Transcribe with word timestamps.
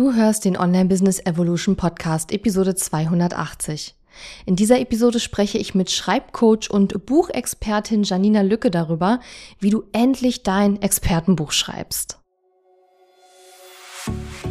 Du 0.00 0.14
hörst 0.14 0.46
den 0.46 0.56
Online 0.56 0.86
Business 0.86 1.20
Evolution 1.26 1.76
Podcast 1.76 2.32
Episode 2.32 2.74
280. 2.74 3.94
In 4.46 4.56
dieser 4.56 4.80
Episode 4.80 5.20
spreche 5.20 5.58
ich 5.58 5.74
mit 5.74 5.90
Schreibcoach 5.90 6.70
und 6.70 7.04
Buchexpertin 7.04 8.04
Janina 8.04 8.40
Lücke 8.40 8.70
darüber, 8.70 9.20
wie 9.58 9.68
du 9.68 9.82
endlich 9.92 10.42
dein 10.42 10.80
Expertenbuch 10.80 11.52
schreibst. 11.52 12.18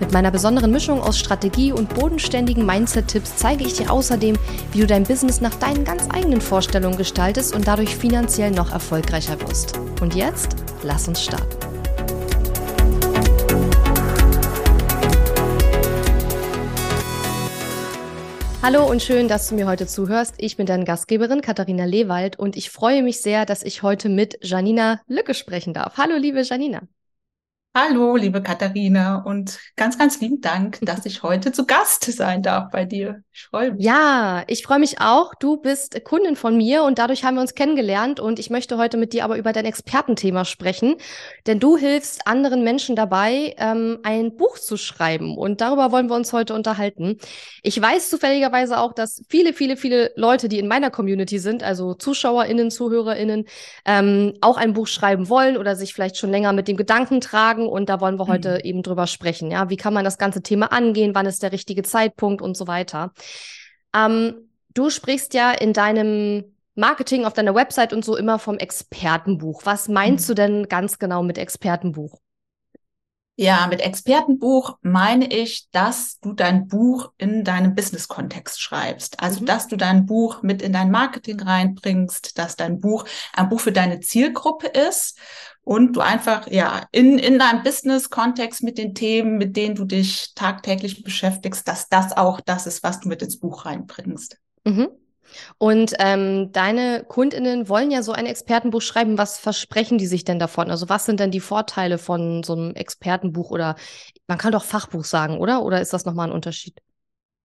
Mit 0.00 0.12
meiner 0.12 0.32
besonderen 0.32 0.72
Mischung 0.72 1.00
aus 1.00 1.18
Strategie 1.18 1.70
und 1.70 1.94
bodenständigen 1.94 2.66
Mindset-Tipps 2.66 3.36
zeige 3.36 3.64
ich 3.64 3.74
dir 3.74 3.92
außerdem, 3.92 4.36
wie 4.72 4.80
du 4.80 4.86
dein 4.86 5.04
Business 5.04 5.40
nach 5.40 5.54
deinen 5.54 5.84
ganz 5.84 6.08
eigenen 6.10 6.40
Vorstellungen 6.40 6.98
gestaltest 6.98 7.54
und 7.54 7.68
dadurch 7.68 7.96
finanziell 7.96 8.50
noch 8.50 8.72
erfolgreicher 8.72 9.40
wirst. 9.40 9.78
Und 10.00 10.16
jetzt, 10.16 10.56
lass 10.82 11.06
uns 11.06 11.22
starten. 11.22 11.46
Hallo 18.62 18.90
und 18.90 19.02
schön, 19.02 19.28
dass 19.28 19.48
du 19.48 19.54
mir 19.54 19.66
heute 19.66 19.86
zuhörst. 19.86 20.34
Ich 20.38 20.56
bin 20.56 20.66
deine 20.66 20.84
Gastgeberin 20.84 21.42
Katharina 21.42 21.84
Lewald 21.84 22.36
und 22.38 22.56
ich 22.56 22.70
freue 22.70 23.02
mich 23.02 23.20
sehr, 23.20 23.44
dass 23.44 23.62
ich 23.62 23.82
heute 23.82 24.08
mit 24.08 24.38
Janina 24.42 25.02
Lücke 25.06 25.34
sprechen 25.34 25.74
darf. 25.74 25.98
Hallo, 25.98 26.16
liebe 26.16 26.40
Janina. 26.40 26.80
Hallo, 27.76 28.14
liebe 28.14 28.40
Katharina 28.40 29.16
und 29.16 29.58
ganz, 29.74 29.98
ganz 29.98 30.20
lieben 30.20 30.40
Dank, 30.40 30.78
dass 30.82 31.04
ich 31.06 31.24
heute 31.24 31.50
zu 31.50 31.66
Gast 31.66 32.04
sein 32.04 32.40
darf 32.40 32.70
bei 32.70 32.84
dir. 32.84 33.24
Ich 33.32 33.48
freue 33.50 33.72
mich. 33.72 33.84
Ja, 33.84 34.44
ich 34.46 34.62
freue 34.62 34.78
mich 34.78 35.00
auch. 35.00 35.34
Du 35.34 35.56
bist 35.56 36.04
Kundin 36.04 36.36
von 36.36 36.56
mir 36.56 36.84
und 36.84 37.00
dadurch 37.00 37.24
haben 37.24 37.34
wir 37.34 37.40
uns 37.40 37.56
kennengelernt 37.56 38.20
und 38.20 38.38
ich 38.38 38.48
möchte 38.48 38.78
heute 38.78 38.96
mit 38.96 39.12
dir 39.12 39.24
aber 39.24 39.36
über 39.38 39.52
dein 39.52 39.64
Expertenthema 39.64 40.44
sprechen, 40.44 40.94
denn 41.48 41.58
du 41.58 41.76
hilfst 41.76 42.28
anderen 42.28 42.62
Menschen 42.62 42.94
dabei, 42.94 43.56
ähm, 43.58 43.98
ein 44.04 44.36
Buch 44.36 44.60
zu 44.60 44.76
schreiben 44.76 45.36
und 45.36 45.60
darüber 45.60 45.90
wollen 45.90 46.08
wir 46.08 46.14
uns 46.14 46.32
heute 46.32 46.54
unterhalten. 46.54 47.18
Ich 47.64 47.82
weiß 47.82 48.08
zufälligerweise 48.08 48.78
auch, 48.78 48.92
dass 48.92 49.22
viele, 49.28 49.52
viele, 49.52 49.76
viele 49.76 50.12
Leute, 50.14 50.48
die 50.48 50.60
in 50.60 50.68
meiner 50.68 50.92
Community 50.92 51.40
sind, 51.40 51.64
also 51.64 51.94
ZuschauerInnen, 51.94 52.70
ZuhörerInnen, 52.70 53.46
ähm, 53.84 54.34
auch 54.42 54.58
ein 54.58 54.74
Buch 54.74 54.86
schreiben 54.86 55.28
wollen 55.28 55.56
oder 55.56 55.74
sich 55.74 55.92
vielleicht 55.92 56.18
schon 56.18 56.30
länger 56.30 56.52
mit 56.52 56.68
dem 56.68 56.76
Gedanken 56.76 57.20
tragen 57.20 57.63
sagen 57.64 57.68
und 57.68 57.88
da 57.88 58.00
wollen 58.00 58.18
wir 58.18 58.26
heute 58.26 58.54
mhm. 58.54 58.60
eben 58.68 58.82
drüber 58.82 59.06
sprechen. 59.06 59.50
Ja, 59.50 59.70
wie 59.70 59.76
kann 59.76 59.94
man 59.94 60.04
das 60.04 60.18
ganze 60.18 60.42
Thema 60.42 60.72
angehen? 60.72 61.14
Wann 61.14 61.26
ist 61.26 61.42
der 61.42 61.52
richtige 61.52 61.82
Zeitpunkt 61.82 62.42
und 62.42 62.56
so 62.56 62.66
weiter? 62.66 63.12
Ähm, 63.94 64.48
du 64.74 64.90
sprichst 64.90 65.34
ja 65.34 65.52
in 65.52 65.72
deinem 65.72 66.44
Marketing 66.74 67.24
auf 67.24 67.34
deiner 67.34 67.54
Website 67.54 67.92
und 67.92 68.04
so 68.04 68.16
immer 68.16 68.38
vom 68.38 68.58
Expertenbuch. 68.58 69.62
Was 69.64 69.88
meinst 69.88 70.28
mhm. 70.28 70.28
du 70.28 70.34
denn 70.34 70.68
ganz 70.68 70.98
genau 70.98 71.22
mit 71.22 71.38
Expertenbuch? 71.38 72.18
Ja, 73.36 73.66
mit 73.66 73.80
Expertenbuch 73.80 74.78
meine 74.82 75.26
ich, 75.26 75.68
dass 75.72 76.20
du 76.20 76.34
dein 76.34 76.68
Buch 76.68 77.10
in 77.18 77.42
deinem 77.42 77.74
Business-Kontext 77.74 78.62
schreibst. 78.62 79.20
Also, 79.20 79.40
mhm. 79.40 79.46
dass 79.46 79.66
du 79.66 79.76
dein 79.76 80.06
Buch 80.06 80.42
mit 80.42 80.62
in 80.62 80.72
dein 80.72 80.92
Marketing 80.92 81.40
reinbringst, 81.40 82.38
dass 82.38 82.54
dein 82.54 82.80
Buch 82.80 83.04
ein 83.32 83.48
Buch 83.48 83.58
für 83.58 83.72
deine 83.72 83.98
Zielgruppe 83.98 84.68
ist 84.68 85.18
und 85.64 85.96
du 85.96 86.00
einfach, 86.00 86.46
ja, 86.50 86.86
in, 86.92 87.18
in 87.18 87.38
deinem 87.38 87.62
Business-Kontext 87.62 88.62
mit 88.62 88.78
den 88.78 88.94
Themen, 88.94 89.38
mit 89.38 89.56
denen 89.56 89.74
du 89.74 89.84
dich 89.84 90.34
tagtäglich 90.34 91.02
beschäftigst, 91.02 91.66
dass 91.66 91.88
das 91.88 92.16
auch 92.16 92.40
das 92.40 92.66
ist, 92.66 92.82
was 92.82 93.00
du 93.00 93.08
mit 93.08 93.22
ins 93.22 93.40
Buch 93.40 93.64
reinbringst. 93.64 94.38
Mhm. 94.64 94.88
Und 95.58 95.94
ähm, 95.98 96.52
deine 96.52 97.04
Kundinnen 97.08 97.68
wollen 97.68 97.90
ja 97.90 98.02
so 98.02 98.12
ein 98.12 98.26
Expertenbuch 98.26 98.82
schreiben. 98.82 99.18
Was 99.18 99.38
versprechen 99.38 99.98
die 99.98 100.06
sich 100.06 100.24
denn 100.24 100.38
davon? 100.38 100.70
Also 100.70 100.88
was 100.88 101.06
sind 101.06 101.18
denn 101.18 101.30
die 101.30 101.40
Vorteile 101.40 101.98
von 101.98 102.42
so 102.42 102.52
einem 102.52 102.74
Expertenbuch 102.74 103.50
oder 103.50 103.74
man 104.26 104.38
kann 104.38 104.52
doch 104.52 104.64
Fachbuch 104.64 105.04
sagen, 105.04 105.38
oder? 105.38 105.62
Oder 105.64 105.80
ist 105.80 105.92
das 105.92 106.04
nochmal 106.04 106.28
ein 106.28 106.34
Unterschied? 106.34 106.78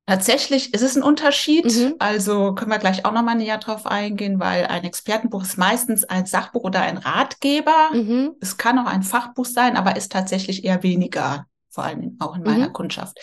Tatsächlich 0.09 0.73
ist 0.73 0.81
es 0.81 0.97
ein 0.97 1.03
Unterschied. 1.03 1.65
Mhm. 1.65 1.93
Also 1.99 2.55
können 2.55 2.71
wir 2.71 2.79
gleich 2.79 3.05
auch 3.05 3.11
nochmal 3.11 3.35
näher 3.35 3.59
drauf 3.59 3.85
eingehen, 3.85 4.39
weil 4.39 4.65
ein 4.65 4.83
Expertenbuch 4.83 5.43
ist 5.43 5.59
meistens 5.59 6.03
ein 6.03 6.25
Sachbuch 6.25 6.63
oder 6.63 6.81
ein 6.81 6.97
Ratgeber. 6.97 7.91
Mhm. 7.93 8.31
Es 8.41 8.57
kann 8.57 8.79
auch 8.79 8.87
ein 8.87 9.03
Fachbuch 9.03 9.45
sein, 9.45 9.77
aber 9.77 9.97
ist 9.97 10.11
tatsächlich 10.11 10.65
eher 10.65 10.81
weniger, 10.81 11.45
vor 11.69 11.83
allem 11.83 12.17
auch 12.17 12.35
in 12.35 12.41
meiner 12.41 12.69
mhm. 12.69 12.73
Kundschaft. 12.73 13.19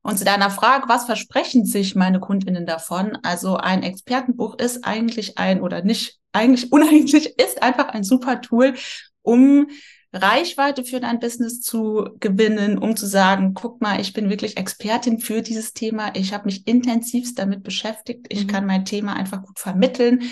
Und 0.00 0.16
zu 0.16 0.24
deiner 0.24 0.50
Frage, 0.50 0.88
was 0.88 1.06
versprechen 1.06 1.64
sich 1.64 1.96
meine 1.96 2.20
Kundinnen 2.20 2.66
davon? 2.66 3.18
Also 3.24 3.56
ein 3.56 3.82
Expertenbuch 3.82 4.60
ist 4.60 4.84
eigentlich 4.84 5.38
ein 5.38 5.60
oder 5.60 5.82
nicht, 5.82 6.20
eigentlich 6.30 6.70
uneigentlich 6.72 7.36
ist 7.36 7.64
einfach 7.64 7.88
ein 7.88 8.04
super 8.04 8.40
Tool, 8.40 8.74
um 9.22 9.66
Reichweite 10.12 10.84
für 10.84 11.00
dein 11.00 11.20
Business 11.20 11.60
zu 11.60 12.08
gewinnen, 12.18 12.78
um 12.78 12.96
zu 12.96 13.06
sagen, 13.06 13.52
guck 13.54 13.80
mal, 13.80 14.00
ich 14.00 14.14
bin 14.14 14.30
wirklich 14.30 14.56
Expertin 14.56 15.18
für 15.18 15.42
dieses 15.42 15.74
Thema. 15.74 16.14
Ich 16.14 16.32
habe 16.32 16.46
mich 16.46 16.66
intensivst 16.66 17.38
damit 17.38 17.62
beschäftigt. 17.62 18.26
Ich 18.30 18.44
mhm. 18.44 18.48
kann 18.48 18.66
mein 18.66 18.84
Thema 18.84 19.14
einfach 19.14 19.42
gut 19.42 19.58
vermitteln. 19.58 20.22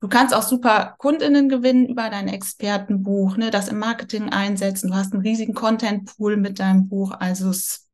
Du 0.00 0.08
kannst 0.08 0.34
auch 0.34 0.42
super 0.42 0.96
Kundinnen 0.98 1.48
gewinnen 1.48 1.86
über 1.86 2.10
dein 2.10 2.26
Expertenbuch, 2.26 3.36
ne, 3.36 3.50
das 3.50 3.68
im 3.68 3.78
Marketing 3.78 4.30
einsetzen. 4.30 4.90
Du 4.90 4.96
hast 4.96 5.12
einen 5.12 5.22
riesigen 5.22 5.54
Content-Pool 5.54 6.36
mit 6.38 6.58
deinem 6.58 6.88
Buch. 6.88 7.12
Also 7.12 7.50
es 7.50 7.88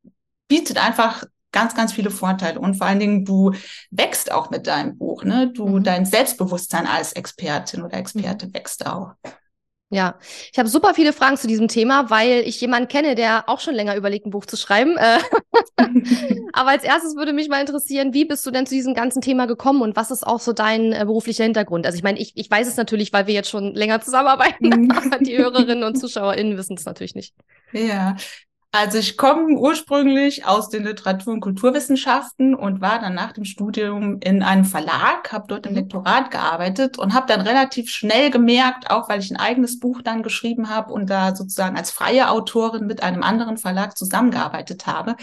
bietet 0.46 0.82
einfach 0.82 1.24
ganz, 1.52 1.74
ganz 1.74 1.92
viele 1.92 2.10
Vorteile. 2.10 2.60
Und 2.60 2.76
vor 2.76 2.86
allen 2.86 3.00
Dingen, 3.00 3.24
du 3.24 3.52
wächst 3.90 4.32
auch 4.32 4.50
mit 4.50 4.66
deinem 4.66 4.96
Buch, 4.96 5.24
ne? 5.24 5.52
Du, 5.52 5.66
mhm. 5.66 5.82
dein 5.82 6.06
Selbstbewusstsein 6.06 6.86
als 6.86 7.12
Expertin 7.12 7.82
oder 7.82 7.98
Experte 7.98 8.46
mhm. 8.46 8.54
wächst 8.54 8.86
auch. 8.86 9.14
Ja, 9.90 10.18
ich 10.52 10.58
habe 10.58 10.68
super 10.68 10.92
viele 10.92 11.14
Fragen 11.14 11.38
zu 11.38 11.46
diesem 11.46 11.66
Thema, 11.66 12.10
weil 12.10 12.42
ich 12.46 12.60
jemanden 12.60 12.88
kenne, 12.88 13.14
der 13.14 13.48
auch 13.48 13.58
schon 13.58 13.74
länger 13.74 13.96
überlegt, 13.96 14.26
ein 14.26 14.30
Buch 14.30 14.44
zu 14.44 14.58
schreiben. 14.58 14.98
Äh, 14.98 15.18
aber 16.52 16.70
als 16.70 16.84
erstes 16.84 17.16
würde 17.16 17.32
mich 17.32 17.48
mal 17.48 17.60
interessieren, 17.60 18.12
wie 18.12 18.26
bist 18.26 18.44
du 18.44 18.50
denn 18.50 18.66
zu 18.66 18.74
diesem 18.74 18.92
ganzen 18.92 19.22
Thema 19.22 19.46
gekommen 19.46 19.80
und 19.80 19.96
was 19.96 20.10
ist 20.10 20.26
auch 20.26 20.40
so 20.40 20.52
dein 20.52 20.92
äh, 20.92 21.04
beruflicher 21.06 21.44
Hintergrund? 21.44 21.86
Also 21.86 21.96
ich 21.96 22.02
meine, 22.02 22.18
ich, 22.18 22.32
ich 22.34 22.50
weiß 22.50 22.68
es 22.68 22.76
natürlich, 22.76 23.14
weil 23.14 23.26
wir 23.26 23.34
jetzt 23.34 23.48
schon 23.48 23.74
länger 23.74 24.02
zusammenarbeiten, 24.02 24.68
mhm. 24.68 24.90
aber 24.90 25.18
die 25.20 25.38
Hörerinnen 25.38 25.84
und 25.84 25.96
ZuschauerInnen 25.96 26.58
wissen 26.58 26.76
es 26.76 26.84
natürlich 26.84 27.14
nicht. 27.14 27.34
Ja, 27.72 28.16
also 28.78 28.98
ich 28.98 29.16
komme 29.16 29.56
ursprünglich 29.56 30.46
aus 30.46 30.68
den 30.70 30.84
Literatur- 30.84 31.32
und 31.32 31.40
Kulturwissenschaften 31.40 32.54
und 32.54 32.80
war 32.80 33.00
dann 33.00 33.12
nach 33.12 33.32
dem 33.32 33.44
Studium 33.44 34.20
in 34.20 34.44
einem 34.44 34.64
Verlag, 34.64 35.32
habe 35.32 35.46
dort 35.48 35.66
im 35.66 35.72
mhm. 35.72 35.78
Lektorat 35.78 36.30
gearbeitet 36.30 36.96
und 36.96 37.12
habe 37.12 37.26
dann 37.26 37.40
relativ 37.40 37.90
schnell 37.90 38.30
gemerkt, 38.30 38.88
auch 38.88 39.08
weil 39.08 39.18
ich 39.18 39.32
ein 39.32 39.36
eigenes 39.36 39.80
Buch 39.80 40.00
dann 40.02 40.22
geschrieben 40.22 40.68
habe 40.68 40.92
und 40.92 41.10
da 41.10 41.34
sozusagen 41.34 41.76
als 41.76 41.90
freie 41.90 42.30
Autorin 42.30 42.86
mit 42.86 43.02
einem 43.02 43.24
anderen 43.24 43.56
Verlag 43.56 43.98
zusammengearbeitet 43.98 44.86
habe, 44.86 45.16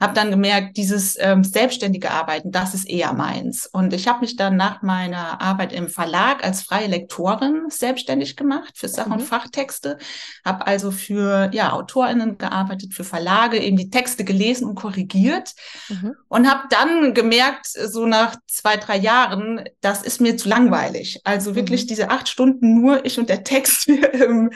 habe 0.00 0.14
dann 0.14 0.30
gemerkt, 0.30 0.76
dieses 0.78 1.16
ähm, 1.20 1.44
selbstständige 1.44 2.10
Arbeiten, 2.10 2.50
das 2.50 2.74
ist 2.74 2.88
eher 2.88 3.12
meins. 3.12 3.66
Und 3.66 3.92
ich 3.92 4.08
habe 4.08 4.20
mich 4.20 4.36
dann 4.36 4.56
nach 4.56 4.80
meiner 4.80 5.40
Arbeit 5.42 5.72
im 5.74 5.88
Verlag 5.88 6.42
als 6.42 6.62
freie 6.62 6.86
Lektorin 6.86 7.66
selbstständig 7.68 8.36
gemacht 8.36 8.72
für 8.76 8.88
Sach- 8.88 9.06
mhm. 9.06 9.12
und 9.12 9.20
Fachtexte, 9.20 9.98
habe 10.44 10.66
also 10.66 10.90
für 10.90 11.50
ja 11.52 11.72
Autorinnen 11.72 12.38
gearbeitet, 12.38 12.94
für 12.94 13.04
Verlage, 13.04 13.58
eben 13.58 13.76
die 13.76 13.90
Texte 13.90 14.24
gelesen 14.24 14.66
und 14.66 14.74
korrigiert 14.74 15.52
mhm. 15.88 16.14
und 16.28 16.50
habe 16.50 16.62
dann 16.70 17.12
gemerkt, 17.12 17.66
so 17.66 18.06
nach 18.06 18.36
zwei 18.46 18.78
drei 18.78 18.96
Jahren, 18.96 19.64
das 19.82 20.02
ist 20.02 20.20
mir 20.20 20.36
zu 20.38 20.48
langweilig. 20.48 21.20
Also 21.24 21.54
wirklich 21.54 21.84
mhm. 21.84 21.88
diese 21.88 22.10
acht 22.10 22.28
Stunden 22.28 22.80
nur 22.80 23.04
ich 23.04 23.18
und 23.18 23.28
der 23.28 23.44
Text. 23.44 23.88
ähm, 24.12 24.50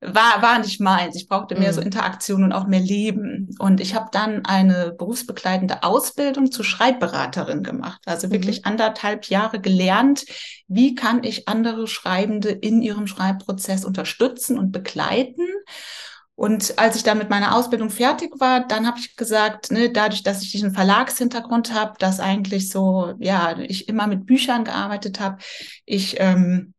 war, 0.00 0.40
war 0.40 0.58
nicht 0.58 0.80
meins. 0.80 1.14
Ich 1.16 1.28
brauchte 1.28 1.54
mehr 1.54 1.72
mhm. 1.72 1.74
so 1.74 1.80
Interaktion 1.82 2.42
und 2.42 2.52
auch 2.52 2.66
mehr 2.66 2.80
Leben. 2.80 3.50
Und 3.58 3.80
ich 3.80 3.94
habe 3.94 4.08
dann 4.12 4.44
eine 4.46 4.94
berufsbegleitende 4.96 5.82
Ausbildung 5.82 6.50
zur 6.50 6.64
Schreibberaterin 6.64 7.62
gemacht. 7.62 8.00
Also 8.06 8.28
mhm. 8.28 8.32
wirklich 8.32 8.64
anderthalb 8.64 9.26
Jahre 9.26 9.60
gelernt, 9.60 10.24
wie 10.68 10.94
kann 10.94 11.22
ich 11.22 11.48
andere 11.48 11.86
Schreibende 11.86 12.50
in 12.50 12.80
ihrem 12.80 13.06
Schreibprozess 13.06 13.84
unterstützen 13.84 14.58
und 14.58 14.72
begleiten. 14.72 15.46
Und 16.34 16.78
als 16.78 16.96
ich 16.96 17.02
dann 17.02 17.18
mit 17.18 17.28
meiner 17.28 17.54
Ausbildung 17.54 17.90
fertig 17.90 18.32
war, 18.40 18.66
dann 18.66 18.86
habe 18.86 18.98
ich 18.98 19.14
gesagt, 19.14 19.70
ne, 19.70 19.90
dadurch, 19.90 20.22
dass 20.22 20.42
ich 20.42 20.50
diesen 20.50 20.72
Verlagshintergrund 20.72 21.74
habe, 21.74 21.92
dass 21.98 22.18
eigentlich 22.18 22.70
so, 22.70 23.12
ja, 23.18 23.58
ich 23.58 23.90
immer 23.90 24.06
mit 24.06 24.24
Büchern 24.24 24.64
gearbeitet 24.64 25.20
habe, 25.20 25.36
ich 25.84 26.16
ähm, 26.18 26.72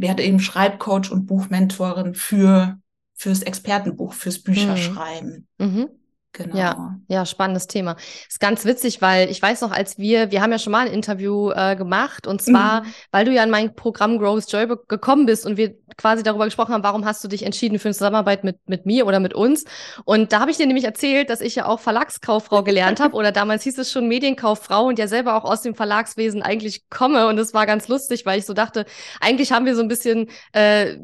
werde 0.00 0.22
eben 0.22 0.40
Schreibcoach 0.40 1.10
und 1.10 1.26
Buchmentorin 1.26 2.14
für 2.14 2.78
fürs 3.16 3.42
Expertenbuch, 3.42 4.12
fürs 4.12 4.42
Bücherschreiben. 4.42 5.48
Mhm. 5.58 5.88
Genau. 6.36 6.56
Ja, 6.56 6.98
ja, 7.08 7.24
spannendes 7.24 7.66
Thema. 7.66 7.96
Ist 8.28 8.40
ganz 8.40 8.66
witzig, 8.66 9.00
weil 9.00 9.30
ich 9.30 9.40
weiß 9.40 9.62
noch, 9.62 9.70
als 9.70 9.96
wir, 9.96 10.30
wir 10.30 10.42
haben 10.42 10.52
ja 10.52 10.58
schon 10.58 10.72
mal 10.72 10.86
ein 10.86 10.92
Interview 10.92 11.50
äh, 11.50 11.76
gemacht 11.76 12.26
und 12.26 12.42
zwar, 12.42 12.82
mhm. 12.82 12.86
weil 13.10 13.24
du 13.24 13.32
ja 13.32 13.42
in 13.42 13.48
mein 13.48 13.74
Programm 13.74 14.18
Growth 14.18 14.52
Joy 14.52 14.66
gekommen 14.86 15.24
bist 15.24 15.46
und 15.46 15.56
wir 15.56 15.74
quasi 15.96 16.22
darüber 16.22 16.44
gesprochen 16.44 16.74
haben, 16.74 16.82
warum 16.82 17.06
hast 17.06 17.24
du 17.24 17.28
dich 17.28 17.44
entschieden 17.44 17.78
für 17.78 17.88
eine 17.88 17.94
Zusammenarbeit 17.94 18.44
mit, 18.44 18.58
mit 18.68 18.84
mir 18.84 19.06
oder 19.06 19.18
mit 19.18 19.32
uns? 19.32 19.64
Und 20.04 20.32
da 20.32 20.40
habe 20.40 20.50
ich 20.50 20.58
dir 20.58 20.66
nämlich 20.66 20.84
erzählt, 20.84 21.30
dass 21.30 21.40
ich 21.40 21.54
ja 21.54 21.66
auch 21.66 21.80
Verlagskauffrau 21.80 22.62
gelernt 22.62 23.00
habe 23.00 23.14
oder 23.14 23.32
damals 23.32 23.62
hieß 23.62 23.78
es 23.78 23.90
schon 23.90 24.06
Medienkauffrau 24.06 24.88
und 24.88 24.98
ja 24.98 25.08
selber 25.08 25.36
auch 25.36 25.44
aus 25.44 25.62
dem 25.62 25.74
Verlagswesen 25.74 26.42
eigentlich 26.42 26.90
komme 26.90 27.28
und 27.28 27.38
es 27.38 27.54
war 27.54 27.64
ganz 27.64 27.88
lustig, 27.88 28.26
weil 28.26 28.38
ich 28.38 28.44
so 28.44 28.52
dachte, 28.52 28.84
eigentlich 29.20 29.52
haben 29.52 29.64
wir 29.64 29.74
so 29.74 29.80
ein 29.80 29.88
bisschen, 29.88 30.28
äh, 30.52 30.96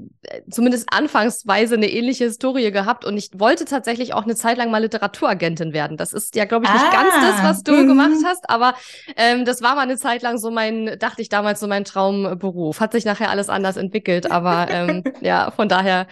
zumindest 0.51 0.89
anfangsweise 0.93 1.77
eine 1.77 1.89
ähnliche 1.89 2.25
Historie 2.25 2.71
gehabt 2.71 3.07
und 3.07 3.17
ich 3.17 3.31
wollte 3.35 3.65
tatsächlich 3.65 4.13
auch 4.13 4.25
eine 4.25 4.37
Zeit 4.37 4.59
lang 4.59 4.71
mal 4.71 4.83
Literatur 4.83 5.22
Literaturagenten 5.23 5.73
werden. 5.73 5.97
Das 5.97 6.13
ist 6.13 6.37
ja, 6.37 6.45
glaube 6.45 6.67
ich, 6.67 6.73
nicht 6.73 6.85
ah, 6.85 6.91
ganz 6.91 7.15
das, 7.15 7.41
ah, 7.41 7.45
was 7.45 7.63
du 7.63 7.73
-hmm. 7.73 7.87
gemacht 7.87 8.25
hast, 8.25 8.49
aber 8.51 8.75
ähm, 9.17 9.45
das 9.45 9.63
war 9.63 9.75
mal 9.75 9.83
eine 9.83 9.97
Zeit 9.97 10.23
lang 10.23 10.39
so 10.39 10.51
mein, 10.51 10.99
dachte 10.99 11.23
ich 11.23 11.29
damals, 11.29 11.61
so 11.61 11.67
mein 11.67 11.85
Traumberuf. 11.85 12.81
Hat 12.81 12.93
sich 12.93 13.05
nachher 13.05 13.31
alles 13.31 13.49
anders 13.49 13.77
entwickelt, 13.77 14.31
aber 14.31 14.69
ähm, 14.71 15.05
ja, 15.21 15.51
von 15.51 15.69
daher 15.69 16.07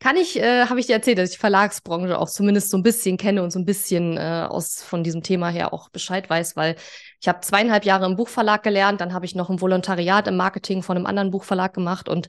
kann 0.00 0.16
ich, 0.16 0.38
äh, 0.38 0.66
habe 0.66 0.80
ich 0.80 0.86
dir 0.86 0.94
erzählt, 0.94 1.18
dass 1.18 1.30
ich 1.30 1.36
die 1.36 1.40
Verlagsbranche 1.40 2.18
auch 2.18 2.28
zumindest 2.28 2.70
so 2.70 2.76
ein 2.76 2.82
bisschen 2.82 3.16
kenne 3.16 3.42
und 3.42 3.52
so 3.52 3.58
ein 3.58 3.64
bisschen 3.64 4.16
äh, 4.16 4.46
aus 4.48 4.82
von 4.82 5.02
diesem 5.02 5.22
Thema 5.22 5.48
her 5.48 5.72
auch 5.72 5.88
Bescheid 5.88 6.28
weiß, 6.28 6.56
weil 6.56 6.76
ich 7.20 7.28
habe 7.28 7.40
zweieinhalb 7.40 7.84
Jahre 7.84 8.04
im 8.06 8.16
Buchverlag 8.16 8.62
gelernt, 8.62 9.00
dann 9.00 9.14
habe 9.14 9.24
ich 9.24 9.34
noch 9.34 9.48
ein 9.48 9.60
Volontariat 9.60 10.28
im 10.28 10.36
Marketing 10.36 10.82
von 10.82 10.96
einem 10.96 11.06
anderen 11.06 11.30
Buchverlag 11.30 11.72
gemacht 11.72 12.08
und 12.08 12.28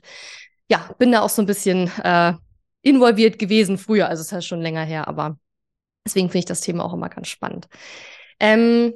ja, 0.68 0.88
bin 0.98 1.12
da 1.12 1.20
auch 1.20 1.28
so 1.28 1.42
ein 1.42 1.46
bisschen 1.46 1.90
äh, 2.02 2.32
involviert 2.82 3.38
gewesen 3.38 3.78
früher, 3.78 4.08
also 4.08 4.20
es 4.20 4.28
ist 4.28 4.32
ja 4.32 4.40
schon 4.40 4.62
länger 4.62 4.82
her, 4.82 5.06
aber 5.06 5.36
Deswegen 6.06 6.28
finde 6.28 6.38
ich 6.38 6.44
das 6.46 6.62
Thema 6.62 6.84
auch 6.84 6.94
immer 6.94 7.10
ganz 7.10 7.28
spannend. 7.28 7.68
Ähm, 8.40 8.94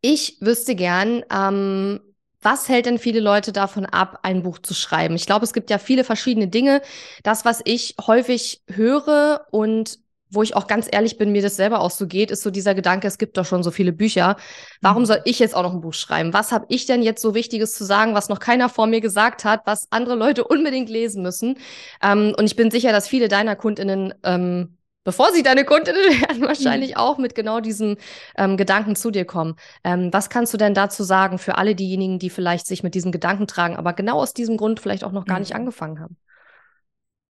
ich 0.00 0.36
wüsste 0.40 0.74
gern, 0.74 1.24
ähm, 1.32 2.00
was 2.40 2.68
hält 2.68 2.86
denn 2.86 2.98
viele 2.98 3.20
Leute 3.20 3.52
davon 3.52 3.86
ab, 3.86 4.20
ein 4.22 4.42
Buch 4.42 4.58
zu 4.58 4.74
schreiben? 4.74 5.16
Ich 5.16 5.26
glaube, 5.26 5.44
es 5.44 5.52
gibt 5.52 5.70
ja 5.70 5.78
viele 5.78 6.04
verschiedene 6.04 6.48
Dinge. 6.48 6.82
Das, 7.24 7.44
was 7.44 7.60
ich 7.64 7.96
häufig 8.06 8.62
höre 8.68 9.46
und 9.50 9.98
wo 10.30 10.42
ich 10.42 10.54
auch 10.54 10.66
ganz 10.66 10.88
ehrlich 10.90 11.16
bin, 11.16 11.32
mir 11.32 11.42
das 11.42 11.56
selber 11.56 11.80
auch 11.80 11.90
so 11.90 12.06
geht, 12.06 12.30
ist 12.30 12.42
so 12.42 12.50
dieser 12.50 12.74
Gedanke, 12.74 13.08
es 13.08 13.18
gibt 13.18 13.36
doch 13.38 13.46
schon 13.46 13.62
so 13.62 13.70
viele 13.70 13.92
Bücher. 13.92 14.36
Warum 14.82 15.02
mhm. 15.02 15.06
soll 15.06 15.22
ich 15.24 15.38
jetzt 15.38 15.54
auch 15.54 15.62
noch 15.62 15.72
ein 15.72 15.80
Buch 15.80 15.94
schreiben? 15.94 16.32
Was 16.32 16.52
habe 16.52 16.66
ich 16.68 16.86
denn 16.86 17.02
jetzt 17.02 17.22
so 17.22 17.34
Wichtiges 17.34 17.74
zu 17.74 17.84
sagen, 17.84 18.14
was 18.14 18.28
noch 18.28 18.38
keiner 18.38 18.68
vor 18.68 18.86
mir 18.86 19.00
gesagt 19.00 19.44
hat, 19.44 19.62
was 19.64 19.90
andere 19.90 20.16
Leute 20.16 20.44
unbedingt 20.48 20.90
lesen 20.90 21.22
müssen? 21.22 21.58
Ähm, 22.02 22.34
und 22.36 22.44
ich 22.44 22.56
bin 22.56 22.70
sicher, 22.70 22.92
dass 22.92 23.08
viele 23.08 23.28
deiner 23.28 23.56
KundInnen 23.56 24.14
ähm, 24.22 24.77
bevor 25.08 25.32
sie 25.32 25.42
deine 25.42 25.64
Kundinnen 25.64 26.02
werden, 26.20 26.42
wahrscheinlich 26.42 26.90
mhm. 26.90 26.96
auch 26.98 27.16
mit 27.16 27.34
genau 27.34 27.60
diesem 27.60 27.96
ähm, 28.36 28.58
Gedanken 28.58 28.94
zu 28.94 29.10
dir 29.10 29.24
kommen. 29.24 29.56
Ähm, 29.82 30.10
was 30.12 30.28
kannst 30.28 30.52
du 30.52 30.58
denn 30.58 30.74
dazu 30.74 31.02
sagen 31.02 31.38
für 31.38 31.56
alle 31.56 31.74
diejenigen, 31.74 32.18
die 32.18 32.28
vielleicht 32.28 32.66
sich 32.66 32.82
mit 32.82 32.94
diesen 32.94 33.10
Gedanken 33.10 33.46
tragen, 33.46 33.78
aber 33.78 33.94
genau 33.94 34.18
aus 34.18 34.34
diesem 34.34 34.58
Grund 34.58 34.80
vielleicht 34.80 35.04
auch 35.04 35.12
noch 35.12 35.24
gar 35.24 35.36
mhm. 35.36 35.44
nicht 35.44 35.54
angefangen 35.54 35.98
haben? 36.00 36.18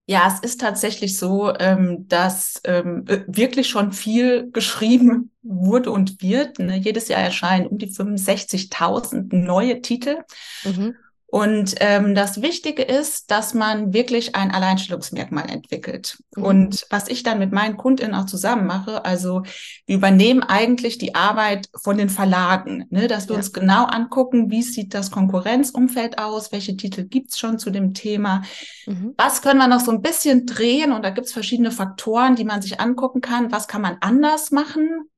Ja, 0.08 0.28
es 0.28 0.40
ist 0.40 0.60
tatsächlich 0.60 1.20
so, 1.20 1.54
ähm, 1.60 2.08
dass 2.08 2.62
ähm, 2.64 3.04
wirklich 3.28 3.68
schon 3.70 3.92
viel 3.92 4.50
geschrieben 4.52 5.30
wurde 5.44 5.92
und 5.92 6.24
wird. 6.24 6.58
Ne? 6.58 6.78
Jedes 6.78 7.10
Jahr 7.10 7.22
erscheinen 7.22 7.68
um 7.68 7.78
die 7.78 7.92
65.000 7.92 9.36
neue 9.36 9.82
Titel. 9.82 10.24
Mhm. 10.64 10.96
Und 11.30 11.76
ähm, 11.82 12.16
das 12.16 12.42
Wichtige 12.42 12.84
ist, 12.84 13.32
dass 13.32 13.54
man 13.54 13.94
wirklich 13.94 14.36
ein 14.36 14.50
Alleinstellungsmerkmal 14.50 15.50
entwickelt. 15.50 16.18
Mhm. 16.36 16.44
Und 16.44 16.86
was 16.90 17.10
ich 17.10 17.22
dann 17.22 17.38
mit 17.40 17.52
meinen 17.52 17.76
KundInnen 17.76 18.16
auch 18.16 18.28
zusammen 18.28 18.66
mache, 18.66 19.04
also 19.04 19.44
wir 19.86 19.98
übernehmen 19.98 20.42
eigentlich 20.42 20.98
die 20.98 21.16
Arbeit 21.16 21.68
von 21.84 21.98
den 21.98 22.08
Verlagen, 22.08 22.86
ne, 22.92 23.10
dass 23.10 23.28
wir 23.28 23.34
ja. 23.34 23.40
uns 23.40 23.52
genau 23.52 23.84
angucken, 23.84 24.50
wie 24.52 24.62
sieht 24.62 24.94
das 24.94 25.12
Konkurrenzumfeld 25.12 26.18
aus, 26.18 26.54
welche 26.54 26.78
Titel 26.78 27.04
gibt's 27.04 27.38
schon 27.38 27.60
zu 27.60 27.72
dem 27.72 27.94
Thema, 27.94 28.44
mhm. 28.86 29.14
was 29.18 29.42
können 29.42 29.60
wir 29.60 29.68
noch 29.68 29.82
so 29.82 29.92
ein 29.92 30.02
bisschen 30.02 30.46
drehen 30.46 30.94
und 30.94 31.04
da 31.04 31.10
gibt's 31.10 31.34
verschiedene 31.34 31.72
Faktoren, 31.72 32.38
die 32.38 32.46
man 32.46 32.62
sich 32.62 32.80
angucken 32.80 33.20
kann, 33.20 33.52
was 33.52 33.68
kann 33.68 33.82
man 33.82 33.98
anders 34.00 34.52
machen, 34.52 35.10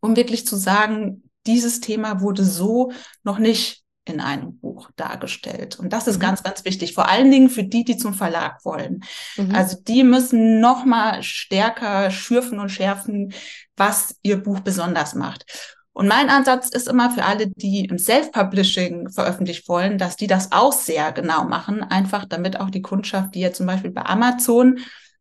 um 0.00 0.16
wirklich 0.16 0.48
zu 0.48 0.56
sagen, 0.56 1.30
dieses 1.46 1.78
Thema 1.78 2.20
wurde 2.20 2.42
so 2.44 2.90
noch 3.22 3.38
nicht 3.38 3.83
in 4.04 4.20
einem 4.20 4.58
Buch 4.58 4.90
dargestellt. 4.96 5.78
Und 5.78 5.92
das 5.92 6.06
ist 6.06 6.18
mhm. 6.18 6.22
ganz, 6.22 6.42
ganz 6.42 6.64
wichtig. 6.64 6.94
Vor 6.94 7.08
allen 7.08 7.30
Dingen 7.30 7.48
für 7.48 7.64
die, 7.64 7.84
die 7.84 7.96
zum 7.96 8.14
Verlag 8.14 8.64
wollen. 8.64 9.04
Mhm. 9.36 9.54
Also 9.54 9.78
die 9.80 10.04
müssen 10.04 10.60
noch 10.60 10.84
mal 10.84 11.22
stärker 11.22 12.10
schürfen 12.10 12.58
und 12.58 12.68
schärfen, 12.68 13.32
was 13.76 14.16
ihr 14.22 14.36
Buch 14.36 14.60
besonders 14.60 15.14
macht. 15.14 15.46
Und 15.94 16.08
mein 16.08 16.28
Ansatz 16.28 16.68
ist 16.70 16.88
immer 16.88 17.10
für 17.10 17.24
alle, 17.24 17.46
die 17.46 17.84
im 17.84 17.98
Self-Publishing 17.98 19.10
veröffentlicht 19.10 19.68
wollen, 19.68 19.96
dass 19.96 20.16
die 20.16 20.26
das 20.26 20.50
auch 20.50 20.72
sehr 20.72 21.12
genau 21.12 21.44
machen, 21.44 21.84
einfach 21.84 22.24
damit 22.24 22.58
auch 22.58 22.70
die 22.70 22.82
Kundschaft, 22.82 23.36
die 23.36 23.40
ja 23.40 23.52
zum 23.52 23.66
Beispiel 23.66 23.92
bei 23.92 24.04
Amazon 24.04 24.78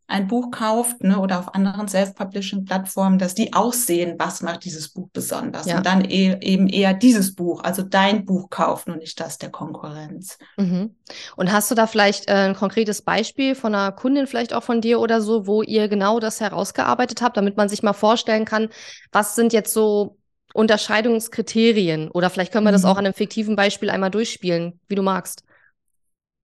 ein 0.08 0.28
Buch 0.28 0.52
kauft 0.52 1.04
ne, 1.04 1.20
oder 1.20 1.40
auf 1.40 1.56
anderen 1.56 1.88
Self-Publishing-Plattformen, 1.88 3.18
dass 3.18 3.36
die 3.36 3.54
auch 3.54 3.74
sehen, 3.74 4.16
was 4.20 4.42
macht 4.42 4.66
dieses 4.66 4.90
Buch 4.90 5.10
besonders 5.14 5.66
ja. 5.66 5.78
und 5.78 5.86
dann 5.86 6.04
e 6.04 6.38
eben 6.42 6.68
eher 6.68 6.94
dieses 6.94 7.36
Buch, 7.36 7.64
also 7.64 7.84
dein 7.84 8.26
Buch 8.26 8.50
kaufen 8.50 8.92
und 8.92 9.00
nicht 9.00 9.20
das 9.20 9.38
der 9.38 9.50
Konkurrenz. 9.50 10.38
Mhm. 10.58 10.96
Und 11.36 11.52
hast 11.52 11.72
du 11.72 11.76
da 11.76 11.88
vielleicht 11.88 12.28
äh, 12.28 12.34
ein 12.34 12.56
konkretes 12.56 13.02
Beispiel 13.02 13.56
von 13.56 13.74
einer 13.74 13.92
Kundin 13.92 14.28
vielleicht 14.28 14.54
auch 14.54 14.64
von 14.64 14.82
dir 14.82 15.00
oder 15.00 15.22
so, 15.22 15.48
wo 15.48 15.64
ihr 15.64 15.88
genau 15.88 16.20
das 16.20 16.42
herausgearbeitet 16.42 17.22
habt, 17.22 17.38
damit 17.38 17.56
man 17.56 17.70
sich 17.70 17.82
mal 17.82 17.94
vorstellen 17.94 18.46
kann, 18.46 18.70
was 19.12 19.36
sind 19.36 19.54
jetzt 19.54 19.74
so 19.74 20.18
Unterscheidungskriterien 20.54 22.12
oder 22.12 22.30
vielleicht 22.30 22.52
können 22.52 22.66
wir 22.66 22.72
mhm. 22.72 22.76
das 22.76 22.86
auch 22.86 22.98
an 22.98 23.06
einem 23.06 23.14
fiktiven 23.14 23.56
Beispiel 23.56 23.90
einmal 23.90 24.12
durchspielen, 24.12 24.80
wie 24.88 24.96
du 24.96 25.02
magst. 25.02 25.44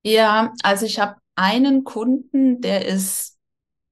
Ja, 0.04 0.54
also 0.64 0.86
ich 0.86 1.00
habe 1.00 1.16
einen 1.36 1.84
Kunden, 1.84 2.62
der 2.62 2.86
ist 2.86 3.39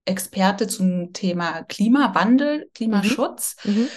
Experte 0.07 0.67
zum 0.67 1.13
Thema 1.13 1.63
Klimawandel, 1.63 2.69
Klimaschutz. 2.73 3.55
Mhm. 3.63 3.73
Mhm. 3.73 3.87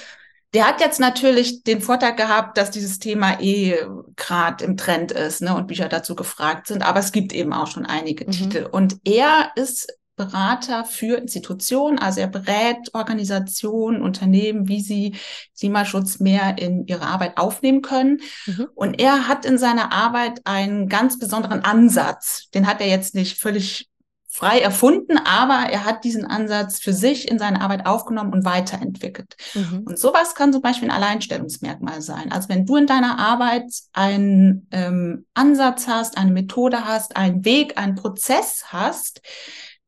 Der 0.53 0.67
hat 0.67 0.81
jetzt 0.81 0.99
natürlich 0.99 1.63
den 1.63 1.81
Vorteil 1.81 2.17
gehabt, 2.17 2.59
dass 2.59 2.73
dieses 2.73 2.99
Thema 2.99 3.41
eh 3.41 3.77
gerade 4.17 4.65
im 4.65 4.77
Trend 4.77 5.13
ist 5.13 5.43
ne, 5.43 5.55
und 5.55 5.69
Bücher 5.69 5.89
dazu 5.89 6.17
gefragt 6.17 6.67
sind, 6.67 6.83
aber 6.83 6.99
es 6.99 7.13
gibt 7.13 7.33
eben 7.33 7.53
auch 7.53 7.69
schon 7.69 7.87
einige 7.87 8.27
mhm. 8.27 8.31
Titel. 8.33 8.69
Und 8.71 8.97
er 9.05 9.53
ist 9.55 9.93
Berater 10.17 10.85
für 10.85 11.17
Institutionen, 11.17 11.99
also 11.99 12.21
er 12.21 12.27
berät 12.27 12.93
Organisationen, 12.93 14.03
Unternehmen, 14.03 14.69
wie 14.69 14.83
sie 14.83 15.17
Klimaschutz 15.59 16.21
mehr 16.21 16.59
in 16.59 16.87
ihre 16.87 17.07
Arbeit 17.07 17.39
aufnehmen 17.39 17.81
können. 17.81 18.21
Mhm. 18.45 18.69
Und 18.75 19.01
er 19.01 19.29
hat 19.29 19.47
in 19.47 19.57
seiner 19.57 19.93
Arbeit 19.93 20.41
einen 20.45 20.91
ganz 20.91 21.19
besonderen 21.19 21.65
Ansatz. 21.65 22.51
Den 22.51 22.67
hat 22.67 22.83
er 22.83 22.89
jetzt 22.89 23.15
nicht 23.15 23.39
völlig 23.39 23.90
frei 24.33 24.61
erfunden, 24.61 25.19
aber 25.19 25.71
er 25.71 25.85
hat 25.85 26.05
diesen 26.05 26.25
Ansatz 26.25 26.79
für 26.79 26.93
sich 26.93 27.29
in 27.29 27.41
seine 27.41 27.61
Arbeit 27.61 27.85
aufgenommen 27.85 28.33
und 28.33 28.45
weiterentwickelt. 28.45 29.37
Mhm. 29.55 29.83
Und 29.85 29.99
sowas 29.99 30.37
kann 30.37 30.53
zum 30.53 30.63
Beispiel 30.63 30.89
ein 30.89 30.97
Alleinstellungsmerkmal 30.97 32.01
sein. 32.01 32.31
Also 32.31 32.49
wenn 32.49 32.65
du 32.65 32.77
in 32.77 32.87
deiner 32.87 33.19
Arbeit 33.19 33.65
einen 33.93 34.69
ähm, 34.71 35.27
Ansatz 35.35 35.89
hast, 35.89 36.17
eine 36.17 36.31
Methode 36.31 36.85
hast, 36.85 37.17
einen 37.17 37.45
Weg, 37.45 37.77
einen 37.77 37.97
Prozess 37.97 38.67
hast, 38.69 39.21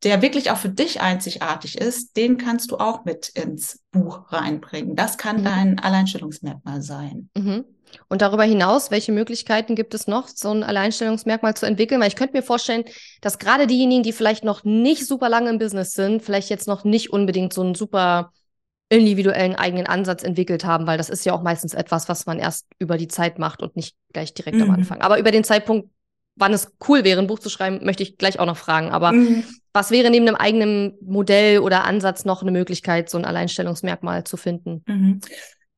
der 0.02 0.20
wirklich 0.22 0.50
auch 0.50 0.56
für 0.56 0.70
dich 0.70 1.00
einzigartig 1.00 1.78
ist, 1.78 2.16
den 2.16 2.36
kannst 2.36 2.72
du 2.72 2.78
auch 2.78 3.04
mit 3.04 3.28
ins 3.28 3.80
Buch 3.92 4.32
reinbringen. 4.32 4.96
Das 4.96 5.18
kann 5.18 5.38
mhm. 5.38 5.44
dein 5.44 5.78
Alleinstellungsmerkmal 5.78 6.82
sein. 6.82 7.30
Mhm. 7.36 7.64
Und 8.08 8.22
darüber 8.22 8.44
hinaus, 8.44 8.90
welche 8.90 9.12
Möglichkeiten 9.12 9.74
gibt 9.74 9.94
es 9.94 10.06
noch, 10.06 10.28
so 10.28 10.50
ein 10.50 10.62
Alleinstellungsmerkmal 10.62 11.54
zu 11.54 11.66
entwickeln? 11.66 12.00
Weil 12.00 12.08
ich 12.08 12.16
könnte 12.16 12.36
mir 12.36 12.42
vorstellen, 12.42 12.84
dass 13.20 13.38
gerade 13.38 13.66
diejenigen, 13.66 14.02
die 14.02 14.12
vielleicht 14.12 14.44
noch 14.44 14.64
nicht 14.64 15.06
super 15.06 15.28
lange 15.28 15.50
im 15.50 15.58
Business 15.58 15.92
sind, 15.92 16.22
vielleicht 16.22 16.50
jetzt 16.50 16.68
noch 16.68 16.84
nicht 16.84 17.12
unbedingt 17.12 17.52
so 17.52 17.62
einen 17.62 17.74
super 17.74 18.32
individuellen 18.92 19.56
eigenen 19.56 19.86
Ansatz 19.86 20.22
entwickelt 20.22 20.64
haben, 20.64 20.86
weil 20.86 20.98
das 20.98 21.08
ist 21.08 21.24
ja 21.24 21.32
auch 21.32 21.42
meistens 21.42 21.72
etwas, 21.72 22.08
was 22.10 22.26
man 22.26 22.38
erst 22.38 22.66
über 22.78 22.98
die 22.98 23.08
Zeit 23.08 23.38
macht 23.38 23.62
und 23.62 23.74
nicht 23.74 23.96
gleich 24.12 24.34
direkt 24.34 24.58
mhm. 24.58 24.64
am 24.64 24.70
Anfang. 24.70 25.00
Aber 25.00 25.18
über 25.18 25.30
den 25.30 25.44
Zeitpunkt, 25.44 25.88
wann 26.36 26.52
es 26.52 26.72
cool 26.86 27.02
wäre, 27.02 27.20
ein 27.20 27.26
Buch 27.26 27.38
zu 27.38 27.48
schreiben, 27.48 27.84
möchte 27.84 28.02
ich 28.02 28.18
gleich 28.18 28.38
auch 28.38 28.46
noch 28.46 28.56
fragen. 28.58 28.90
Aber 28.90 29.12
mhm. 29.12 29.44
was 29.72 29.90
wäre 29.90 30.10
neben 30.10 30.28
einem 30.28 30.36
eigenen 30.36 30.98
Modell 31.00 31.60
oder 31.60 31.84
Ansatz 31.84 32.26
noch 32.26 32.42
eine 32.42 32.50
Möglichkeit, 32.50 33.08
so 33.08 33.16
ein 33.16 33.24
Alleinstellungsmerkmal 33.24 34.24
zu 34.24 34.36
finden? 34.36 34.82
Mhm. 34.86 35.20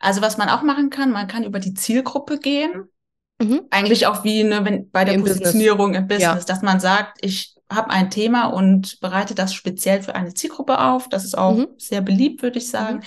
Also 0.05 0.21
was 0.21 0.37
man 0.37 0.51
auch 0.51 0.63
machen 0.63 0.91
kann, 0.91 1.11
man 1.11 1.27
kann 1.27 1.45
über 1.45 1.59
die 1.59 1.75
Zielgruppe 1.75 2.39
gehen. 2.39 2.89
Mhm. 3.41 3.63
Eigentlich 3.71 4.07
auch 4.07 4.23
wie 4.23 4.45
ne, 4.45 4.65
wenn, 4.65 4.91
bei 4.91 5.05
der 5.05 5.15
Im 5.15 5.23
Positionierung 5.23 5.93
Business. 5.93 6.01
im 6.01 6.09
Business, 6.09 6.45
ja. 6.47 6.55
dass 6.55 6.63
man 6.63 6.79
sagt, 6.79 7.19
ich 7.23 7.55
habe 7.71 7.91
ein 7.91 8.11
Thema 8.11 8.47
und 8.47 9.01
bereite 9.01 9.35
das 9.35 9.55
speziell 9.55 10.03
für 10.03 10.15
eine 10.15 10.35
Zielgruppe 10.35 10.79
auf. 10.79 11.09
Das 11.09 11.25
ist 11.25 11.37
auch 11.37 11.57
mhm. 11.57 11.69
sehr 11.79 12.03
beliebt, 12.03 12.43
würde 12.43 12.59
ich 12.59 12.69
sagen. 12.69 12.99
Mhm. 12.99 13.03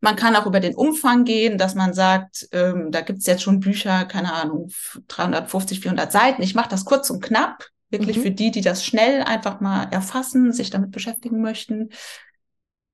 Man 0.00 0.16
kann 0.16 0.34
auch 0.34 0.46
über 0.46 0.60
den 0.60 0.74
Umfang 0.74 1.24
gehen, 1.24 1.58
dass 1.58 1.74
man 1.74 1.92
sagt, 1.92 2.48
ähm, 2.52 2.90
da 2.90 3.02
gibt's 3.02 3.26
jetzt 3.26 3.42
schon 3.42 3.60
Bücher, 3.60 4.06
keine 4.06 4.32
Ahnung, 4.32 4.70
350, 5.08 5.80
400 5.80 6.10
Seiten. 6.10 6.42
Ich 6.42 6.54
mache 6.54 6.70
das 6.70 6.86
kurz 6.86 7.10
und 7.10 7.22
knapp, 7.22 7.66
wirklich 7.90 8.16
mhm. 8.16 8.22
für 8.22 8.30
die, 8.30 8.50
die 8.50 8.62
das 8.62 8.82
schnell 8.82 9.22
einfach 9.22 9.60
mal 9.60 9.84
erfassen, 9.90 10.52
sich 10.54 10.70
damit 10.70 10.90
beschäftigen 10.90 11.42
möchten. 11.42 11.90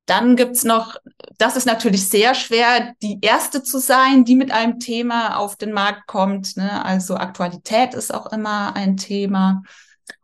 Dann 0.07 0.37
gibt's 0.37 0.65
noch, 0.65 0.97
das 1.37 1.57
ist 1.57 1.67
natürlich 1.67 2.09
sehr 2.09 2.35
schwer, 2.35 2.95
die 3.03 3.19
erste 3.21 3.63
zu 3.63 3.79
sein, 3.79 4.25
die 4.25 4.37
mit 4.37 4.53
einem 4.53 4.79
Thema 4.79 5.37
auf 5.37 5.57
den 5.57 5.73
Markt 5.73 6.07
kommt. 6.07 6.57
Ne? 6.57 6.85
Also 6.85 7.17
Aktualität 7.17 7.93
ist 7.95 8.15
auch 8.15 8.33
immer 8.33 8.75
ein 8.77 8.97
Thema. 8.97 9.63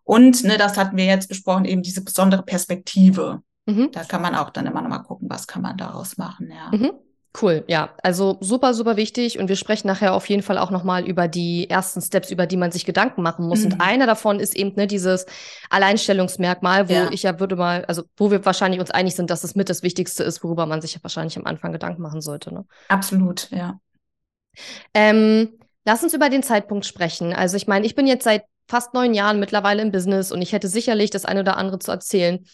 Und, 0.04 0.44
ne, 0.44 0.56
das 0.56 0.76
hatten 0.76 0.96
wir 0.96 1.04
jetzt 1.04 1.28
besprochen, 1.28 1.64
eben 1.64 1.82
diese 1.82 2.02
besondere 2.02 2.42
Perspektive. 2.42 3.42
Mhm. 3.66 3.90
Da 3.92 4.04
kann 4.04 4.22
man 4.22 4.34
auch 4.34 4.50
dann 4.50 4.66
immer 4.66 4.82
noch 4.82 4.88
mal 4.88 4.98
gucken, 4.98 5.28
was 5.30 5.46
kann 5.46 5.62
man 5.62 5.76
daraus 5.76 6.16
machen, 6.16 6.50
ja. 6.50 6.76
Mhm. 6.76 6.92
Cool, 7.40 7.64
ja. 7.66 7.94
Also 8.02 8.36
super, 8.40 8.74
super 8.74 8.96
wichtig. 8.96 9.38
Und 9.38 9.48
wir 9.48 9.56
sprechen 9.56 9.86
nachher 9.86 10.12
auf 10.14 10.28
jeden 10.28 10.42
Fall 10.42 10.58
auch 10.58 10.70
nochmal 10.70 11.06
über 11.06 11.28
die 11.28 11.68
ersten 11.70 12.02
Steps, 12.02 12.30
über 12.30 12.46
die 12.46 12.58
man 12.58 12.72
sich 12.72 12.84
Gedanken 12.84 13.22
machen 13.22 13.46
muss. 13.46 13.60
Mhm. 13.60 13.72
Und 13.72 13.80
einer 13.80 14.06
davon 14.06 14.38
ist 14.38 14.54
eben 14.54 14.74
ne, 14.76 14.86
dieses 14.86 15.24
Alleinstellungsmerkmal, 15.70 16.90
wo 16.90 16.92
ja. 16.92 17.10
ich 17.10 17.22
ja 17.22 17.40
würde 17.40 17.56
mal, 17.56 17.86
also 17.86 18.02
wo 18.18 18.30
wir 18.30 18.44
wahrscheinlich 18.44 18.80
uns 18.80 18.90
einig 18.90 19.14
sind, 19.14 19.30
dass 19.30 19.44
es 19.44 19.54
mit 19.54 19.70
das 19.70 19.82
Wichtigste 19.82 20.24
ist, 20.24 20.44
worüber 20.44 20.66
man 20.66 20.82
sich 20.82 20.94
ja 20.94 21.02
wahrscheinlich 21.02 21.38
am 21.38 21.46
Anfang 21.46 21.72
Gedanken 21.72 22.02
machen 22.02 22.20
sollte. 22.20 22.52
Ne? 22.52 22.66
Absolut, 22.88 23.50
ja. 23.50 23.80
Ähm, 24.92 25.58
lass 25.86 26.02
uns 26.02 26.12
über 26.12 26.28
den 26.28 26.42
Zeitpunkt 26.42 26.84
sprechen. 26.84 27.32
Also 27.32 27.56
ich 27.56 27.66
meine, 27.66 27.86
ich 27.86 27.94
bin 27.94 28.06
jetzt 28.06 28.24
seit 28.24 28.44
fast 28.68 28.92
neun 28.92 29.14
Jahren 29.14 29.40
mittlerweile 29.40 29.80
im 29.80 29.90
Business 29.90 30.32
und 30.32 30.42
ich 30.42 30.52
hätte 30.52 30.68
sicherlich 30.68 31.08
das 31.08 31.24
eine 31.24 31.40
oder 31.40 31.56
andere 31.56 31.78
zu 31.78 31.90
erzählen. 31.90 32.44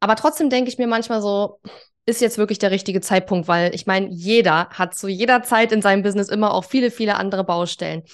Aber 0.00 0.14
trotzdem 0.16 0.50
denke 0.50 0.68
ich 0.68 0.76
mir 0.76 0.86
manchmal 0.86 1.22
so, 1.22 1.58
ist 2.06 2.20
jetzt 2.20 2.38
wirklich 2.38 2.58
der 2.58 2.70
richtige 2.70 3.00
Zeitpunkt, 3.00 3.48
weil 3.48 3.74
ich 3.74 3.86
meine, 3.86 4.08
jeder 4.08 4.68
hat 4.70 4.94
zu 4.94 5.08
jeder 5.08 5.42
Zeit 5.42 5.72
in 5.72 5.82
seinem 5.82 6.02
Business 6.02 6.28
immer 6.28 6.54
auch 6.54 6.64
viele, 6.64 6.90
viele 6.90 7.16
andere 7.16 7.44
Baustellen. 7.44 8.04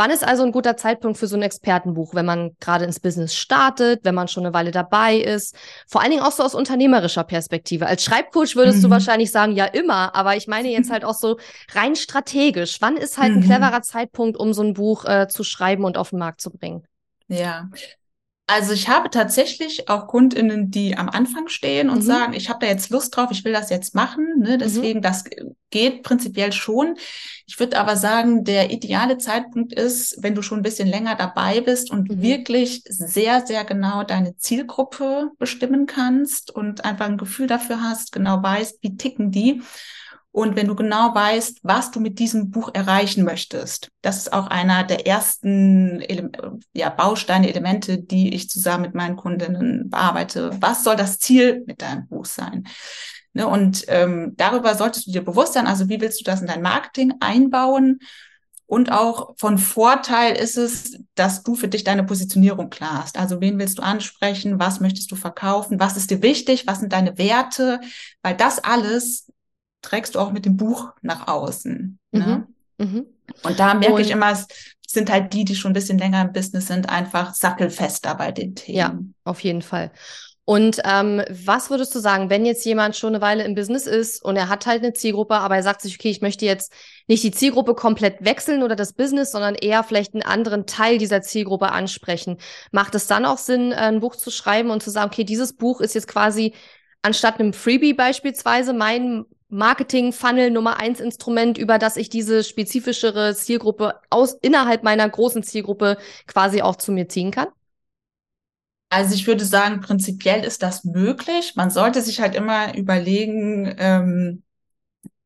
Wann 0.00 0.12
ist 0.12 0.24
also 0.24 0.44
ein 0.44 0.52
guter 0.52 0.76
Zeitpunkt 0.76 1.18
für 1.18 1.26
so 1.26 1.36
ein 1.36 1.42
Expertenbuch, 1.42 2.14
wenn 2.14 2.24
man 2.24 2.52
gerade 2.60 2.84
ins 2.84 3.00
Business 3.00 3.34
startet, 3.34 4.04
wenn 4.04 4.14
man 4.14 4.28
schon 4.28 4.46
eine 4.46 4.54
Weile 4.54 4.70
dabei 4.70 5.16
ist? 5.16 5.56
Vor 5.88 6.00
allen 6.00 6.12
Dingen 6.12 6.22
auch 6.22 6.30
so 6.30 6.44
aus 6.44 6.54
unternehmerischer 6.54 7.24
Perspektive. 7.24 7.88
Als 7.88 8.04
Schreibcoach 8.04 8.54
würdest 8.54 8.78
mhm. 8.78 8.82
du 8.82 8.90
wahrscheinlich 8.90 9.32
sagen, 9.32 9.56
ja 9.56 9.64
immer, 9.64 10.14
aber 10.14 10.36
ich 10.36 10.46
meine 10.46 10.68
jetzt 10.68 10.90
halt 10.92 11.04
auch 11.04 11.14
so 11.14 11.38
rein 11.72 11.96
strategisch. 11.96 12.80
Wann 12.80 12.96
ist 12.96 13.18
halt 13.18 13.32
mhm. 13.32 13.38
ein 13.38 13.44
cleverer 13.44 13.82
Zeitpunkt, 13.82 14.36
um 14.38 14.52
so 14.52 14.62
ein 14.62 14.74
Buch 14.74 15.04
äh, 15.04 15.26
zu 15.26 15.42
schreiben 15.42 15.84
und 15.84 15.98
auf 15.98 16.10
den 16.10 16.20
Markt 16.20 16.40
zu 16.40 16.50
bringen? 16.50 16.86
Ja, 17.26 17.68
also 18.50 18.72
ich 18.72 18.88
habe 18.88 19.10
tatsächlich 19.10 19.90
auch 19.90 20.06
Kundinnen, 20.06 20.70
die 20.70 20.96
am 20.96 21.10
Anfang 21.10 21.48
stehen 21.48 21.90
und 21.90 21.98
mhm. 21.98 22.02
sagen, 22.02 22.32
ich 22.32 22.48
habe 22.48 22.60
da 22.60 22.66
jetzt 22.66 22.88
Lust 22.88 23.14
drauf, 23.14 23.28
ich 23.30 23.44
will 23.44 23.52
das 23.52 23.68
jetzt 23.68 23.94
machen. 23.94 24.38
Ne? 24.38 24.54
Mhm. 24.54 24.58
Deswegen, 24.58 24.98
mhm. 25.00 25.02
das 25.02 25.24
geht 25.68 26.02
prinzipiell 26.02 26.52
schon. 26.52 26.96
Ich 27.46 27.60
würde 27.60 27.78
aber 27.78 27.96
sagen, 27.96 28.44
der 28.44 28.70
ideale 28.70 29.18
Zeitpunkt 29.18 29.74
ist, 29.74 30.16
wenn 30.22 30.34
du 30.34 30.40
schon 30.40 30.60
ein 30.60 30.62
bisschen 30.62 30.88
länger 30.88 31.14
dabei 31.14 31.60
bist 31.60 31.90
und 31.90 32.08
mhm. 32.08 32.22
wirklich 32.22 32.82
sehr, 32.88 33.46
sehr 33.46 33.64
genau 33.64 34.02
deine 34.02 34.34
Zielgruppe 34.38 35.30
bestimmen 35.38 35.84
kannst 35.84 36.50
und 36.50 36.86
einfach 36.86 37.04
ein 37.04 37.18
Gefühl 37.18 37.48
dafür 37.48 37.82
hast, 37.82 38.12
genau 38.12 38.42
weißt, 38.42 38.78
wie 38.80 38.96
ticken 38.96 39.30
die 39.30 39.60
und 40.30 40.56
wenn 40.56 40.66
du 40.66 40.76
genau 40.76 41.14
weißt, 41.14 41.60
was 41.62 41.90
du 41.90 42.00
mit 42.00 42.18
diesem 42.18 42.50
Buch 42.50 42.70
erreichen 42.72 43.24
möchtest, 43.24 43.90
das 44.02 44.18
ist 44.18 44.32
auch 44.32 44.46
einer 44.48 44.84
der 44.84 45.06
ersten 45.06 46.00
Ele 46.00 46.30
ja, 46.74 46.90
Bausteine, 46.90 47.48
Elemente, 47.48 47.98
die 47.98 48.34
ich 48.34 48.50
zusammen 48.50 48.82
mit 48.82 48.94
meinen 48.94 49.16
Kundinnen 49.16 49.90
bearbeite. 49.90 50.50
Was 50.60 50.84
soll 50.84 50.96
das 50.96 51.18
Ziel 51.18 51.64
mit 51.66 51.82
deinem 51.82 52.06
Buch 52.06 52.26
sein? 52.26 52.68
Ne, 53.32 53.46
und 53.46 53.84
ähm, 53.88 54.34
darüber 54.36 54.74
solltest 54.74 55.06
du 55.06 55.12
dir 55.12 55.24
bewusst 55.24 55.54
sein, 55.54 55.66
also 55.66 55.88
wie 55.88 56.00
willst 56.00 56.20
du 56.20 56.24
das 56.24 56.40
in 56.40 56.46
dein 56.46 56.62
Marketing 56.62 57.14
einbauen? 57.20 58.00
Und 58.66 58.92
auch 58.92 59.34
von 59.38 59.56
Vorteil 59.56 60.36
ist 60.36 60.58
es, 60.58 60.98
dass 61.14 61.42
du 61.42 61.54
für 61.54 61.68
dich 61.68 61.84
deine 61.84 62.04
Positionierung 62.04 62.68
klar 62.68 63.02
hast. 63.02 63.18
Also 63.18 63.40
wen 63.40 63.58
willst 63.58 63.78
du 63.78 63.82
ansprechen? 63.82 64.60
Was 64.60 64.80
möchtest 64.80 65.10
du 65.10 65.16
verkaufen? 65.16 65.80
Was 65.80 65.96
ist 65.96 66.10
dir 66.10 66.20
wichtig? 66.20 66.66
Was 66.66 66.80
sind 66.80 66.92
deine 66.92 67.16
Werte? 67.16 67.80
Weil 68.22 68.36
das 68.36 68.62
alles 68.62 69.32
trägst 69.88 70.14
du 70.14 70.18
auch 70.18 70.32
mit 70.32 70.44
dem 70.44 70.56
Buch 70.56 70.92
nach 71.02 71.28
außen. 71.28 71.98
Ne? 72.12 72.46
Mhm. 72.78 72.86
Mhm. 72.86 73.06
Und 73.42 73.58
da 73.58 73.74
merke 73.74 73.94
und, 73.94 74.00
ich 74.00 74.10
immer, 74.10 74.32
es 74.32 74.46
sind 74.86 75.10
halt 75.10 75.32
die, 75.32 75.44
die 75.44 75.56
schon 75.56 75.70
ein 75.70 75.74
bisschen 75.74 75.98
länger 75.98 76.22
im 76.22 76.32
Business 76.32 76.66
sind, 76.66 76.88
einfach 76.88 77.34
sattelfester 77.34 78.14
bei 78.14 78.32
den 78.32 78.54
Themen. 78.54 78.78
Ja, 78.78 78.98
auf 79.24 79.40
jeden 79.40 79.62
Fall. 79.62 79.90
Und 80.44 80.80
ähm, 80.84 81.22
was 81.28 81.68
würdest 81.68 81.94
du 81.94 81.98
sagen, 81.98 82.30
wenn 82.30 82.46
jetzt 82.46 82.64
jemand 82.64 82.96
schon 82.96 83.14
eine 83.14 83.20
Weile 83.20 83.44
im 83.44 83.54
Business 83.54 83.86
ist 83.86 84.24
und 84.24 84.34
er 84.34 84.48
hat 84.48 84.64
halt 84.64 84.82
eine 84.82 84.94
Zielgruppe, 84.94 85.34
aber 85.34 85.56
er 85.56 85.62
sagt 85.62 85.82
sich, 85.82 85.94
okay, 85.94 86.08
ich 86.08 86.22
möchte 86.22 86.46
jetzt 86.46 86.72
nicht 87.06 87.22
die 87.22 87.32
Zielgruppe 87.32 87.74
komplett 87.74 88.24
wechseln 88.24 88.62
oder 88.62 88.74
das 88.74 88.94
Business, 88.94 89.30
sondern 89.30 89.54
eher 89.54 89.84
vielleicht 89.84 90.14
einen 90.14 90.22
anderen 90.22 90.64
Teil 90.64 90.96
dieser 90.96 91.20
Zielgruppe 91.20 91.70
ansprechen. 91.70 92.38
Macht 92.72 92.94
es 92.94 93.06
dann 93.06 93.26
auch 93.26 93.36
Sinn, 93.36 93.74
ein 93.74 94.00
Buch 94.00 94.16
zu 94.16 94.30
schreiben 94.30 94.70
und 94.70 94.82
zu 94.82 94.88
sagen, 94.88 95.10
okay, 95.12 95.24
dieses 95.24 95.52
Buch 95.52 95.82
ist 95.82 95.94
jetzt 95.94 96.08
quasi 96.08 96.54
anstatt 97.02 97.38
einem 97.38 97.52
Freebie 97.52 97.92
beispielsweise 97.92 98.72
mein 98.72 99.26
Marketing-Funnel 99.48 100.50
Nummer 100.50 100.78
eins 100.78 101.00
Instrument, 101.00 101.56
über 101.56 101.78
das 101.78 101.96
ich 101.96 102.10
diese 102.10 102.44
spezifischere 102.44 103.34
Zielgruppe 103.34 104.00
aus 104.10 104.34
innerhalb 104.42 104.82
meiner 104.82 105.08
großen 105.08 105.42
Zielgruppe 105.42 105.96
quasi 106.26 106.62
auch 106.62 106.76
zu 106.76 106.92
mir 106.92 107.08
ziehen 107.08 107.30
kann? 107.30 107.48
Also 108.90 109.14
ich 109.14 109.26
würde 109.26 109.44
sagen, 109.44 109.80
prinzipiell 109.80 110.44
ist 110.44 110.62
das 110.62 110.84
möglich. 110.84 111.52
Man 111.56 111.70
sollte 111.70 112.00
sich 112.02 112.20
halt 112.20 112.34
immer 112.34 112.74
überlegen, 112.76 113.74
ähm, 113.78 114.42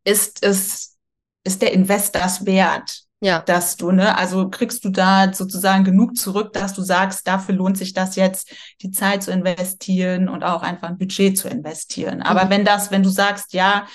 ist 0.04 0.44
es, 0.44 0.96
ist 1.44 1.62
der 1.62 1.72
Invest 1.72 2.14
das 2.14 2.44
wert? 2.44 3.02
Ja. 3.20 3.38
Dass 3.38 3.76
du, 3.76 3.92
ne, 3.92 4.18
also 4.18 4.50
kriegst 4.50 4.84
du 4.84 4.90
da 4.90 5.32
sozusagen 5.32 5.84
genug 5.84 6.16
zurück, 6.16 6.52
dass 6.54 6.74
du 6.74 6.82
sagst, 6.82 7.24
dafür 7.28 7.54
lohnt 7.54 7.78
sich 7.78 7.92
das 7.92 8.16
jetzt, 8.16 8.52
die 8.82 8.90
Zeit 8.90 9.22
zu 9.22 9.30
investieren 9.30 10.28
und 10.28 10.42
auch 10.42 10.62
einfach 10.62 10.88
ein 10.88 10.98
Budget 10.98 11.38
zu 11.38 11.48
investieren. 11.48 12.20
Aber 12.20 12.46
mhm. 12.46 12.50
wenn 12.50 12.64
das, 12.64 12.90
wenn 12.90 13.04
du 13.04 13.10
sagst, 13.10 13.52
ja, 13.52 13.86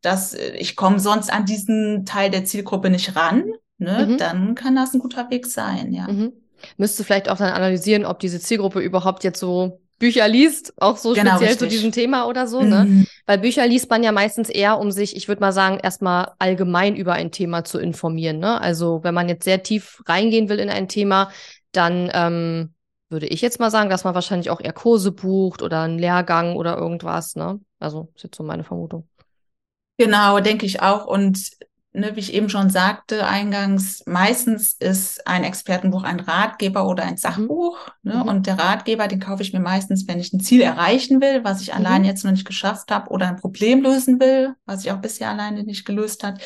dass 0.00 0.34
ich 0.34 0.76
komme 0.76 1.00
sonst 1.00 1.32
an 1.32 1.44
diesen 1.44 2.04
Teil 2.04 2.30
der 2.30 2.44
Zielgruppe 2.44 2.90
nicht 2.90 3.16
ran, 3.16 3.44
ne, 3.78 4.06
mhm. 4.06 4.18
dann 4.18 4.54
kann 4.54 4.76
das 4.76 4.94
ein 4.94 5.00
guter 5.00 5.30
Weg 5.30 5.46
sein, 5.46 5.92
ja. 5.92 6.06
Mhm. 6.08 6.32
Müsste 6.76 7.04
vielleicht 7.04 7.28
auch 7.28 7.36
dann 7.36 7.52
analysieren, 7.52 8.04
ob 8.04 8.18
diese 8.18 8.40
Zielgruppe 8.40 8.80
überhaupt 8.80 9.22
jetzt 9.24 9.38
so 9.38 9.80
Bücher 9.98 10.28
liest, 10.28 10.72
auch 10.80 10.96
so 10.96 11.12
genau, 11.12 11.30
speziell 11.30 11.50
richtig. 11.50 11.58
zu 11.58 11.66
diesem 11.68 11.92
Thema 11.92 12.26
oder 12.26 12.46
so, 12.46 12.62
ne? 12.62 12.84
mhm. 12.84 12.98
ne? 13.00 13.06
Weil 13.26 13.38
Bücher 13.38 13.66
liest 13.66 13.90
man 13.90 14.02
ja 14.04 14.12
meistens 14.12 14.48
eher, 14.48 14.78
um 14.78 14.92
sich, 14.92 15.16
ich 15.16 15.26
würde 15.26 15.40
mal 15.40 15.52
sagen, 15.52 15.78
erstmal 15.82 16.32
allgemein 16.38 16.94
über 16.94 17.14
ein 17.14 17.32
Thema 17.32 17.64
zu 17.64 17.78
informieren, 17.78 18.38
ne? 18.38 18.60
Also 18.60 19.02
wenn 19.02 19.14
man 19.14 19.28
jetzt 19.28 19.44
sehr 19.44 19.62
tief 19.62 20.02
reingehen 20.06 20.48
will 20.48 20.60
in 20.60 20.70
ein 20.70 20.88
Thema, 20.88 21.30
dann 21.72 22.10
ähm, 22.12 22.74
würde 23.08 23.26
ich 23.26 23.40
jetzt 23.40 23.58
mal 23.58 23.70
sagen, 23.70 23.90
dass 23.90 24.04
man 24.04 24.14
wahrscheinlich 24.14 24.50
auch 24.50 24.60
eher 24.60 24.72
Kurse 24.72 25.10
bucht 25.10 25.62
oder 25.62 25.82
einen 25.82 25.98
Lehrgang 25.98 26.54
oder 26.54 26.76
irgendwas, 26.76 27.34
ne? 27.34 27.60
Also 27.80 28.12
ist 28.14 28.22
jetzt 28.22 28.36
so 28.36 28.44
meine 28.44 28.64
Vermutung. 28.64 29.08
Genau, 29.98 30.38
denke 30.40 30.64
ich 30.64 30.80
auch. 30.80 31.06
Und 31.06 31.50
ne, 31.92 32.14
wie 32.14 32.20
ich 32.20 32.32
eben 32.32 32.48
schon 32.48 32.70
sagte 32.70 33.26
eingangs, 33.26 34.04
meistens 34.06 34.74
ist 34.74 35.26
ein 35.26 35.44
Expertenbuch 35.44 36.04
ein 36.04 36.20
Ratgeber 36.20 36.86
oder 36.86 37.04
ein 37.04 37.16
Sachbuch. 37.16 37.78
Ne? 38.02 38.14
Mhm. 38.14 38.22
Und 38.22 38.46
der 38.46 38.58
Ratgeber, 38.58 39.08
den 39.08 39.20
kaufe 39.20 39.42
ich 39.42 39.52
mir 39.52 39.60
meistens, 39.60 40.06
wenn 40.06 40.20
ich 40.20 40.32
ein 40.32 40.40
Ziel 40.40 40.62
erreichen 40.62 41.20
will, 41.20 41.44
was 41.44 41.60
ich 41.60 41.68
mhm. 41.68 41.74
allein 41.74 42.04
jetzt 42.04 42.24
noch 42.24 42.30
nicht 42.30 42.46
geschafft 42.46 42.90
habe, 42.90 43.10
oder 43.10 43.28
ein 43.28 43.36
Problem 43.36 43.82
lösen 43.82 44.20
will, 44.20 44.54
was 44.64 44.84
ich 44.84 44.92
auch 44.92 45.00
bisher 45.00 45.30
alleine 45.30 45.64
nicht 45.64 45.84
gelöst 45.84 46.22
hat. 46.22 46.40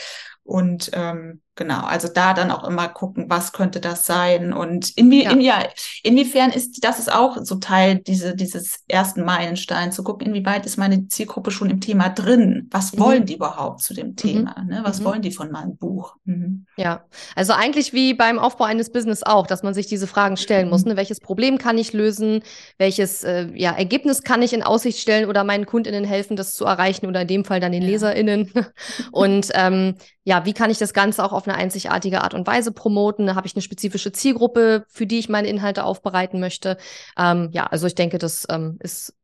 Und 0.44 0.90
ähm, 0.94 1.40
genau, 1.54 1.84
also 1.84 2.08
da 2.08 2.34
dann 2.34 2.50
auch 2.50 2.64
immer 2.64 2.88
gucken, 2.88 3.26
was 3.28 3.52
könnte 3.52 3.80
das 3.80 4.06
sein 4.06 4.52
und 4.52 4.90
inwie, 4.96 5.24
ja. 5.24 5.30
In, 5.30 5.40
ja, 5.40 5.68
inwiefern 6.02 6.50
ist 6.50 6.84
das 6.84 6.98
ist 6.98 7.12
auch 7.12 7.38
so 7.42 7.56
Teil 7.56 7.98
diese, 7.98 8.34
dieses 8.34 8.80
ersten 8.88 9.24
Meilenstein, 9.24 9.92
zu 9.92 10.02
gucken, 10.02 10.28
inwieweit 10.28 10.66
ist 10.66 10.76
meine 10.76 11.08
Zielgruppe 11.08 11.50
schon 11.50 11.70
im 11.70 11.80
Thema 11.80 12.08
drin? 12.08 12.68
Was 12.70 12.92
mhm. 12.92 13.00
wollen 13.00 13.26
die 13.26 13.34
überhaupt 13.34 13.82
zu 13.82 13.94
dem 13.94 14.08
mhm. 14.08 14.16
Thema? 14.16 14.56
Mhm. 14.60 14.68
Ne? 14.68 14.80
Was 14.84 15.00
mhm. 15.00 15.04
wollen 15.04 15.22
die 15.22 15.32
von 15.32 15.50
meinem 15.50 15.76
Buch? 15.76 16.16
Mhm. 16.24 16.66
Ja, 16.76 17.04
also 17.36 17.52
eigentlich 17.52 17.92
wie 17.92 18.14
beim 18.14 18.38
Aufbau 18.38 18.64
eines 18.64 18.90
Business 18.90 19.22
auch, 19.22 19.46
dass 19.46 19.62
man 19.62 19.74
sich 19.74 19.86
diese 19.86 20.06
Fragen 20.06 20.36
stellen 20.36 20.68
muss. 20.68 20.84
Mhm. 20.84 20.92
Ne? 20.92 20.96
Welches 20.96 21.20
Problem 21.20 21.58
kann 21.58 21.78
ich 21.78 21.92
lösen? 21.92 22.42
Welches 22.78 23.24
äh, 23.24 23.48
ja, 23.54 23.72
Ergebnis 23.72 24.22
kann 24.22 24.42
ich 24.42 24.52
in 24.52 24.62
Aussicht 24.62 24.98
stellen 24.98 25.28
oder 25.28 25.44
meinen 25.44 25.66
KundInnen 25.66 26.04
helfen, 26.04 26.36
das 26.36 26.54
zu 26.54 26.64
erreichen 26.64 27.06
oder 27.06 27.22
in 27.22 27.28
dem 27.28 27.44
Fall 27.44 27.60
dann 27.60 27.72
den 27.72 27.82
ja. 27.82 27.90
LeserInnen? 27.90 28.52
und 29.12 29.48
ähm, 29.54 29.96
ja, 30.24 30.44
wie 30.44 30.52
kann 30.52 30.70
ich 30.70 30.78
das 30.78 30.92
Ganze 30.92 31.24
auch 31.24 31.32
auf 31.32 31.41
eine 31.46 31.56
einzigartige 31.56 32.22
Art 32.22 32.34
und 32.34 32.46
Weise 32.46 32.72
promoten? 32.72 33.34
Habe 33.34 33.46
ich 33.46 33.54
eine 33.54 33.62
spezifische 33.62 34.12
Zielgruppe, 34.12 34.84
für 34.88 35.06
die 35.06 35.18
ich 35.18 35.28
meine 35.28 35.48
Inhalte 35.48 35.84
aufbereiten 35.84 36.40
möchte? 36.40 36.76
Ähm, 37.18 37.50
ja, 37.52 37.66
also 37.66 37.86
ich 37.86 37.94
denke, 37.94 38.18
das 38.18 38.46
ähm, 38.50 38.78
ist, 38.80 39.14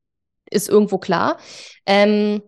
ist 0.50 0.68
irgendwo 0.68 0.98
klar. 0.98 1.38
Ähm, 1.87 2.42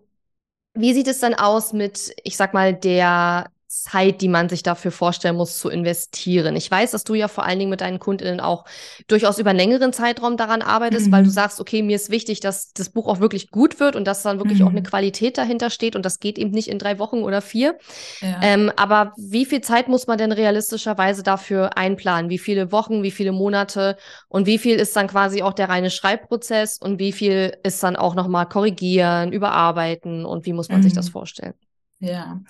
wie 0.73 0.93
sieht 0.93 1.07
es 1.07 1.19
dann 1.19 1.33
aus 1.33 1.73
mit, 1.73 2.13
ich 2.23 2.37
sag 2.37 2.53
mal, 2.53 2.73
der 2.73 3.49
Zeit, 3.71 4.19
die 4.21 4.27
man 4.27 4.49
sich 4.49 4.63
dafür 4.63 4.91
vorstellen 4.91 5.37
muss, 5.37 5.57
zu 5.57 5.69
investieren? 5.69 6.55
Ich 6.57 6.69
weiß, 6.69 6.91
dass 6.91 7.05
du 7.05 7.13
ja 7.13 7.29
vor 7.29 7.45
allen 7.45 7.57
Dingen 7.57 7.71
mit 7.71 7.79
deinen 7.79 7.99
KundInnen 7.99 8.41
auch 8.41 8.65
durchaus 9.07 9.39
über 9.39 9.51
einen 9.51 9.59
längeren 9.59 9.93
Zeitraum 9.93 10.35
daran 10.35 10.61
arbeitest, 10.61 11.07
mhm. 11.07 11.11
weil 11.13 11.23
du 11.23 11.29
sagst, 11.29 11.61
okay, 11.61 11.81
mir 11.81 11.95
ist 11.95 12.09
wichtig, 12.09 12.41
dass 12.41 12.73
das 12.73 12.89
Buch 12.89 13.07
auch 13.07 13.21
wirklich 13.21 13.49
gut 13.49 13.79
wird 13.79 13.95
und 13.95 14.05
dass 14.05 14.23
dann 14.23 14.39
wirklich 14.39 14.59
mhm. 14.59 14.67
auch 14.67 14.71
eine 14.71 14.83
Qualität 14.83 15.37
dahinter 15.37 15.69
steht 15.69 15.95
und 15.95 16.05
das 16.05 16.19
geht 16.19 16.37
eben 16.37 16.51
nicht 16.51 16.67
in 16.67 16.79
drei 16.79 16.99
Wochen 16.99 17.23
oder 17.23 17.41
vier. 17.41 17.77
Ja. 18.19 18.39
Ähm, 18.41 18.71
aber 18.75 19.13
wie 19.17 19.45
viel 19.45 19.61
Zeit 19.61 19.87
muss 19.87 20.05
man 20.05 20.17
denn 20.17 20.33
realistischerweise 20.33 21.23
dafür 21.23 21.77
einplanen? 21.77 22.29
Wie 22.29 22.39
viele 22.39 22.71
Wochen, 22.73 23.03
wie 23.03 23.11
viele 23.11 23.31
Monate 23.31 23.95
und 24.27 24.47
wie 24.47 24.57
viel 24.57 24.75
ist 24.75 24.95
dann 24.97 25.07
quasi 25.07 25.43
auch 25.43 25.53
der 25.53 25.69
reine 25.69 25.89
Schreibprozess 25.89 26.77
und 26.77 26.99
wie 26.99 27.13
viel 27.13 27.57
ist 27.63 27.81
dann 27.81 27.95
auch 27.95 28.15
nochmal 28.15 28.47
korrigieren, 28.47 29.31
überarbeiten 29.31 30.25
und 30.25 30.45
wie 30.45 30.53
muss 30.53 30.67
man 30.67 30.79
mhm. 30.79 30.83
sich 30.83 30.93
das 30.93 31.07
mhm. 31.07 31.11
vorstellen? 31.11 31.53
Ja, 31.99 32.41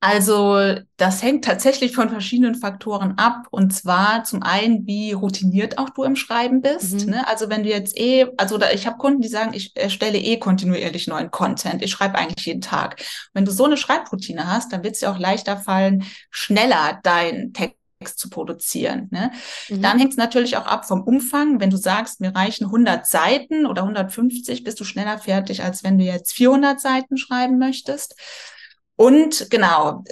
also 0.00 0.76
das 0.96 1.22
hängt 1.24 1.44
tatsächlich 1.44 1.92
von 1.92 2.08
verschiedenen 2.08 2.54
Faktoren 2.54 3.18
ab. 3.18 3.48
Und 3.50 3.74
zwar 3.74 4.22
zum 4.22 4.44
einen, 4.44 4.86
wie 4.86 5.10
routiniert 5.10 5.76
auch 5.78 5.90
du 5.90 6.04
im 6.04 6.14
Schreiben 6.14 6.60
bist. 6.60 7.06
Mhm. 7.06 7.10
Ne? 7.10 7.28
Also 7.28 7.48
wenn 7.50 7.64
du 7.64 7.68
jetzt 7.68 7.98
eh, 7.98 8.26
also 8.36 8.58
da, 8.58 8.70
ich 8.70 8.86
habe 8.86 8.98
Kunden, 8.98 9.22
die 9.22 9.28
sagen, 9.28 9.54
ich 9.54 9.76
erstelle 9.76 10.18
eh 10.18 10.38
kontinuierlich 10.38 11.08
neuen 11.08 11.32
Content. 11.32 11.82
Ich 11.82 11.90
schreibe 11.90 12.16
eigentlich 12.16 12.46
jeden 12.46 12.60
Tag. 12.60 13.02
Wenn 13.34 13.44
du 13.44 13.50
so 13.50 13.64
eine 13.64 13.76
Schreibroutine 13.76 14.46
hast, 14.46 14.72
dann 14.72 14.84
wird 14.84 14.94
es 14.94 15.00
dir 15.00 15.10
auch 15.10 15.18
leichter 15.18 15.56
fallen, 15.56 16.04
schneller 16.30 17.00
deinen 17.02 17.52
Text 17.52 17.76
zu 18.20 18.30
produzieren. 18.30 19.08
Ne? 19.10 19.32
Mhm. 19.68 19.82
Dann 19.82 19.98
hängt 19.98 20.12
es 20.12 20.16
natürlich 20.16 20.56
auch 20.56 20.66
ab 20.66 20.86
vom 20.86 21.02
Umfang. 21.02 21.58
Wenn 21.58 21.70
du 21.70 21.76
sagst, 21.76 22.20
mir 22.20 22.36
reichen 22.36 22.66
100 22.66 23.04
Seiten 23.04 23.66
oder 23.66 23.82
150, 23.82 24.62
bist 24.62 24.78
du 24.78 24.84
schneller 24.84 25.18
fertig, 25.18 25.64
als 25.64 25.82
wenn 25.82 25.98
du 25.98 26.04
jetzt 26.04 26.34
400 26.34 26.80
Seiten 26.80 27.16
schreiben 27.16 27.58
möchtest. 27.58 28.14
Und 28.98 29.48
genau, 29.48 30.02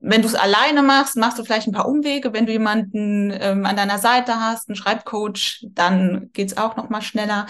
wenn 0.00 0.20
du 0.20 0.26
es 0.26 0.34
alleine 0.34 0.82
machst, 0.82 1.16
machst 1.16 1.38
du 1.38 1.44
vielleicht 1.44 1.68
ein 1.68 1.72
paar 1.72 1.88
Umwege. 1.88 2.32
Wenn 2.32 2.46
du 2.46 2.50
jemanden 2.52 3.30
ähm, 3.30 3.64
an 3.64 3.76
deiner 3.76 3.98
Seite 3.98 4.40
hast, 4.40 4.68
einen 4.68 4.74
Schreibcoach, 4.74 5.64
dann 5.70 6.30
geht's 6.32 6.56
auch 6.56 6.76
noch 6.76 6.88
mal 6.88 7.02
schneller. 7.02 7.46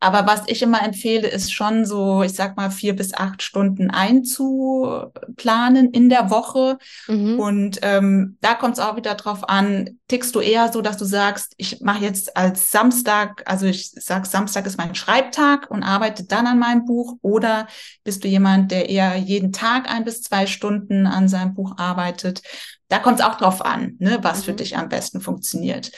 Aber 0.00 0.28
was 0.28 0.42
ich 0.46 0.62
immer 0.62 0.84
empfehle, 0.84 1.26
ist 1.26 1.52
schon 1.52 1.84
so, 1.84 2.22
ich 2.22 2.32
sag 2.32 2.56
mal, 2.56 2.70
vier 2.70 2.94
bis 2.94 3.14
acht 3.14 3.42
Stunden 3.42 3.90
einzuplanen 3.90 5.90
in 5.90 6.08
der 6.08 6.30
Woche. 6.30 6.78
Mhm. 7.08 7.40
Und 7.40 7.78
ähm, 7.82 8.36
da 8.40 8.54
kommt 8.54 8.74
es 8.74 8.80
auch 8.80 8.96
wieder 8.96 9.16
drauf 9.16 9.48
an, 9.48 9.98
tickst 10.06 10.36
du 10.36 10.40
eher 10.40 10.72
so, 10.72 10.82
dass 10.82 10.98
du 10.98 11.04
sagst, 11.04 11.54
ich 11.56 11.80
mache 11.80 12.04
jetzt 12.04 12.36
als 12.36 12.70
Samstag, 12.70 13.42
also 13.46 13.66
ich 13.66 13.90
sag, 13.90 14.26
Samstag 14.26 14.66
ist 14.66 14.78
mein 14.78 14.94
Schreibtag 14.94 15.68
und 15.68 15.82
arbeite 15.82 16.24
dann 16.24 16.46
an 16.46 16.60
meinem 16.60 16.84
Buch. 16.84 17.16
Oder 17.20 17.66
bist 18.04 18.22
du 18.22 18.28
jemand, 18.28 18.70
der 18.70 18.88
eher 18.88 19.16
jeden 19.16 19.52
Tag 19.52 19.90
ein 19.90 20.04
bis 20.04 20.22
zwei 20.22 20.46
Stunden 20.46 21.08
an 21.08 21.28
seinem 21.28 21.54
Buch 21.54 21.76
arbeitet? 21.76 22.42
Da 22.86 23.00
kommt 23.00 23.18
es 23.18 23.26
auch 23.26 23.34
drauf 23.34 23.64
an, 23.64 23.96
ne, 23.98 24.18
was 24.22 24.40
mhm. 24.40 24.42
für 24.44 24.52
dich 24.52 24.76
am 24.76 24.88
besten 24.88 25.20
funktioniert. 25.20 25.90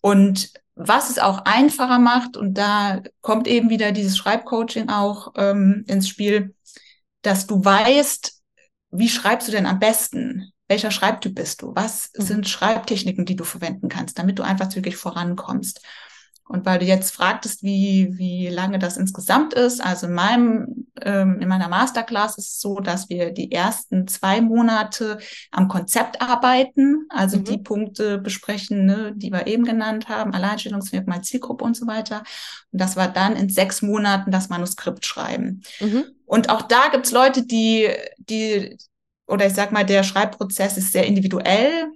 Und 0.00 0.50
was 0.76 1.10
es 1.10 1.18
auch 1.18 1.38
einfacher 1.46 1.98
macht, 1.98 2.36
und 2.36 2.54
da 2.54 3.02
kommt 3.22 3.48
eben 3.48 3.70
wieder 3.70 3.92
dieses 3.92 4.16
Schreibcoaching 4.16 4.90
auch 4.90 5.32
ähm, 5.36 5.84
ins 5.88 6.08
Spiel, 6.08 6.54
dass 7.22 7.46
du 7.46 7.64
weißt, 7.64 8.40
wie 8.90 9.08
schreibst 9.08 9.48
du 9.48 9.52
denn 9.52 9.66
am 9.66 9.78
besten? 9.78 10.52
Welcher 10.68 10.90
Schreibtyp 10.90 11.34
bist 11.34 11.62
du? 11.62 11.74
Was 11.74 12.10
mhm. 12.16 12.22
sind 12.22 12.48
Schreibtechniken, 12.48 13.24
die 13.24 13.36
du 13.36 13.44
verwenden 13.44 13.88
kannst, 13.88 14.18
damit 14.18 14.38
du 14.38 14.42
einfach 14.42 14.72
wirklich 14.74 14.96
vorankommst? 14.96 15.80
Und 16.48 16.64
weil 16.64 16.78
du 16.78 16.84
jetzt 16.84 17.12
fragtest, 17.12 17.64
wie, 17.64 18.16
wie 18.18 18.48
lange 18.48 18.78
das 18.78 18.96
insgesamt 18.96 19.52
ist, 19.52 19.84
also 19.84 20.06
in 20.06 20.14
meinem, 20.14 20.86
ähm, 21.02 21.40
in 21.40 21.48
meiner 21.48 21.68
Masterclass 21.68 22.38
ist 22.38 22.48
es 22.52 22.60
so, 22.60 22.78
dass 22.78 23.08
wir 23.08 23.32
die 23.32 23.50
ersten 23.50 24.06
zwei 24.06 24.40
Monate 24.40 25.18
am 25.50 25.66
Konzept 25.66 26.22
arbeiten, 26.22 27.06
also 27.08 27.38
mhm. 27.38 27.44
die 27.44 27.58
Punkte 27.58 28.18
besprechen, 28.18 28.86
ne, 28.86 29.12
die 29.16 29.32
wir 29.32 29.48
eben 29.48 29.64
genannt 29.64 30.08
haben, 30.08 30.34
Alleinstellungsmerkmal, 30.34 31.22
Zielgruppe 31.22 31.64
und 31.64 31.76
so 31.76 31.88
weiter. 31.88 32.22
Und 32.70 32.80
das 32.80 32.96
war 32.96 33.08
dann 33.08 33.34
in 33.34 33.48
sechs 33.48 33.82
Monaten 33.82 34.30
das 34.30 34.48
Manuskript 34.48 35.04
schreiben. 35.04 35.62
Mhm. 35.80 36.04
Und 36.26 36.48
auch 36.50 36.62
da 36.62 36.88
gibt's 36.92 37.10
Leute, 37.10 37.44
die, 37.44 37.88
die, 38.18 38.76
oder 39.26 39.46
ich 39.46 39.54
sag 39.54 39.72
mal, 39.72 39.84
der 39.84 40.04
Schreibprozess 40.04 40.76
ist 40.76 40.92
sehr 40.92 41.06
individuell. 41.06 41.90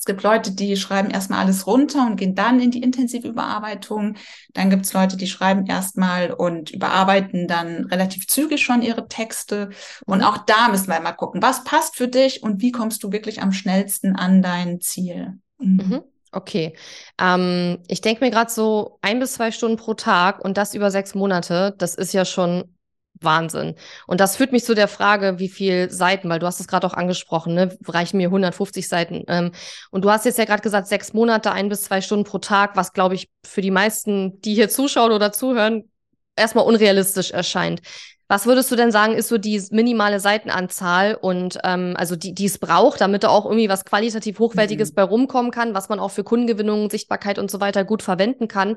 Es 0.00 0.06
gibt 0.06 0.22
Leute, 0.22 0.52
die 0.52 0.78
schreiben 0.78 1.10
erstmal 1.10 1.40
alles 1.40 1.66
runter 1.66 2.06
und 2.06 2.16
gehen 2.16 2.34
dann 2.34 2.58
in 2.58 2.70
die 2.70 2.82
intensive 2.82 3.28
Überarbeitung. 3.28 4.16
Dann 4.54 4.70
gibt 4.70 4.86
es 4.86 4.94
Leute, 4.94 5.18
die 5.18 5.26
schreiben 5.26 5.66
erstmal 5.66 6.32
und 6.32 6.70
überarbeiten 6.70 7.46
dann 7.46 7.84
relativ 7.84 8.26
zügig 8.26 8.64
schon 8.64 8.80
ihre 8.80 9.08
Texte. 9.08 9.68
Und 10.06 10.22
auch 10.22 10.38
da 10.38 10.68
müssen 10.70 10.88
wir 10.88 10.98
mal 11.00 11.12
gucken, 11.12 11.42
was 11.42 11.64
passt 11.64 11.96
für 11.96 12.08
dich 12.08 12.42
und 12.42 12.62
wie 12.62 12.72
kommst 12.72 13.02
du 13.04 13.12
wirklich 13.12 13.42
am 13.42 13.52
schnellsten 13.52 14.16
an 14.16 14.40
dein 14.40 14.80
Ziel. 14.80 15.38
Mhm. 15.58 15.76
mhm. 15.76 16.02
Okay. 16.32 16.76
Ähm, 17.20 17.80
ich 17.88 18.00
denke 18.00 18.24
mir 18.24 18.30
gerade 18.30 18.50
so 18.50 19.00
ein 19.02 19.18
bis 19.18 19.34
zwei 19.34 19.50
Stunden 19.50 19.76
pro 19.76 19.92
Tag 19.92 20.42
und 20.42 20.56
das 20.56 20.74
über 20.74 20.90
sechs 20.90 21.14
Monate, 21.14 21.74
das 21.76 21.94
ist 21.94 22.14
ja 22.14 22.24
schon 22.24 22.74
Wahnsinn. 23.20 23.74
Und 24.06 24.20
das 24.20 24.36
führt 24.36 24.52
mich 24.52 24.64
zu 24.64 24.74
der 24.74 24.88
Frage, 24.88 25.38
wie 25.38 25.48
viel 25.48 25.90
Seiten, 25.90 26.28
weil 26.28 26.38
du 26.38 26.46
hast 26.46 26.60
es 26.60 26.68
gerade 26.68 26.86
auch 26.86 26.94
angesprochen, 26.94 27.54
ne, 27.54 27.76
reichen 27.86 28.16
mir 28.16 28.28
150 28.28 28.88
Seiten. 28.88 29.24
Ähm, 29.28 29.52
und 29.90 30.04
du 30.04 30.10
hast 30.10 30.24
jetzt 30.24 30.38
ja 30.38 30.44
gerade 30.44 30.62
gesagt, 30.62 30.86
sechs 30.86 31.12
Monate, 31.12 31.52
ein 31.52 31.68
bis 31.68 31.82
zwei 31.82 32.00
Stunden 32.00 32.24
pro 32.24 32.38
Tag, 32.38 32.76
was, 32.76 32.92
glaube 32.92 33.14
ich, 33.14 33.28
für 33.44 33.60
die 33.60 33.70
meisten, 33.70 34.40
die 34.40 34.54
hier 34.54 34.68
zuschauen 34.68 35.12
oder 35.12 35.32
zuhören, 35.32 35.90
erstmal 36.36 36.64
unrealistisch 36.64 37.30
erscheint. 37.30 37.82
Was 38.30 38.46
würdest 38.46 38.70
du 38.70 38.76
denn 38.76 38.92
sagen, 38.92 39.14
ist 39.14 39.26
so 39.26 39.38
die 39.38 39.60
minimale 39.72 40.20
Seitenanzahl 40.20 41.16
und 41.20 41.58
ähm, 41.64 41.94
also 41.96 42.14
die, 42.14 42.32
die 42.32 42.44
es 42.44 42.58
braucht, 42.58 43.00
damit 43.00 43.24
da 43.24 43.28
auch 43.28 43.44
irgendwie 43.44 43.68
was 43.68 43.84
qualitativ 43.84 44.38
Hochwertiges 44.38 44.92
mhm. 44.92 44.94
bei 44.94 45.02
rumkommen 45.02 45.50
kann, 45.50 45.74
was 45.74 45.88
man 45.88 45.98
auch 45.98 46.12
für 46.12 46.22
Kundengewinnung, 46.22 46.90
Sichtbarkeit 46.90 47.40
und 47.40 47.50
so 47.50 47.60
weiter 47.60 47.82
gut 47.82 48.04
verwenden 48.04 48.46
kann? 48.46 48.76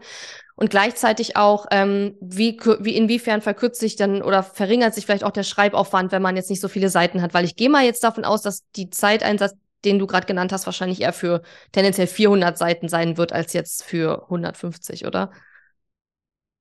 Und 0.55 0.71
gleichzeitig 0.71 1.35
auch, 1.37 1.67
ähm, 1.69 2.17
wie, 2.19 2.59
wie 2.79 2.95
inwiefern 2.95 3.41
verkürzt 3.41 3.79
sich 3.79 3.95
dann 3.95 4.23
oder 4.23 4.41
verringert 4.41 4.95
sich 4.95 5.05
vielleicht 5.05 5.23
auch 5.23 5.29
der 5.29 5.43
Schreibaufwand, 5.43 6.11
wenn 6.11 6.23
man 6.23 6.35
jetzt 6.35 6.49
nicht 6.49 6.61
so 6.61 6.67
viele 6.67 6.89
Seiten 6.89 7.21
hat? 7.21 7.35
Weil 7.35 7.45
ich 7.45 7.55
gehe 7.55 7.69
mal 7.69 7.85
jetzt 7.85 8.03
davon 8.03 8.25
aus, 8.25 8.41
dass 8.41 8.63
die 8.75 8.89
Zeiteinsatz, 8.89 9.53
den 9.85 9.99
du 9.99 10.07
gerade 10.07 10.25
genannt 10.25 10.51
hast, 10.51 10.65
wahrscheinlich 10.65 11.01
eher 11.01 11.13
für 11.13 11.43
tendenziell 11.73 12.07
400 12.07 12.57
Seiten 12.57 12.89
sein 12.89 13.17
wird 13.17 13.33
als 13.33 13.53
jetzt 13.53 13.83
für 13.83 14.23
150, 14.23 15.05
oder? 15.05 15.29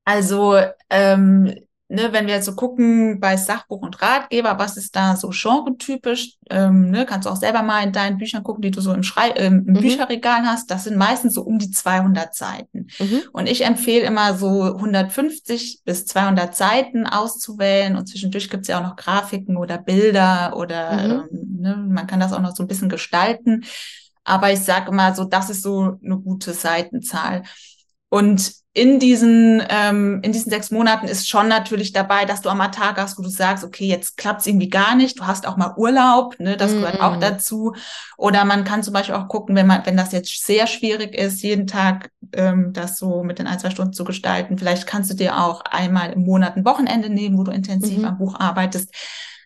Also 0.04 0.60
ähm, 0.90 1.54
ne, 1.92 2.12
wenn 2.12 2.26
wir 2.26 2.34
jetzt 2.34 2.46
so 2.46 2.54
gucken 2.54 3.20
bei 3.20 3.36
Sachbuch 3.36 3.82
und 3.82 4.00
Ratgeber, 4.00 4.58
was 4.58 4.76
ist 4.76 4.96
da 4.96 5.14
so 5.14 5.30
genretypisch, 5.30 6.36
ähm, 6.50 6.90
ne, 6.90 7.04
kannst 7.04 7.26
du 7.26 7.30
auch 7.30 7.36
selber 7.36 7.62
mal 7.62 7.84
in 7.84 7.92
deinen 7.92 8.16
Büchern 8.16 8.42
gucken, 8.42 8.62
die 8.62 8.70
du 8.70 8.80
so 8.80 8.92
im, 8.92 9.02
Schrei 9.02 9.28
äh, 9.30 9.46
im 9.46 9.64
mhm. 9.64 9.74
Bücherregal 9.74 10.42
hast. 10.46 10.70
Das 10.70 10.84
sind 10.84 10.96
meistens 10.96 11.34
so 11.34 11.42
um 11.42 11.58
die 11.58 11.70
200 11.70 12.34
Seiten. 12.34 12.88
Mhm. 12.98 13.22
Und 13.32 13.46
ich 13.46 13.64
empfehle 13.64 14.06
immer 14.06 14.34
so 14.34 14.62
150 14.62 15.82
bis 15.84 16.06
200 16.06 16.56
Seiten 16.56 17.06
auszuwählen. 17.06 17.96
Und 17.96 18.06
zwischendurch 18.08 18.48
gibt's 18.48 18.68
ja 18.68 18.78
auch 18.78 18.84
noch 18.84 18.96
Grafiken 18.96 19.56
oder 19.58 19.76
Bilder 19.78 20.56
oder 20.56 20.92
mhm. 20.92 21.28
ähm, 21.30 21.56
ne, 21.60 21.76
man 21.76 22.06
kann 22.06 22.20
das 22.20 22.32
auch 22.32 22.40
noch 22.40 22.56
so 22.56 22.64
ein 22.64 22.68
bisschen 22.68 22.88
gestalten. 22.88 23.64
Aber 24.24 24.50
ich 24.50 24.60
sage 24.60 24.90
immer 24.90 25.14
so, 25.14 25.24
das 25.24 25.50
ist 25.50 25.62
so 25.62 25.98
eine 26.02 26.16
gute 26.16 26.54
Seitenzahl. 26.54 27.42
Und 28.08 28.61
in 28.74 28.98
diesen, 28.98 29.62
ähm, 29.68 30.20
in 30.22 30.32
diesen 30.32 30.50
sechs 30.50 30.70
Monaten 30.70 31.06
ist 31.06 31.28
schon 31.28 31.46
natürlich 31.46 31.92
dabei, 31.92 32.24
dass 32.24 32.40
du 32.40 32.48
auch 32.48 32.54
mal 32.54 32.68
Tag 32.68 32.96
hast, 32.96 33.18
wo 33.18 33.22
du 33.22 33.28
sagst, 33.28 33.64
okay, 33.64 33.84
jetzt 33.84 34.16
klappt's 34.16 34.46
irgendwie 34.46 34.70
gar 34.70 34.94
nicht. 34.94 35.18
Du 35.18 35.26
hast 35.26 35.46
auch 35.46 35.58
mal 35.58 35.74
Urlaub, 35.76 36.40
ne, 36.40 36.56
das 36.56 36.72
gehört 36.72 36.98
mm. 36.98 37.02
auch 37.02 37.16
dazu. 37.18 37.74
Oder 38.16 38.46
man 38.46 38.64
kann 38.64 38.82
zum 38.82 38.94
Beispiel 38.94 39.14
auch 39.14 39.28
gucken, 39.28 39.54
wenn 39.56 39.66
man, 39.66 39.84
wenn 39.84 39.98
das 39.98 40.12
jetzt 40.12 40.46
sehr 40.46 40.66
schwierig 40.66 41.14
ist, 41.14 41.42
jeden 41.42 41.66
Tag 41.66 42.10
ähm, 42.32 42.72
das 42.72 42.96
so 42.96 43.22
mit 43.22 43.38
den 43.38 43.46
ein, 43.46 43.58
zwei 43.58 43.68
Stunden 43.68 43.92
zu 43.92 44.04
gestalten. 44.04 44.56
Vielleicht 44.56 44.86
kannst 44.86 45.10
du 45.10 45.14
dir 45.14 45.38
auch 45.38 45.60
einmal 45.66 46.10
im 46.12 46.24
Monat 46.24 46.56
ein 46.56 46.64
Wochenende 46.64 47.10
nehmen, 47.10 47.36
wo 47.36 47.42
du 47.42 47.52
intensiv 47.52 47.98
mhm. 47.98 48.04
am 48.06 48.18
Buch 48.18 48.40
arbeitest. 48.40 48.90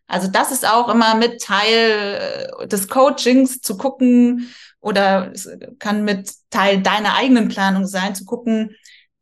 Also 0.07 0.29
das 0.29 0.53
ist 0.53 0.69
auch 0.69 0.89
immer 0.89 1.17
mit 1.17 1.43
Teil 1.43 2.21
äh, 2.61 2.69
des 2.69 2.87
Coachings 2.87 3.61
zu 3.61 3.77
gucken 3.77 4.49
oder 4.81 5.33
es 5.33 5.49
kann 5.81 6.05
mit 6.05 6.31
Teil 6.51 6.81
deiner 6.81 7.17
eigenen 7.17 7.49
Planung 7.49 7.89
sein, 7.89 8.15
zu 8.15 8.25
gucken, 8.25 8.77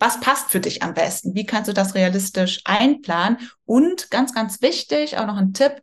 was 0.04 0.20
passt 0.20 0.50
für 0.50 0.60
dich 0.60 0.82
am 0.82 0.92
besten? 0.92 1.34
Wie 1.34 1.46
kannst 1.46 1.68
du 1.68 1.72
das 1.72 1.94
realistisch 1.94 2.60
einplanen? 2.64 3.38
Und 3.64 4.10
ganz, 4.10 4.34
ganz 4.34 4.60
wichtig, 4.60 5.16
auch 5.16 5.26
noch 5.26 5.38
ein 5.38 5.54
Tipp, 5.54 5.80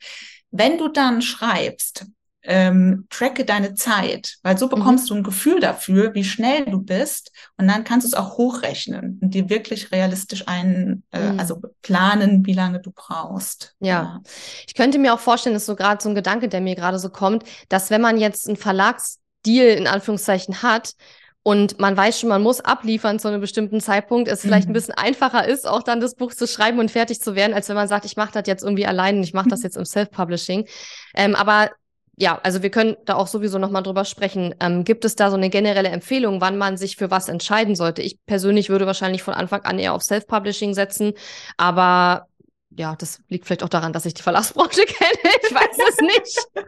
wenn 0.52 0.78
du 0.78 0.90
dann 0.90 1.24
schreibst, 1.24 2.06
ähm, 2.44 3.08
tracke 3.10 3.46
deine 3.46 3.74
Zeit, 3.74 4.38
weil 4.44 4.58
so 4.58 4.68
bekommst 4.68 5.06
mhm. 5.06 5.08
du 5.08 5.16
ein 5.16 5.24
Gefühl 5.24 5.60
dafür, 5.60 6.14
wie 6.14 6.24
schnell 6.24 6.66
du 6.66 6.82
bist 6.82 7.32
und 7.58 7.68
dann 7.68 7.84
kannst 7.84 8.06
du 8.06 8.10
es 8.10 8.14
auch 8.14 8.38
hochrechnen 8.38 9.20
und 9.22 9.34
dir 9.34 9.50
wirklich 9.50 9.92
realistisch 9.92 10.48
ein, 10.48 11.04
äh, 11.12 11.32
mhm. 11.32 11.40
also 11.40 11.62
planen, 11.82 12.46
wie 12.46 12.54
lange 12.54 12.80
du 12.80 12.92
brauchst. 12.92 13.76
Ja. 13.80 13.90
ja. 13.90 14.22
ich 14.68 14.74
könnte 14.76 15.00
mir 15.00 15.14
auch 15.14 15.20
vorstellen, 15.20 15.54
dass 15.56 15.66
so 15.66 15.76
gerade 15.76 16.02
so 16.02 16.10
ein 16.10 16.16
Gedanke, 16.16 16.48
der 16.48 16.62
mir 16.62 16.76
gerade 16.76 17.00
so 17.00 17.10
kommt, 17.10 17.44
dass 17.70 17.90
wenn 17.90 18.02
man 18.02 18.20
jetzt 18.20 18.48
einen 18.48 18.58
Verlagsdeal 18.58 19.78
in 19.78 19.88
Anführungszeichen 19.88 20.62
hat 20.62 20.94
und 21.44 21.80
man 21.80 21.98
weiß 21.98 22.20
schon, 22.20 22.30
man 22.30 22.44
muss 22.44 22.62
abliefern 22.62 23.18
zu 23.18 23.28
einem 23.28 23.42
bestimmten 23.42 23.82
Zeitpunkt, 23.82 24.30
es 24.30 24.42
vielleicht 24.42 24.68
ein 24.68 24.72
mhm. 24.72 24.74
bisschen 24.74 24.94
einfacher 24.94 25.48
ist, 25.48 25.68
auch 25.68 25.82
dann 25.82 26.00
das 26.00 26.16
Buch 26.16 26.34
zu 26.34 26.48
schreiben 26.48 26.80
und 26.80 26.92
fertig 26.92 27.20
zu 27.20 27.36
werden, 27.36 27.54
als 27.54 27.68
wenn 27.68 27.76
man 27.76 27.88
sagt, 27.88 28.06
ich 28.06 28.16
mache 28.16 28.32
das 28.34 28.44
jetzt 28.46 28.64
irgendwie 28.64 28.86
allein 28.86 29.18
und 29.18 29.24
ich 29.24 29.34
mache 29.34 29.50
das 29.50 29.64
jetzt 29.64 29.76
im 29.76 29.86
Self-Publishing. 29.86 30.68
Ähm, 31.16 31.36
aber 31.36 31.72
ja, 32.18 32.40
also 32.44 32.62
wir 32.62 32.70
können 32.70 32.96
da 33.06 33.16
auch 33.16 33.26
sowieso 33.26 33.58
nochmal 33.58 33.82
drüber 33.82 34.06
sprechen. 34.06 34.54
Ähm, 34.60 34.84
gibt 34.84 35.04
es 35.06 35.16
da 35.16 35.32
so 35.32 35.38
eine 35.38 35.50
generelle 35.50 35.90
Empfehlung, 35.90 36.42
wann 36.42 36.58
man 36.58 36.78
sich 36.78 36.96
für 36.96 37.10
was 37.10 37.28
entscheiden 37.28 37.76
sollte? 37.76 38.04
Ich 38.04 38.24
persönlich 38.28 38.70
würde 38.70 38.86
wahrscheinlich 38.86 39.24
von 39.24 39.34
Anfang 39.34 39.62
an 39.62 39.80
eher 39.80 39.94
auf 39.94 40.04
Self-Publishing 40.04 40.76
setzen, 40.76 41.14
aber 41.58 42.28
ja, 42.78 42.96
das 42.96 43.22
liegt 43.28 43.46
vielleicht 43.46 43.64
auch 43.64 43.70
daran, 43.70 43.92
dass 43.92 44.06
ich 44.06 44.14
die 44.14 44.22
Verlagsbranche 44.22 44.82
kenne. 44.86 45.34
Ich 45.44 45.54
weiß 45.54 45.78
es 45.90 45.98
nicht. 45.98 46.48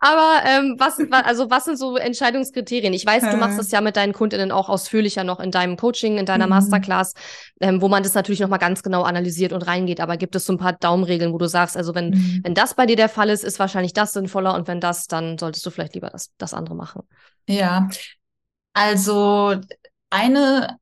Aber 0.00 0.42
ähm, 0.44 0.76
was, 0.78 0.98
also 1.10 1.50
was 1.50 1.64
sind 1.64 1.78
so 1.78 1.96
Entscheidungskriterien? 1.96 2.92
Ich 2.92 3.04
weiß, 3.04 3.22
du 3.30 3.36
machst 3.36 3.58
das 3.58 3.72
ja 3.72 3.80
mit 3.80 3.96
deinen 3.96 4.12
Kundinnen 4.12 4.52
auch 4.52 4.68
ausführlicher 4.68 5.24
noch 5.24 5.40
in 5.40 5.50
deinem 5.50 5.76
Coaching, 5.76 6.16
in 6.16 6.26
deiner 6.26 6.46
mhm. 6.46 6.50
Masterclass, 6.50 7.14
ähm, 7.60 7.82
wo 7.82 7.88
man 7.88 8.04
das 8.04 8.14
natürlich 8.14 8.38
nochmal 8.38 8.60
ganz 8.60 8.84
genau 8.84 9.02
analysiert 9.02 9.52
und 9.52 9.62
reingeht. 9.62 10.00
Aber 10.00 10.16
gibt 10.16 10.36
es 10.36 10.46
so 10.46 10.52
ein 10.52 10.58
paar 10.58 10.74
Daumenregeln, 10.74 11.32
wo 11.32 11.38
du 11.38 11.48
sagst, 11.48 11.76
also 11.76 11.94
wenn, 11.96 12.10
mhm. 12.10 12.40
wenn 12.44 12.54
das 12.54 12.74
bei 12.74 12.86
dir 12.86 12.96
der 12.96 13.08
Fall 13.08 13.30
ist, 13.30 13.42
ist 13.42 13.58
wahrscheinlich 13.58 13.94
das 13.94 14.12
sinnvoller 14.12 14.54
und 14.54 14.68
wenn 14.68 14.80
das, 14.80 15.08
dann 15.08 15.38
solltest 15.38 15.66
du 15.66 15.70
vielleicht 15.70 15.94
lieber 15.94 16.10
das, 16.10 16.30
das 16.38 16.54
andere 16.54 16.76
machen. 16.76 17.02
Ja, 17.48 17.88
also 18.74 19.56
eine, 20.10 20.78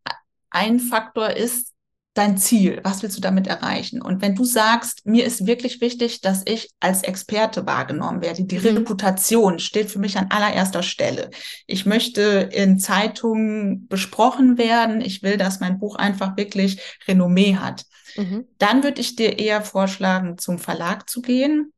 ein 0.51 0.81
Faktor 0.81 1.31
ist, 1.31 1.73
dein 2.17 2.39
Ziel? 2.39 2.81
Was 2.83 3.03
willst 3.03 3.17
du 3.17 3.21
damit 3.21 3.47
erreichen? 3.47 4.01
Und 4.01 4.23
wenn 4.23 4.35
du 4.35 4.45
sagst, 4.45 5.05
mir 5.05 5.27
ist 5.27 5.47
wirklich 5.47 5.83
wichtig, 5.83 6.23
dass 6.23 6.43
ich 6.47 6.71
als 6.81 7.03
Experte 7.03 7.67
wahrgenommen 7.67 8.23
werde, 8.23 8.45
die 8.45 8.59
mhm. 8.59 8.79
Reputation 8.79 9.59
steht 9.59 9.91
für 9.91 9.99
mich 9.99 10.17
an 10.17 10.29
allererster 10.31 10.83
Stelle. 10.83 11.31
Ich 11.67 11.85
möchte 11.85 12.49
in 12.53 12.79
Zeitungen 12.79 13.87
besprochen 13.89 14.57
werden. 14.57 15.03
Ich 15.03 15.23
will, 15.23 15.37
dass 15.37 15.61
mein 15.61 15.79
Buch 15.79 15.97
einfach 15.97 16.39
wirklich 16.39 16.81
Renommee 17.07 17.57
hat. 17.57 17.85
Mhm. 18.17 18.47
Dann 18.59 18.83
würde 18.83 19.03
ich 19.03 19.17
dir 19.17 19.39
eher 19.39 19.61
vorschlagen, 19.61 20.39
zum 20.39 20.59
Verlag 20.59 21.11
zu 21.11 21.21
gehen. 21.21 21.73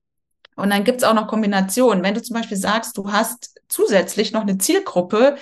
Und 0.54 0.70
dann 0.70 0.84
gibt 0.84 0.98
es 0.98 1.04
auch 1.04 1.14
noch 1.14 1.26
Kombinationen. 1.26 2.04
Wenn 2.04 2.14
du 2.14 2.22
zum 2.22 2.34
Beispiel 2.34 2.56
sagst, 2.56 2.96
du 2.96 3.10
hast 3.10 3.56
zusätzlich 3.68 4.30
noch 4.30 4.42
eine 4.42 4.58
Zielgruppe, 4.58 5.36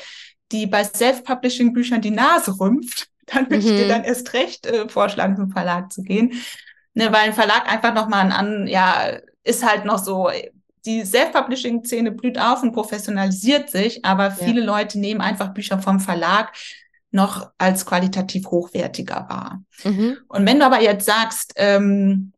die 0.52 0.66
bei 0.66 0.84
Self-Publishing-Büchern 0.84 2.00
die 2.00 2.10
Nase 2.10 2.58
rümpft, 2.58 3.08
dann 3.26 3.46
würde 3.46 3.56
ich 3.56 3.64
dir 3.64 3.84
mhm. 3.84 3.88
dann 3.88 4.04
erst 4.04 4.32
recht 4.32 4.66
äh, 4.66 4.88
vorschlagen, 4.88 5.36
zum 5.36 5.50
Verlag 5.50 5.92
zu 5.92 6.02
gehen. 6.02 6.32
Ne, 6.94 7.12
weil 7.12 7.28
ein 7.28 7.34
Verlag 7.34 7.70
einfach 7.70 7.92
nochmal 7.92 8.32
an, 8.32 8.66
ja, 8.66 9.18
ist 9.44 9.66
halt 9.66 9.84
noch 9.84 9.98
so, 9.98 10.30
die 10.86 11.04
Self-Publishing-Szene 11.04 12.12
blüht 12.12 12.38
auf 12.38 12.62
und 12.62 12.72
professionalisiert 12.72 13.70
sich, 13.70 14.04
aber 14.04 14.30
viele 14.30 14.60
ja. 14.60 14.66
Leute 14.66 14.98
nehmen 14.98 15.20
einfach 15.20 15.52
Bücher 15.52 15.78
vom 15.78 16.00
Verlag 16.00 16.52
noch 17.10 17.50
als 17.58 17.84
qualitativ 17.84 18.46
hochwertiger 18.46 19.26
wahr. 19.28 19.62
Mhm. 19.84 20.18
Und 20.28 20.46
wenn 20.46 20.58
du 20.58 20.66
aber 20.66 20.80
jetzt 20.80 21.06
sagst, 21.06 21.52
ähm, 21.56 22.32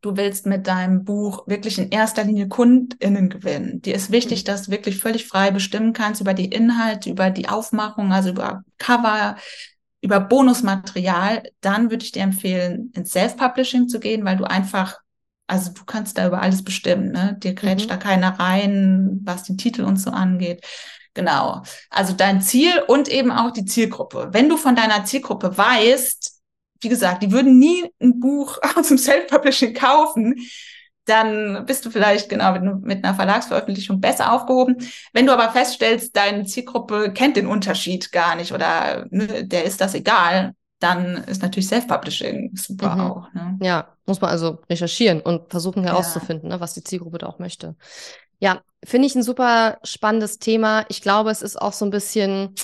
du 0.00 0.16
willst 0.16 0.46
mit 0.46 0.66
deinem 0.66 1.04
Buch 1.04 1.46
wirklich 1.46 1.78
in 1.78 1.90
erster 1.90 2.24
Linie 2.24 2.48
KundInnen 2.48 3.30
gewinnen. 3.30 3.82
Dir 3.82 3.94
ist 3.94 4.10
wichtig, 4.10 4.42
mhm. 4.42 4.46
dass 4.46 4.64
du 4.64 4.70
wirklich 4.72 4.98
völlig 4.98 5.26
frei 5.26 5.50
bestimmen 5.50 5.92
kannst 5.92 6.20
über 6.20 6.34
die 6.34 6.46
Inhalte, 6.46 7.10
über 7.10 7.30
die 7.30 7.48
Aufmachung, 7.48 8.12
also 8.12 8.30
über 8.30 8.64
Cover, 8.78 9.36
über 10.02 10.20
Bonusmaterial, 10.20 11.44
dann 11.60 11.90
würde 11.90 12.04
ich 12.04 12.12
dir 12.12 12.22
empfehlen, 12.22 12.92
ins 12.94 13.12
Self-Publishing 13.12 13.88
zu 13.88 14.00
gehen, 14.00 14.24
weil 14.24 14.36
du 14.36 14.44
einfach, 14.44 14.98
also 15.46 15.72
du 15.72 15.84
kannst 15.84 16.18
da 16.18 16.26
über 16.26 16.42
alles 16.42 16.64
bestimmen, 16.64 17.12
ne? 17.12 17.38
Dir 17.40 17.54
grätscht 17.54 17.86
mhm. 17.86 17.90
da 17.90 17.96
keiner 17.96 18.38
rein, 18.38 19.20
was 19.24 19.44
die 19.44 19.56
Titel 19.56 19.82
und 19.84 19.96
so 19.96 20.10
angeht. 20.10 20.66
Genau. 21.14 21.62
Also 21.88 22.14
dein 22.14 22.40
Ziel 22.42 22.72
und 22.88 23.08
eben 23.08 23.30
auch 23.30 23.52
die 23.52 23.64
Zielgruppe. 23.64 24.30
Wenn 24.32 24.48
du 24.48 24.56
von 24.56 24.74
deiner 24.74 25.04
Zielgruppe 25.04 25.56
weißt, 25.56 26.40
wie 26.80 26.88
gesagt, 26.88 27.22
die 27.22 27.30
würden 27.30 27.58
nie 27.58 27.88
ein 28.00 28.18
Buch 28.18 28.58
aus 28.76 28.88
dem 28.88 28.98
Self-Publishing 28.98 29.74
kaufen, 29.74 30.36
dann 31.04 31.64
bist 31.66 31.84
du 31.84 31.90
vielleicht 31.90 32.28
genau 32.28 32.52
mit, 32.52 32.82
mit, 32.82 33.04
einer 33.04 33.14
Verlagsveröffentlichung 33.14 34.00
besser 34.00 34.32
aufgehoben. 34.32 34.76
Wenn 35.12 35.26
du 35.26 35.32
aber 35.32 35.50
feststellst, 35.50 36.16
deine 36.16 36.44
Zielgruppe 36.44 37.12
kennt 37.12 37.36
den 37.36 37.46
Unterschied 37.46 38.12
gar 38.12 38.36
nicht 38.36 38.52
oder 38.52 39.06
ne, 39.10 39.44
der 39.44 39.64
ist 39.64 39.80
das 39.80 39.94
egal, 39.94 40.54
dann 40.78 41.16
ist 41.24 41.42
natürlich 41.42 41.68
Self-Publishing 41.68 42.56
super 42.56 42.94
mhm. 42.94 43.00
auch. 43.00 43.32
Ne? 43.34 43.58
Ja, 43.62 43.88
muss 44.06 44.20
man 44.20 44.30
also 44.30 44.58
recherchieren 44.68 45.20
und 45.20 45.50
versuchen 45.50 45.84
herauszufinden, 45.84 46.50
ja. 46.50 46.56
ne, 46.56 46.60
was 46.60 46.74
die 46.74 46.84
Zielgruppe 46.84 47.18
da 47.18 47.26
auch 47.26 47.38
möchte. 47.38 47.76
Ja, 48.38 48.60
finde 48.84 49.06
ich 49.06 49.14
ein 49.14 49.22
super 49.22 49.78
spannendes 49.84 50.38
Thema. 50.38 50.84
Ich 50.88 51.00
glaube, 51.00 51.30
es 51.30 51.42
ist 51.42 51.60
auch 51.60 51.72
so 51.72 51.84
ein 51.84 51.92
bisschen 51.92 52.54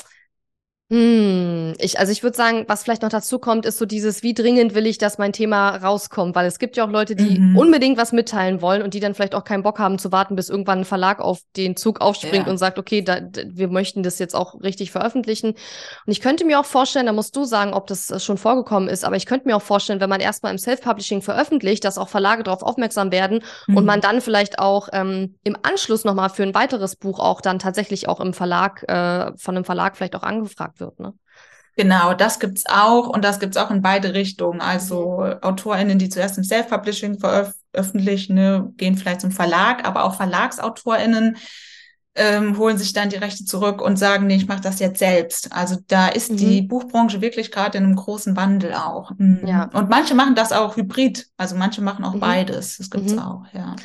hm, 0.91 1.75
ich, 1.79 1.99
also 1.99 2.11
ich 2.13 2.23
würde 2.23 2.35
sagen, 2.35 2.65
was 2.67 2.83
vielleicht 2.83 3.03
noch 3.03 3.11
dazu 3.11 3.39
kommt, 3.39 3.67
ist 3.67 3.77
so 3.77 3.85
dieses, 3.85 4.23
wie 4.23 4.33
dringend 4.33 4.75
will 4.75 4.87
ich, 4.87 4.97
dass 4.97 5.19
mein 5.19 5.35
Thema 5.35 5.77
rauskommt, 5.77 6.35
weil 6.35 6.47
es 6.47 6.59
gibt 6.59 6.79
ja 6.79 6.87
auch 6.87 6.91
Leute, 6.91 7.15
die 7.15 7.39
mhm. 7.39 7.59
unbedingt 7.59 7.99
was 7.99 8.13
mitteilen 8.13 8.63
wollen 8.63 8.81
und 8.81 8.95
die 8.95 9.01
dann 9.01 9.15
vielleicht 9.15 9.35
auch 9.35 9.45
keinen 9.45 9.63
Bock 9.63 9.79
haben 9.79 9.99
zu 9.99 10.13
warten, 10.13 10.35
bis 10.35 10.49
irgendwann 10.49 10.79
ein 10.79 10.85
Verlag 10.87 11.21
auf 11.21 11.41
den 11.57 11.77
Zug 11.77 12.01
aufspringt 12.01 12.47
ja. 12.47 12.51
und 12.51 12.57
sagt, 12.57 12.79
okay, 12.79 13.03
da, 13.03 13.21
wir 13.45 13.69
möchten 13.69 14.03
das 14.03 14.19
jetzt 14.19 14.35
auch 14.35 14.63
richtig 14.63 14.91
veröffentlichen. 14.91 15.49
Und 15.49 15.57
ich 16.07 16.23
könnte 16.23 16.47
mir 16.47 16.59
auch 16.59 16.65
vorstellen, 16.65 17.05
da 17.05 17.13
musst 17.13 17.37
du 17.37 17.45
sagen, 17.45 17.75
ob 17.75 17.87
das 17.87 18.11
äh, 18.11 18.19
schon 18.19 18.39
vorgekommen 18.39 18.89
ist, 18.89 19.05
aber 19.05 19.17
ich 19.17 19.27
könnte 19.27 19.47
mir 19.47 19.57
auch 19.57 19.63
vorstellen, 19.63 20.01
wenn 20.01 20.09
man 20.09 20.21
erstmal 20.21 20.53
im 20.53 20.59
Self-Publishing 20.59 21.21
veröffentlicht, 21.21 21.85
dass 21.85 21.99
auch 21.99 22.09
Verlage 22.09 22.45
darauf 22.45 22.63
aufmerksam 22.63 23.13
werden 23.13 23.43
mhm. 23.67 23.77
und 23.77 23.85
man 23.85 24.01
dann 24.01 24.23
vielleicht 24.23 24.59
auch 24.59 24.89
ähm, 24.95 25.35
im 25.45 25.57
Anschluss 25.61 26.05
nochmal 26.05 26.31
für 26.31 26.45
ein 26.45 26.55
weiteres 26.55 26.97
Buch 26.97 27.19
auch 27.19 27.43
dann 27.43 27.59
tatsächlich 27.59 28.09
auch 28.09 28.21
im 28.21 28.33
Verlag, 28.33 28.85
äh, 28.89 29.33
von 29.37 29.55
einem 29.55 29.67
Verlag 29.67 29.95
vielleicht 29.95 30.17
auch 30.17 30.23
angefragt 30.23 30.78
wird. 30.81 30.99
Ne? 31.01 31.15
Genau, 31.77 32.13
das 32.13 32.41
gibt's 32.41 32.65
auch 32.69 33.07
und 33.07 33.25
das 33.25 33.39
gibt's 33.39 33.57
auch 33.57 33.71
in 33.71 33.83
beide 33.83 34.13
Richtungen. 34.13 34.61
Also 34.61 35.21
mhm. 35.21 35.37
AutorInnen, 35.43 35.99
die 35.99 36.09
zuerst 36.09 36.37
im 36.37 36.45
Self-Publishing 36.45 37.21
veröffentlichen, 37.21 38.35
ne, 38.35 38.73
gehen 38.77 38.97
vielleicht 38.97 39.21
zum 39.21 39.31
Verlag, 39.31 39.87
aber 39.87 40.05
auch 40.05 40.17
VerlagsautorInnen 40.17 41.37
ähm, 42.19 42.59
holen 42.59 42.79
sich 42.79 42.93
dann 42.93 43.11
die 43.11 43.17
Rechte 43.17 43.45
zurück 43.45 43.81
und 43.81 43.97
sagen, 43.97 44.27
nee, 44.27 44.35
ich 44.35 44.49
mache 44.49 44.61
das 44.61 44.81
jetzt 44.81 44.99
selbst. 44.99 45.53
Also 45.53 45.77
da 45.87 46.09
ist 46.09 46.33
mhm. 46.33 46.37
die 46.37 46.63
Buchbranche 46.63 47.21
wirklich 47.21 47.53
gerade 47.53 47.79
in 47.79 47.85
einem 47.85 47.97
großen 47.97 48.37
Wandel 48.37 48.75
auch. 48.75 49.13
Mhm. 49.17 49.47
Ja. 49.47 49.71
Und 49.73 49.89
manche 49.89 50.15
machen 50.15 50.35
das 50.35 50.53
auch 50.53 50.77
hybrid, 50.77 51.29
also 51.37 51.55
manche 51.55 51.81
machen 51.81 52.05
auch 52.05 52.15
mhm. 52.15 52.21
beides. 52.21 52.79
Das 52.79 52.91
gibt's 52.91 53.13
mhm. 53.13 53.21
auch, 53.21 53.45
ja. 53.53 53.77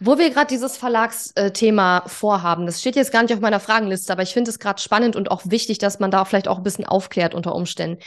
Wo 0.00 0.16
wir 0.16 0.30
gerade 0.30 0.46
dieses 0.46 0.76
Verlagsthema 0.76 2.04
vorhaben, 2.06 2.66
das 2.66 2.80
steht 2.80 2.94
jetzt 2.94 3.12
gar 3.12 3.22
nicht 3.22 3.34
auf 3.34 3.40
meiner 3.40 3.58
Fragenliste, 3.58 4.12
aber 4.12 4.22
ich 4.22 4.32
finde 4.32 4.50
es 4.50 4.60
gerade 4.60 4.80
spannend 4.80 5.16
und 5.16 5.30
auch 5.30 5.42
wichtig, 5.44 5.78
dass 5.78 5.98
man 5.98 6.12
da 6.12 6.24
vielleicht 6.24 6.46
auch 6.46 6.58
ein 6.58 6.62
bisschen 6.62 6.86
aufklärt 6.86 7.34
unter 7.34 7.54
Umständen. 7.54 8.00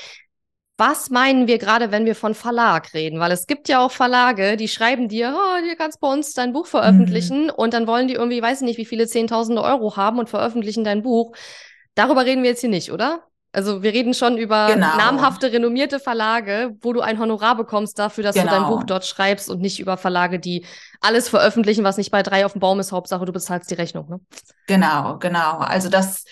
Was 0.78 1.10
meinen 1.10 1.48
wir 1.48 1.58
gerade, 1.58 1.92
wenn 1.92 2.06
wir 2.06 2.16
von 2.16 2.34
Verlag 2.34 2.94
reden? 2.94 3.20
Weil 3.20 3.32
es 3.32 3.46
gibt 3.46 3.70
ja 3.70 3.86
auch 3.86 3.92
Verlage, 3.92 4.58
die 4.58 4.68
schreiben 4.68 5.10
dir, 5.10 5.36
oh, 5.38 5.64
hier 5.64 5.76
kannst 5.76 5.98
du 5.98 6.08
bei 6.08 6.14
uns 6.14 6.34
dein 6.34 6.54
Buch 6.54 6.66
veröffentlichen 6.66 7.46
mhm. 7.46 7.52
und 7.56 7.74
dann 7.74 7.88
wollen 7.88 8.08
die 8.08 8.16
irgendwie, 8.16 8.42
weiß 8.42 8.62
ich 8.62 8.66
nicht, 8.66 8.78
wie 8.78 8.86
viele 8.86 9.06
Zehntausende 9.06 9.62
Euro 9.62 9.96
haben 9.98 10.18
und 10.18 10.30
veröffentlichen 10.30 10.84
dein 10.84 11.04
Buch. 11.04 11.36
Darüber 11.94 12.26
reden 12.26 12.42
wir 12.42 12.52
jetzt 12.52 12.62
hier 12.62 12.70
nicht, 12.70 12.92
oder? 12.92 13.28
Also 13.54 13.84
wir 13.84 13.92
reden 13.92 14.14
schon 14.14 14.38
über 14.38 14.68
genau. 14.68 14.96
namhafte, 14.96 15.52
renommierte 15.52 16.00
Verlage, 16.00 16.76
wo 16.82 16.94
du 16.94 17.02
ein 17.02 17.20
Honorar 17.20 17.58
bekommst 17.58 18.00
dafür, 18.00 18.24
dass 18.24 18.36
genau. 18.36 18.46
du 18.46 18.52
dein 18.52 18.64
genau. 18.64 18.78
Buch 18.78 18.84
dort 18.86 19.06
schreibst 19.06 19.50
und 19.50 19.60
nicht 19.60 19.80
über 19.80 19.98
Verlage, 19.98 20.40
die 20.40 20.66
alles 21.02 21.28
veröffentlichen, 21.28 21.84
was 21.84 21.98
nicht 21.98 22.12
bei 22.12 22.24
drei 22.24 22.46
auf 22.46 22.54
dem 22.54 22.62
Baum 22.62 22.80
ist. 22.80 22.94
Hauptsache, 22.94 23.26
du 23.26 23.34
bezahlst 23.34 23.70
die 23.70 23.76
Rechnung. 23.76 24.10
Ne? 24.10 24.20
Genau, 24.68 25.18
genau. 25.18 25.58
Also 25.58 25.90
das, 25.90 26.24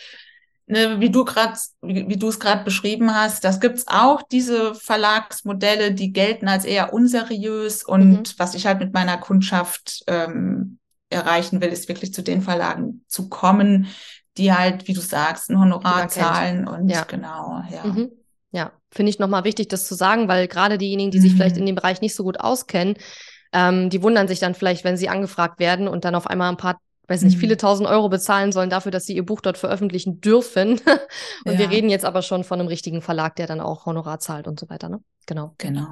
ne, 0.67 1.01
wie 1.01 1.09
du 1.09 1.25
gerade, 1.25 1.55
wie, 1.81 2.07
wie 2.07 2.17
du 2.17 2.29
es 2.29 2.39
gerade 2.39 2.63
beschrieben 2.63 3.13
hast, 3.13 3.43
das 3.43 3.59
gibt's 3.59 3.85
auch 3.87 4.21
diese 4.21 4.73
Verlagsmodelle, 4.73 5.93
die 5.93 6.13
gelten 6.13 6.47
als 6.47 6.63
eher 6.63 6.93
unseriös. 6.93 7.83
Und 7.83 8.11
mhm. 8.11 8.23
was 8.37 8.55
ich 8.55 8.65
halt 8.65 8.79
mit 8.79 8.93
meiner 8.93 9.17
Kundschaft 9.17 10.03
ähm, 10.07 10.79
erreichen 11.09 11.59
will, 11.59 11.69
ist 11.69 11.89
wirklich 11.89 12.13
zu 12.13 12.21
den 12.21 12.41
Verlagen 12.41 13.03
zu 13.07 13.27
kommen, 13.27 13.87
die 14.37 14.53
halt, 14.53 14.87
wie 14.87 14.93
du 14.93 15.01
sagst, 15.01 15.49
ein 15.49 15.59
Honorar 15.59 16.07
zahlen 16.07 16.67
und 16.67 16.89
ja. 16.89 17.03
genau, 17.03 17.61
ja. 17.69 17.83
Mhm. 17.85 18.11
Ja, 18.51 18.71
finde 18.91 19.11
ich 19.11 19.19
nochmal 19.19 19.43
wichtig, 19.43 19.67
das 19.67 19.87
zu 19.87 19.95
sagen, 19.95 20.27
weil 20.27 20.47
gerade 20.47 20.77
diejenigen, 20.77 21.11
die 21.11 21.19
sich 21.19 21.33
vielleicht 21.33 21.55
mhm. 21.55 21.61
in 21.61 21.65
dem 21.67 21.75
Bereich 21.75 22.01
nicht 22.01 22.15
so 22.15 22.23
gut 22.23 22.39
auskennen, 22.39 22.95
ähm, 23.51 23.89
die 23.89 24.01
wundern 24.01 24.27
sich 24.27 24.39
dann 24.39 24.55
vielleicht, 24.55 24.83
wenn 24.83 24.97
sie 24.97 25.09
angefragt 25.09 25.59
werden 25.59 25.87
und 25.87 26.05
dann 26.05 26.15
auf 26.15 26.27
einmal 26.27 26.49
ein 26.49 26.57
paar, 26.57 26.79
weiß 27.07 27.23
nicht, 27.23 27.37
viele 27.37 27.55
mhm. 27.55 27.59
tausend 27.59 27.89
Euro 27.89 28.09
bezahlen 28.09 28.51
sollen 28.51 28.69
dafür, 28.69 28.91
dass 28.91 29.05
sie 29.05 29.15
ihr 29.15 29.25
Buch 29.25 29.41
dort 29.41 29.57
veröffentlichen 29.57 30.21
dürfen. 30.21 30.79
und 31.45 31.53
ja. 31.53 31.59
wir 31.59 31.69
reden 31.69 31.89
jetzt 31.89 32.05
aber 32.05 32.21
schon 32.21 32.43
von 32.43 32.59
einem 32.59 32.69
richtigen 32.69 33.01
Verlag, 33.01 33.35
der 33.35 33.47
dann 33.47 33.59
auch 33.59 33.85
Honorar 33.85 34.19
zahlt 34.19 34.47
und 34.47 34.59
so 34.59 34.69
weiter, 34.69 34.89
ne? 34.89 34.99
Genau. 35.25 35.53
Genau. 35.57 35.87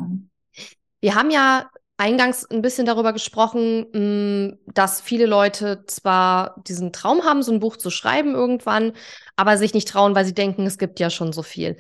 Wir 1.00 1.16
haben 1.16 1.30
ja 1.30 1.70
eingangs 1.98 2.46
ein 2.50 2.62
bisschen 2.62 2.86
darüber 2.86 3.12
gesprochen, 3.12 3.88
mm, 3.92 4.60
dass 4.74 5.02
viele 5.02 5.26
Leute 5.26 5.84
zwar 5.88 6.62
diesen 6.68 6.94
Traum 6.94 7.24
haben, 7.24 7.42
so 7.42 7.52
ein 7.52 7.60
Buch 7.60 7.78
zu 7.78 7.90
schreiben 7.90 8.36
irgendwann, 8.36 8.94
aber 9.36 9.58
sich 9.58 9.74
nicht 9.74 9.88
trauen, 9.88 10.16
weil 10.16 10.26
sie 10.26 10.36
denken, 10.36 10.66
es 10.66 10.78
gibt 10.78 11.00
ja 11.00 11.10
schon 11.10 11.34
so 11.34 11.42
viel. 11.42 11.78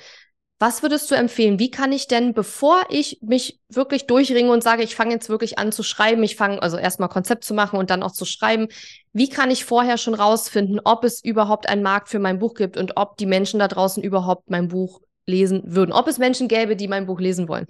Was 0.60 0.82
würdest 0.82 1.12
du 1.12 1.16
empfehlen? 1.16 1.60
Wie 1.60 1.70
kann 1.70 1.92
ich 1.92 2.08
denn, 2.08 2.34
bevor 2.34 2.82
ich 2.90 3.20
mich 3.22 3.60
wirklich 3.70 4.08
durchringe 4.08 4.52
und 4.52 4.64
sage, 4.64 4.82
ich 4.82 4.96
fange 4.96 5.14
jetzt 5.14 5.30
wirklich 5.30 5.60
an 5.60 5.72
zu 5.72 5.84
schreiben, 5.84 6.24
ich 6.24 6.36
fange 6.36 6.64
also 6.64 6.78
erstmal 6.78 7.10
Konzept 7.10 7.44
zu 7.44 7.54
machen 7.54 7.78
und 7.78 7.92
dann 7.92 8.02
auch 8.02 8.12
zu 8.12 8.26
schreiben, 8.26 8.68
wie 9.14 9.30
kann 9.30 9.52
ich 9.52 9.66
vorher 9.66 10.00
schon 10.00 10.16
rausfinden, 10.16 10.82
ob 10.84 11.04
es 11.04 11.24
überhaupt 11.24 11.70
einen 11.70 11.84
Markt 11.84 12.10
für 12.10 12.18
mein 12.18 12.40
Buch 12.40 12.56
gibt 12.56 12.76
und 12.76 12.98
ob 12.98 13.18
die 13.18 13.28
Menschen 13.28 13.60
da 13.60 13.68
draußen 13.68 14.02
überhaupt 14.02 14.50
mein 14.50 14.68
Buch 14.68 15.02
lesen 15.28 15.62
würden? 15.64 15.92
Ob 15.92 16.08
es 16.08 16.18
Menschen 16.18 16.48
gäbe, 16.48 16.76
die 16.76 16.88
mein 16.88 17.06
Buch 17.06 17.20
lesen 17.20 17.48
wollen? 17.48 17.68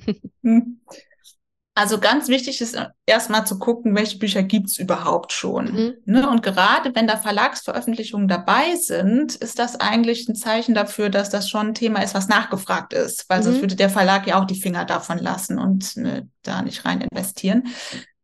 Also 1.78 2.00
ganz 2.00 2.28
wichtig 2.28 2.60
ist 2.60 2.76
erstmal 3.06 3.46
zu 3.46 3.60
gucken, 3.60 3.94
welche 3.94 4.18
Bücher 4.18 4.42
gibt's 4.42 4.80
überhaupt 4.80 5.32
schon. 5.32 5.66
Mhm. 5.66 5.94
Ne? 6.06 6.28
Und 6.28 6.42
gerade 6.42 6.96
wenn 6.96 7.06
da 7.06 7.18
Verlagsveröffentlichungen 7.18 8.28
dabei 8.28 8.76
sind, 8.78 9.36
ist 9.36 9.60
das 9.60 9.80
eigentlich 9.80 10.28
ein 10.28 10.34
Zeichen 10.34 10.74
dafür, 10.74 11.12
dass 11.12 11.30
das 11.30 11.48
schon 11.48 11.68
ein 11.68 11.74
Thema 11.76 12.02
ist, 12.02 12.16
was 12.16 12.30
nachgefragt 12.30 12.94
ist. 12.94 13.30
Weil 13.30 13.42
mhm. 13.42 13.44
sonst 13.44 13.62
würde 13.62 13.76
der 13.76 13.92
Verlag 13.92 14.26
ja 14.26 14.42
auch 14.42 14.46
die 14.46 14.60
Finger 14.60 14.86
davon 14.86 15.20
lassen 15.20 15.60
und 15.60 15.96
ne, 15.98 16.28
da 16.42 16.64
nicht 16.64 16.84
rein 16.84 17.02
investieren. 17.02 17.68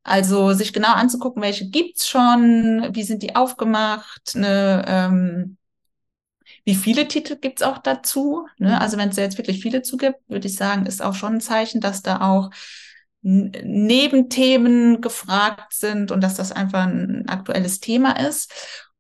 Also 0.02 0.54
sich 0.54 0.74
genau 0.74 0.94
anzugucken, 0.94 1.44
welche 1.44 1.70
gibt's 1.70 2.10
schon, 2.10 2.89
wie 2.94 3.04
sind 3.04 3.22
die 3.22 3.36
aufgemacht, 3.36 4.34
ne, 4.34 4.84
ähm, 4.88 5.58
wie 6.66 6.76
viele 6.76 7.08
Titel 7.08 7.36
gibt's 7.36 7.62
auch 7.62 7.78
dazu? 7.78 8.48
Ne? 8.58 8.70
Mhm. 8.70 8.76
Also 8.76 8.98
wenn 8.98 9.10
es 9.10 9.16
jetzt 9.18 9.38
wirklich 9.38 9.62
viele 9.62 9.84
zugibt, 9.84 10.18
würde 10.28 10.48
ich 10.48 10.56
sagen, 10.56 10.88
ist 10.88 11.04
auch 11.04 11.13
schon 11.13 11.36
ein 11.36 11.42
Zeichen, 11.42 11.82
dass 11.82 12.02
da 12.02 12.22
auch 12.22 12.50
Nebenthemen 13.24 15.02
gefragt 15.02 15.74
sind 15.74 16.12
und 16.12 16.22
dass 16.22 16.36
das 16.36 16.52
einfach 16.52 16.84
ein 16.84 17.28
aktuelles 17.28 17.80
Thema 17.80 18.20
ist. 18.20 18.52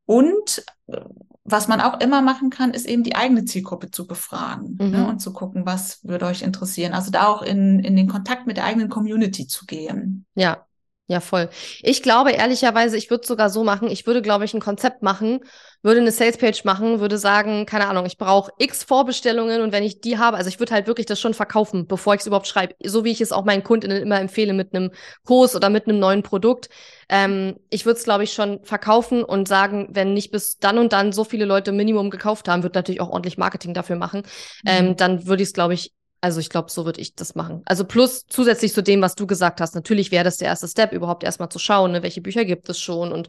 Und 0.05 0.63
äh, 0.87 1.01
was 1.45 1.67
man 1.67 1.81
auch 1.81 1.99
immer 1.99 2.21
machen 2.21 2.49
kann, 2.49 2.71
ist 2.71 2.87
eben 2.87 3.03
die 3.03 3.15
eigene 3.15 3.43
Zielgruppe 3.43 3.91
zu 3.91 4.07
befragen 4.07 4.77
ne, 4.79 4.85
mhm. 4.85 4.91
ne, 4.91 5.07
und 5.07 5.19
zu 5.19 5.33
gucken, 5.33 5.65
was 5.65 5.99
würde 6.03 6.25
euch 6.25 6.41
interessieren. 6.41 6.93
Also 6.93 7.11
da 7.11 7.27
auch 7.27 7.41
in, 7.41 7.79
in 7.79 7.97
den 7.97 8.07
Kontakt 8.07 8.47
mit 8.47 8.55
der 8.55 8.63
eigenen 8.63 8.89
Community 8.89 9.45
zu 9.45 9.65
gehen. 9.65 10.25
Ja, 10.35 10.65
ja, 11.07 11.19
voll. 11.19 11.49
Ich 11.81 12.01
glaube 12.01 12.31
ehrlicherweise, 12.31 12.95
ich 12.95 13.09
würde 13.09 13.27
sogar 13.27 13.49
so 13.49 13.65
machen, 13.65 13.89
ich 13.89 14.07
würde, 14.07 14.21
glaube 14.21 14.45
ich, 14.45 14.53
ein 14.53 14.61
Konzept 14.61 15.03
machen, 15.03 15.41
würde 15.81 15.99
eine 15.99 16.11
Salespage 16.13 16.61
machen, 16.63 17.01
würde 17.01 17.17
sagen, 17.17 17.65
keine 17.65 17.89
Ahnung, 17.89 18.05
ich 18.05 18.17
brauche 18.17 18.53
x 18.57 18.85
Vorbestellungen 18.85 19.61
und 19.61 19.73
wenn 19.73 19.83
ich 19.83 19.99
die 19.99 20.17
habe, 20.17 20.37
also 20.37 20.47
ich 20.47 20.59
würde 20.59 20.73
halt 20.73 20.87
wirklich 20.87 21.05
das 21.05 21.19
schon 21.19 21.33
verkaufen, 21.33 21.87
bevor 21.87 22.13
ich 22.13 22.21
es 22.21 22.27
überhaupt 22.27 22.47
schreibe, 22.47 22.75
so 22.85 23.03
wie 23.03 23.11
ich 23.11 23.19
es 23.19 23.33
auch 23.33 23.43
meinen 23.43 23.63
Kundinnen 23.63 24.01
immer 24.01 24.21
empfehle 24.21 24.53
mit 24.53 24.73
einem 24.73 24.91
Kurs 25.25 25.57
oder 25.57 25.69
mit 25.69 25.89
einem 25.89 25.99
neuen 25.99 26.23
Produkt. 26.23 26.69
Ähm, 27.09 27.59
ich 27.69 27.85
würde 27.85 27.97
es, 27.97 28.05
glaube 28.05 28.23
ich, 28.23 28.31
schon 28.31 28.63
verkaufen 28.63 29.25
und 29.25 29.49
sagen, 29.49 29.89
wenn 29.91 30.13
nicht 30.13 30.31
bis 30.31 30.57
dann 30.57 30.77
und 30.77 30.93
dann 30.93 31.11
so 31.11 31.25
viele 31.25 31.43
Leute 31.43 31.73
Minimum 31.73 32.11
gekauft 32.11 32.47
haben, 32.47 32.63
wird 32.63 32.75
natürlich 32.75 33.01
auch 33.01 33.09
ordentlich 33.09 33.37
Marketing 33.37 33.73
dafür 33.73 33.97
machen, 33.97 34.19
mhm. 34.63 34.71
ähm, 34.71 34.95
dann 34.95 35.27
würde 35.27 35.43
ich 35.43 35.49
es, 35.49 35.53
glaube 35.53 35.73
ich, 35.73 35.91
also 36.23 36.39
ich 36.39 36.49
glaube, 36.49 36.71
so 36.71 36.85
würde 36.85 37.01
ich 37.01 37.15
das 37.15 37.35
machen. 37.35 37.63
Also 37.65 37.83
plus 37.83 38.25
zusätzlich 38.27 38.73
zu 38.73 38.81
dem, 38.81 39.01
was 39.01 39.15
du 39.15 39.27
gesagt 39.27 39.59
hast. 39.59 39.75
Natürlich 39.75 40.09
wäre 40.09 40.23
das 40.23 40.37
der 40.37 40.47
erste 40.47 40.69
Step, 40.69 40.93
überhaupt 40.93 41.25
erstmal 41.25 41.49
zu 41.49 41.59
schauen, 41.59 41.91
ne, 41.91 42.01
welche 42.01 42.21
Bücher 42.21 42.45
gibt 42.45 42.69
es 42.69 42.79
schon 42.79 43.11
und 43.11 43.27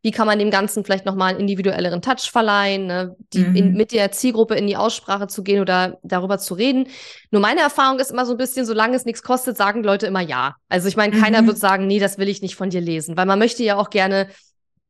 wie 0.00 0.12
kann 0.12 0.28
man 0.28 0.38
dem 0.38 0.52
Ganzen 0.52 0.84
vielleicht 0.84 1.06
nochmal 1.06 1.30
einen 1.30 1.40
individuelleren 1.40 2.02
Touch 2.02 2.30
verleihen, 2.30 2.86
ne, 2.86 3.16
die 3.32 3.40
mhm. 3.40 3.56
in, 3.56 3.72
mit 3.72 3.90
der 3.90 4.12
Zielgruppe 4.12 4.54
in 4.54 4.68
die 4.68 4.76
Aussprache 4.76 5.26
zu 5.26 5.42
gehen 5.42 5.60
oder 5.60 5.98
darüber 6.04 6.38
zu 6.38 6.54
reden. 6.54 6.86
Nur 7.32 7.42
meine 7.42 7.62
Erfahrung 7.62 7.98
ist 7.98 8.12
immer 8.12 8.24
so 8.24 8.32
ein 8.34 8.38
bisschen, 8.38 8.64
solange 8.64 8.94
es 8.94 9.04
nichts 9.04 9.24
kostet, 9.24 9.56
sagen 9.56 9.82
Leute 9.82 10.06
immer 10.06 10.20
ja. 10.20 10.54
Also 10.68 10.86
ich 10.86 10.96
meine, 10.96 11.18
keiner 11.18 11.42
mhm. 11.42 11.48
wird 11.48 11.58
sagen, 11.58 11.88
nee, 11.88 11.98
das 11.98 12.16
will 12.16 12.28
ich 12.28 12.42
nicht 12.42 12.54
von 12.54 12.70
dir 12.70 12.80
lesen, 12.80 13.16
weil 13.16 13.26
man 13.26 13.40
möchte 13.40 13.64
ja 13.64 13.76
auch 13.76 13.90
gerne 13.90 14.28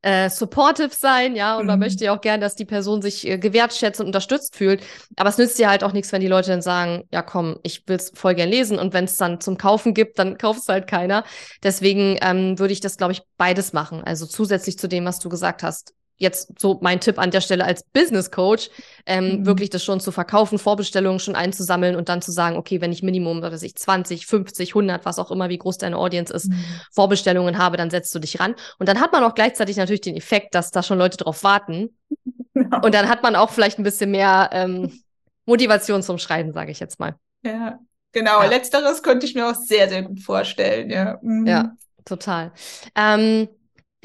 äh, 0.06 0.30
supportive 0.30 0.90
sein, 0.92 1.34
ja, 1.34 1.56
und 1.56 1.62
mhm. 1.62 1.66
man 1.66 1.78
möchte 1.80 2.04
ja 2.04 2.14
auch 2.14 2.20
gern, 2.20 2.40
dass 2.40 2.54
die 2.54 2.64
Person 2.64 3.02
sich 3.02 3.26
äh, 3.26 3.38
gewertschätzt 3.38 4.00
und 4.00 4.06
unterstützt 4.06 4.54
fühlt. 4.54 4.80
Aber 5.16 5.28
es 5.28 5.36
nützt 5.36 5.58
dir 5.58 5.68
halt 5.68 5.82
auch 5.82 5.92
nichts, 5.92 6.12
wenn 6.12 6.20
die 6.20 6.28
Leute 6.28 6.50
dann 6.50 6.62
sagen, 6.62 7.02
ja 7.10 7.22
komm, 7.22 7.58
ich 7.64 7.82
will's 7.88 8.12
voll 8.14 8.36
gern 8.36 8.48
lesen 8.48 8.78
und 8.78 8.94
wenn 8.94 9.06
es 9.06 9.16
dann 9.16 9.40
zum 9.40 9.58
Kaufen 9.58 9.94
gibt, 9.94 10.20
dann 10.20 10.38
kauft 10.38 10.60
es 10.60 10.68
halt 10.68 10.86
keiner. 10.86 11.24
Deswegen 11.64 12.18
ähm, 12.22 12.56
würde 12.56 12.72
ich 12.72 12.78
das, 12.78 12.98
glaube 12.98 13.14
ich, 13.14 13.22
beides 13.36 13.72
machen. 13.72 14.04
Also 14.04 14.26
zusätzlich 14.26 14.78
zu 14.78 14.88
dem, 14.88 15.04
was 15.04 15.18
du 15.18 15.28
gesagt 15.28 15.64
hast, 15.64 15.92
jetzt 16.18 16.58
so 16.58 16.78
mein 16.80 17.00
Tipp 17.00 17.18
an 17.18 17.30
der 17.30 17.40
Stelle 17.40 17.64
als 17.64 17.82
Business 17.92 18.30
Coach, 18.30 18.70
ähm, 19.04 19.40
mhm. 19.40 19.46
wirklich 19.46 19.70
das 19.70 19.84
schon 19.84 20.00
zu 20.00 20.12
verkaufen, 20.12 20.58
Vorbestellungen 20.58 21.20
schon 21.20 21.36
einzusammeln 21.36 21.94
und 21.96 22.08
dann 22.08 22.22
zu 22.22 22.32
sagen, 22.32 22.56
okay, 22.56 22.80
wenn 22.80 22.92
ich 22.92 23.02
Minimum, 23.02 23.42
was 23.42 23.52
weiß 23.52 23.62
ich, 23.62 23.76
20, 23.76 24.26
50, 24.26 24.70
100, 24.70 25.04
was 25.04 25.18
auch 25.18 25.30
immer, 25.30 25.48
wie 25.48 25.58
groß 25.58 25.78
deine 25.78 25.98
Audience 25.98 26.32
ist, 26.32 26.48
mhm. 26.48 26.64
Vorbestellungen 26.92 27.58
habe, 27.58 27.76
dann 27.76 27.90
setzt 27.90 28.14
du 28.14 28.18
dich 28.18 28.40
ran. 28.40 28.54
Und 28.78 28.88
dann 28.88 29.00
hat 29.00 29.12
man 29.12 29.24
auch 29.24 29.34
gleichzeitig 29.34 29.76
natürlich 29.76 30.00
den 30.00 30.16
Effekt, 30.16 30.54
dass 30.54 30.70
da 30.70 30.82
schon 30.82 30.98
Leute 30.98 31.18
drauf 31.18 31.44
warten. 31.44 31.96
Ja. 32.54 32.78
Und 32.82 32.94
dann 32.94 33.08
hat 33.08 33.22
man 33.22 33.36
auch 33.36 33.50
vielleicht 33.50 33.78
ein 33.78 33.84
bisschen 33.84 34.10
mehr 34.10 34.48
ähm, 34.52 35.02
Motivation 35.44 36.02
zum 36.02 36.18
Schreiben, 36.18 36.52
sage 36.52 36.72
ich 36.72 36.80
jetzt 36.80 36.98
mal. 36.98 37.14
Ja, 37.44 37.78
genau. 38.12 38.42
Ja. 38.42 38.48
Letzteres 38.48 39.02
könnte 39.02 39.26
ich 39.26 39.34
mir 39.34 39.48
auch 39.50 39.54
sehr, 39.54 39.88
sehr 39.88 40.02
gut 40.02 40.20
vorstellen. 40.20 40.90
Ja, 40.90 41.18
mhm. 41.20 41.46
ja 41.46 41.72
total. 42.06 42.52
Ähm, 42.94 43.48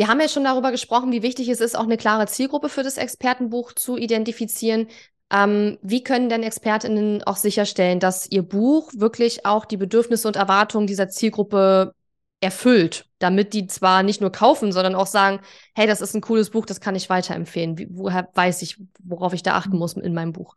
wir 0.02 0.08
haben 0.08 0.20
ja 0.20 0.28
schon 0.28 0.46
darüber 0.46 0.72
gesprochen, 0.72 1.12
wie 1.12 1.22
wichtig 1.22 1.48
es 1.48 1.62
ist, 1.62 1.78
auch 1.78 1.84
eine 1.84 1.96
klare 1.96 2.26
Zielgruppe 2.26 2.70
für 2.70 2.82
das 2.82 2.98
Expertenbuch 2.98 3.72
zu 3.74 3.98
identifizieren. 3.98 4.88
Ähm, 5.32 5.78
wie 5.84 6.04
können 6.04 6.28
denn 6.28 6.42
ExpertInnen 6.42 7.22
auch 7.22 7.36
sicherstellen, 7.38 8.00
dass 8.00 8.26
ihr 8.32 8.42
Buch 8.42 8.92
wirklich 8.96 9.46
auch 9.46 9.64
die 9.64 9.78
Bedürfnisse 9.78 10.28
und 10.28 10.38
Erwartungen 10.38 10.88
dieser 10.88 11.10
Zielgruppe 11.10 11.94
erfüllt, 12.40 13.06
damit 13.20 13.54
die 13.54 13.68
zwar 13.68 14.02
nicht 14.02 14.22
nur 14.22 14.32
kaufen, 14.32 14.72
sondern 14.72 14.96
auch 14.96 15.06
sagen, 15.06 15.40
hey, 15.76 15.86
das 15.86 16.02
ist 16.02 16.16
ein 16.16 16.22
cooles 16.22 16.50
Buch, 16.50 16.66
das 16.66 16.82
kann 16.82 16.96
ich 16.96 17.08
weiterempfehlen. 17.12 17.78
Wie, 17.78 17.88
woher 17.92 18.28
weiß 18.34 18.64
ich, 18.64 18.82
worauf 19.04 19.34
ich 19.34 19.44
da 19.44 19.54
achten 19.54 19.78
muss 19.78 19.94
in 19.94 20.16
meinem 20.16 20.34
Buch? 20.34 20.56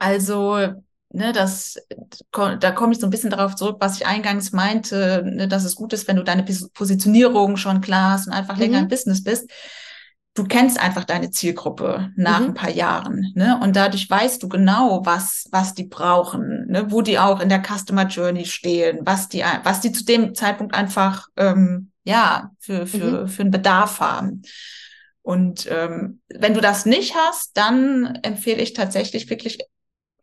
Also 0.00 0.74
ne, 1.12 1.32
das, 1.32 1.78
da 2.32 2.70
komme 2.72 2.92
ich 2.92 3.00
so 3.00 3.06
ein 3.06 3.10
bisschen 3.10 3.30
darauf 3.30 3.54
zurück, 3.54 3.76
was 3.80 3.96
ich 3.96 4.06
eingangs 4.06 4.52
meinte, 4.52 5.22
ne, 5.24 5.48
dass 5.48 5.64
es 5.64 5.76
gut 5.76 5.92
ist, 5.92 6.08
wenn 6.08 6.16
du 6.16 6.24
deine 6.24 6.42
Positionierung 6.42 7.56
schon 7.56 7.80
klar 7.80 8.12
hast 8.12 8.26
und 8.26 8.32
einfach 8.32 8.56
mhm. 8.56 8.60
länger 8.62 8.78
im 8.80 8.88
Business 8.88 9.22
bist. 9.22 9.50
Du 10.34 10.44
kennst 10.44 10.80
einfach 10.80 11.04
deine 11.04 11.30
Zielgruppe 11.30 12.10
nach 12.16 12.40
mhm. 12.40 12.46
ein 12.46 12.54
paar 12.54 12.70
Jahren, 12.70 13.32
ne? 13.34 13.60
Und 13.62 13.76
dadurch 13.76 14.08
weißt 14.08 14.42
du 14.42 14.48
genau, 14.48 15.04
was, 15.04 15.46
was 15.52 15.74
die 15.74 15.84
brauchen, 15.84 16.68
ne? 16.68 16.90
wo 16.90 17.02
die 17.02 17.18
auch 17.18 17.40
in 17.40 17.50
der 17.50 17.62
Customer 17.62 18.06
Journey 18.06 18.46
stehen, 18.46 19.00
was 19.02 19.28
die, 19.28 19.44
was 19.62 19.82
die 19.82 19.92
zu 19.92 20.06
dem 20.06 20.34
Zeitpunkt 20.34 20.74
einfach, 20.74 21.28
ähm, 21.36 21.90
ja, 22.04 22.50
für, 22.60 22.86
für, 22.86 23.22
mhm. 23.22 23.28
für 23.28 23.42
einen 23.42 23.50
Bedarf 23.50 24.00
haben. 24.00 24.42
Und 25.20 25.68
ähm, 25.70 26.20
wenn 26.28 26.54
du 26.54 26.62
das 26.62 26.86
nicht 26.86 27.14
hast, 27.14 27.56
dann 27.56 28.18
empfehle 28.22 28.62
ich 28.62 28.72
tatsächlich 28.72 29.28
wirklich 29.28 29.58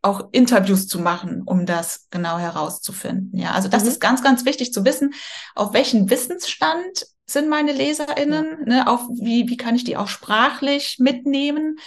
auch 0.02 0.30
Interviews 0.32 0.88
zu 0.88 1.00
machen, 1.00 1.42
um 1.44 1.66
das 1.66 2.08
genau 2.10 2.38
herauszufinden. 2.38 3.38
Ja, 3.38 3.52
also 3.52 3.68
das 3.68 3.84
mhm. 3.84 3.90
ist 3.90 4.00
ganz, 4.00 4.24
ganz 4.24 4.46
wichtig 4.46 4.74
zu 4.74 4.86
wissen, 4.86 5.14
auf 5.56 5.74
welchen 5.74 6.10
Wissensstand 6.10 7.06
sind 7.26 7.50
meine 7.50 7.74
LeserInnen, 7.74 8.66
ne, 8.66 8.88
auf 8.88 9.02
wie, 9.10 9.50
wie 9.50 9.58
kann 9.58 9.76
ich 9.76 9.84
die 9.84 9.98
auch 9.98 10.08
sprachlich 10.08 10.98
mitnehmen 11.00 11.78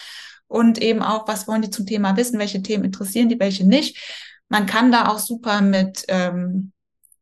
und 0.46 0.80
eben 0.80 1.02
auch, 1.02 1.26
was 1.26 1.48
wollen 1.48 1.62
die 1.62 1.70
zum 1.70 1.86
Thema 1.86 2.16
wissen, 2.16 2.38
welche 2.38 2.62
Themen 2.62 2.84
interessieren 2.84 3.28
die, 3.28 3.40
welche 3.40 3.66
nicht. 3.66 3.98
Man 4.48 4.66
kann 4.66 4.92
da 4.92 5.08
auch 5.08 5.18
super 5.18 5.62
mit 5.62 6.04
ähm, 6.08 6.72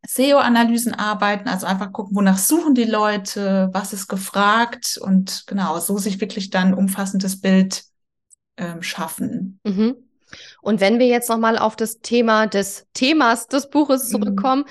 SEO-Analysen 0.07 0.95
arbeiten, 0.95 1.49
also 1.49 1.67
einfach 1.67 1.93
gucken, 1.93 2.17
wonach 2.17 2.39
suchen 2.39 2.75
die 2.75 2.85
Leute, 2.85 3.71
was 3.73 3.93
ist 3.93 4.09
gefragt 4.09 4.99
und 5.01 5.45
genau, 5.47 5.79
so 5.79 5.97
sich 5.99 6.21
wirklich 6.21 6.51
dann 6.51 6.75
umfassendes 6.75 7.41
Bild 7.41 7.85
ähm, 8.57 8.83
schaffen. 8.83 9.61
Mhm. 9.65 9.97
Und 10.63 10.81
wenn 10.81 10.99
wir 10.99 11.07
jetzt 11.07 11.29
nochmal 11.29 11.59
auf 11.59 11.77
das 11.77 12.01
Thema 12.01 12.47
des 12.47 12.87
Themas 12.95 13.49
des 13.49 13.71
Buches 13.71 14.05
mhm. 14.05 14.11
zurückkommen, 14.11 14.65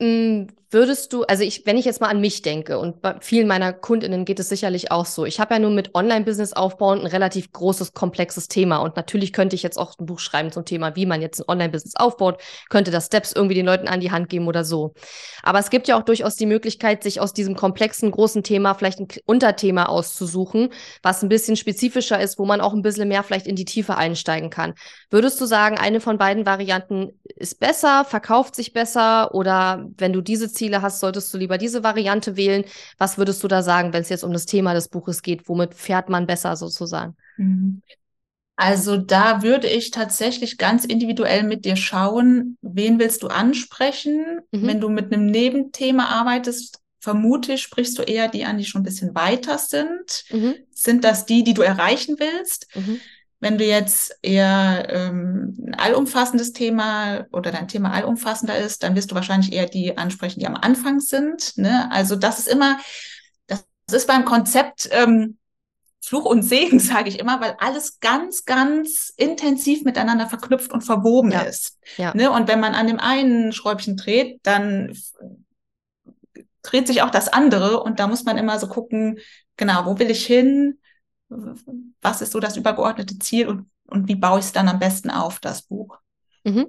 mhm. 0.00 0.48
Würdest 0.74 1.12
du, 1.12 1.22
also 1.22 1.44
ich, 1.44 1.66
wenn 1.66 1.76
ich 1.78 1.84
jetzt 1.84 2.00
mal 2.00 2.08
an 2.08 2.20
mich 2.20 2.42
denke 2.42 2.80
und 2.80 3.00
bei 3.00 3.14
vielen 3.20 3.46
meiner 3.46 3.72
KundInnen 3.72 4.24
geht 4.24 4.40
es 4.40 4.48
sicherlich 4.48 4.90
auch 4.90 5.06
so. 5.06 5.24
Ich 5.24 5.38
habe 5.38 5.54
ja 5.54 5.60
nun 5.60 5.76
mit 5.76 5.94
Online-Business 5.94 6.52
aufbauen 6.52 6.98
ein 6.98 7.06
relativ 7.06 7.52
großes, 7.52 7.92
komplexes 7.92 8.48
Thema. 8.48 8.78
Und 8.78 8.96
natürlich 8.96 9.32
könnte 9.32 9.54
ich 9.54 9.62
jetzt 9.62 9.78
auch 9.78 9.96
ein 10.00 10.06
Buch 10.06 10.18
schreiben 10.18 10.50
zum 10.50 10.64
Thema, 10.64 10.96
wie 10.96 11.06
man 11.06 11.22
jetzt 11.22 11.38
ein 11.38 11.44
Online-Business 11.46 11.94
aufbaut, 11.94 12.42
könnte 12.70 12.90
das 12.90 13.06
Steps 13.06 13.30
irgendwie 13.30 13.54
den 13.54 13.66
Leuten 13.66 13.86
an 13.86 14.00
die 14.00 14.10
Hand 14.10 14.28
geben 14.28 14.48
oder 14.48 14.64
so. 14.64 14.94
Aber 15.44 15.60
es 15.60 15.70
gibt 15.70 15.86
ja 15.86 15.96
auch 15.96 16.02
durchaus 16.02 16.34
die 16.34 16.46
Möglichkeit, 16.46 17.04
sich 17.04 17.20
aus 17.20 17.32
diesem 17.32 17.54
komplexen, 17.54 18.10
großen 18.10 18.42
Thema 18.42 18.74
vielleicht 18.74 18.98
ein 18.98 19.06
Unterthema 19.26 19.84
auszusuchen, 19.86 20.70
was 21.04 21.22
ein 21.22 21.28
bisschen 21.28 21.54
spezifischer 21.54 22.20
ist, 22.20 22.36
wo 22.36 22.46
man 22.46 22.60
auch 22.60 22.74
ein 22.74 22.82
bisschen 22.82 23.06
mehr 23.06 23.22
vielleicht 23.22 23.46
in 23.46 23.54
die 23.54 23.64
Tiefe 23.64 23.96
einsteigen 23.96 24.50
kann. 24.50 24.74
Würdest 25.08 25.40
du 25.40 25.46
sagen, 25.46 25.78
eine 25.78 26.00
von 26.00 26.18
beiden 26.18 26.46
Varianten 26.46 27.12
ist 27.36 27.60
besser, 27.60 28.04
verkauft 28.04 28.56
sich 28.56 28.72
besser 28.72 29.32
oder 29.36 29.86
wenn 29.98 30.12
du 30.12 30.20
diese 30.20 30.50
Ziele 30.50 30.63
Ziele 30.64 30.80
hast, 30.80 31.00
solltest 31.00 31.32
du 31.34 31.38
lieber 31.38 31.58
diese 31.58 31.84
Variante 31.84 32.36
wählen. 32.36 32.64
Was 32.96 33.18
würdest 33.18 33.42
du 33.44 33.48
da 33.48 33.62
sagen, 33.62 33.92
wenn 33.92 34.00
es 34.00 34.08
jetzt 34.08 34.24
um 34.24 34.32
das 34.32 34.46
Thema 34.46 34.72
des 34.72 34.88
Buches 34.88 35.20
geht? 35.20 35.46
Womit 35.46 35.74
fährt 35.74 36.08
man 36.08 36.26
besser 36.26 36.56
sozusagen? 36.56 37.16
Mhm. 37.36 37.82
Also 38.56 38.96
da 38.96 39.42
würde 39.42 39.68
ich 39.68 39.90
tatsächlich 39.90 40.58
ganz 40.58 40.84
individuell 40.84 41.42
mit 41.42 41.64
dir 41.64 41.76
schauen, 41.76 42.56
wen 42.62 42.98
willst 42.98 43.22
du 43.22 43.26
ansprechen? 43.26 44.40
Mhm. 44.52 44.66
Wenn 44.66 44.80
du 44.80 44.88
mit 44.88 45.12
einem 45.12 45.26
Nebenthema 45.26 46.06
arbeitest, 46.06 46.80
vermute 47.00 47.54
ich, 47.54 47.62
sprichst 47.62 47.98
du 47.98 48.02
eher 48.02 48.28
die 48.28 48.44
an, 48.44 48.56
die 48.56 48.64
schon 48.64 48.80
ein 48.80 48.84
bisschen 48.84 49.14
weiter 49.14 49.58
sind. 49.58 50.24
Mhm. 50.30 50.54
Sind 50.70 51.04
das 51.04 51.26
die, 51.26 51.44
die 51.44 51.52
du 51.52 51.60
erreichen 51.60 52.16
willst? 52.18 52.68
Mhm. 52.74 53.00
Wenn 53.44 53.58
du 53.58 53.64
jetzt 53.66 54.18
eher 54.22 54.86
ähm, 54.88 55.54
ein 55.66 55.74
allumfassendes 55.74 56.54
Thema 56.54 57.26
oder 57.30 57.52
dein 57.52 57.68
Thema 57.68 57.92
allumfassender 57.92 58.56
ist, 58.56 58.82
dann 58.82 58.96
wirst 58.96 59.10
du 59.10 59.14
wahrscheinlich 59.14 59.52
eher 59.52 59.66
die 59.66 59.98
ansprechen, 59.98 60.40
die 60.40 60.46
am 60.46 60.56
Anfang 60.56 60.98
sind. 60.98 61.58
Ne? 61.58 61.92
Also 61.92 62.16
das 62.16 62.38
ist 62.38 62.48
immer, 62.48 62.78
das 63.46 63.66
ist 63.92 64.08
beim 64.08 64.24
Konzept 64.24 64.88
ähm, 64.92 65.36
Fluch 66.00 66.24
und 66.24 66.40
Segen, 66.42 66.78
sage 66.80 67.10
ich 67.10 67.18
immer, 67.18 67.38
weil 67.42 67.54
alles 67.58 68.00
ganz, 68.00 68.46
ganz 68.46 69.12
intensiv 69.14 69.84
miteinander 69.84 70.26
verknüpft 70.26 70.72
und 70.72 70.80
verwoben 70.80 71.30
ja. 71.30 71.42
ist. 71.42 71.76
Ja. 71.98 72.14
Ne? 72.14 72.30
Und 72.30 72.48
wenn 72.48 72.60
man 72.60 72.74
an 72.74 72.86
dem 72.86 72.98
einen 72.98 73.52
Schräubchen 73.52 73.98
dreht, 73.98 74.40
dann 74.44 74.96
dreht 76.62 76.86
sich 76.86 77.02
auch 77.02 77.10
das 77.10 77.28
andere 77.28 77.82
und 77.82 78.00
da 78.00 78.06
muss 78.06 78.24
man 78.24 78.38
immer 78.38 78.58
so 78.58 78.68
gucken, 78.68 79.18
genau, 79.58 79.84
wo 79.84 79.98
will 79.98 80.10
ich 80.10 80.24
hin? 80.24 80.78
Was 82.00 82.22
ist 82.22 82.32
so 82.32 82.40
das 82.40 82.56
übergeordnete 82.56 83.18
Ziel 83.18 83.48
und, 83.48 83.66
und 83.86 84.08
wie 84.08 84.16
baue 84.16 84.38
ich 84.38 84.46
es 84.46 84.52
dann 84.52 84.68
am 84.68 84.78
besten 84.78 85.10
auf, 85.10 85.40
das 85.40 85.62
Buch? 85.62 85.98
Mhm. 86.44 86.66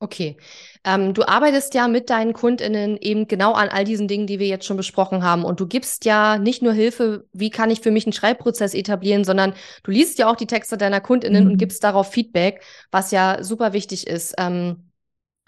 Okay. 0.00 0.36
Ähm, 0.84 1.12
du 1.12 1.26
arbeitest 1.26 1.74
ja 1.74 1.88
mit 1.88 2.08
deinen 2.08 2.32
KundInnen 2.32 2.98
eben 2.98 3.26
genau 3.26 3.54
an 3.54 3.68
all 3.68 3.82
diesen 3.82 4.06
Dingen, 4.06 4.28
die 4.28 4.38
wir 4.38 4.46
jetzt 4.46 4.64
schon 4.64 4.76
besprochen 4.76 5.24
haben. 5.24 5.44
Und 5.44 5.58
du 5.58 5.66
gibst 5.66 6.04
ja 6.04 6.38
nicht 6.38 6.62
nur 6.62 6.72
Hilfe, 6.72 7.26
wie 7.32 7.50
kann 7.50 7.70
ich 7.70 7.80
für 7.80 7.90
mich 7.90 8.06
einen 8.06 8.12
Schreibprozess 8.12 8.74
etablieren, 8.74 9.24
sondern 9.24 9.54
du 9.82 9.90
liest 9.90 10.20
ja 10.20 10.30
auch 10.30 10.36
die 10.36 10.46
Texte 10.46 10.76
deiner 10.76 11.00
KundInnen 11.00 11.44
mhm. 11.44 11.50
und 11.52 11.56
gibst 11.58 11.82
darauf 11.82 12.12
Feedback, 12.12 12.62
was 12.92 13.10
ja 13.10 13.42
super 13.42 13.72
wichtig 13.72 14.06
ist. 14.06 14.34
Ähm, 14.38 14.87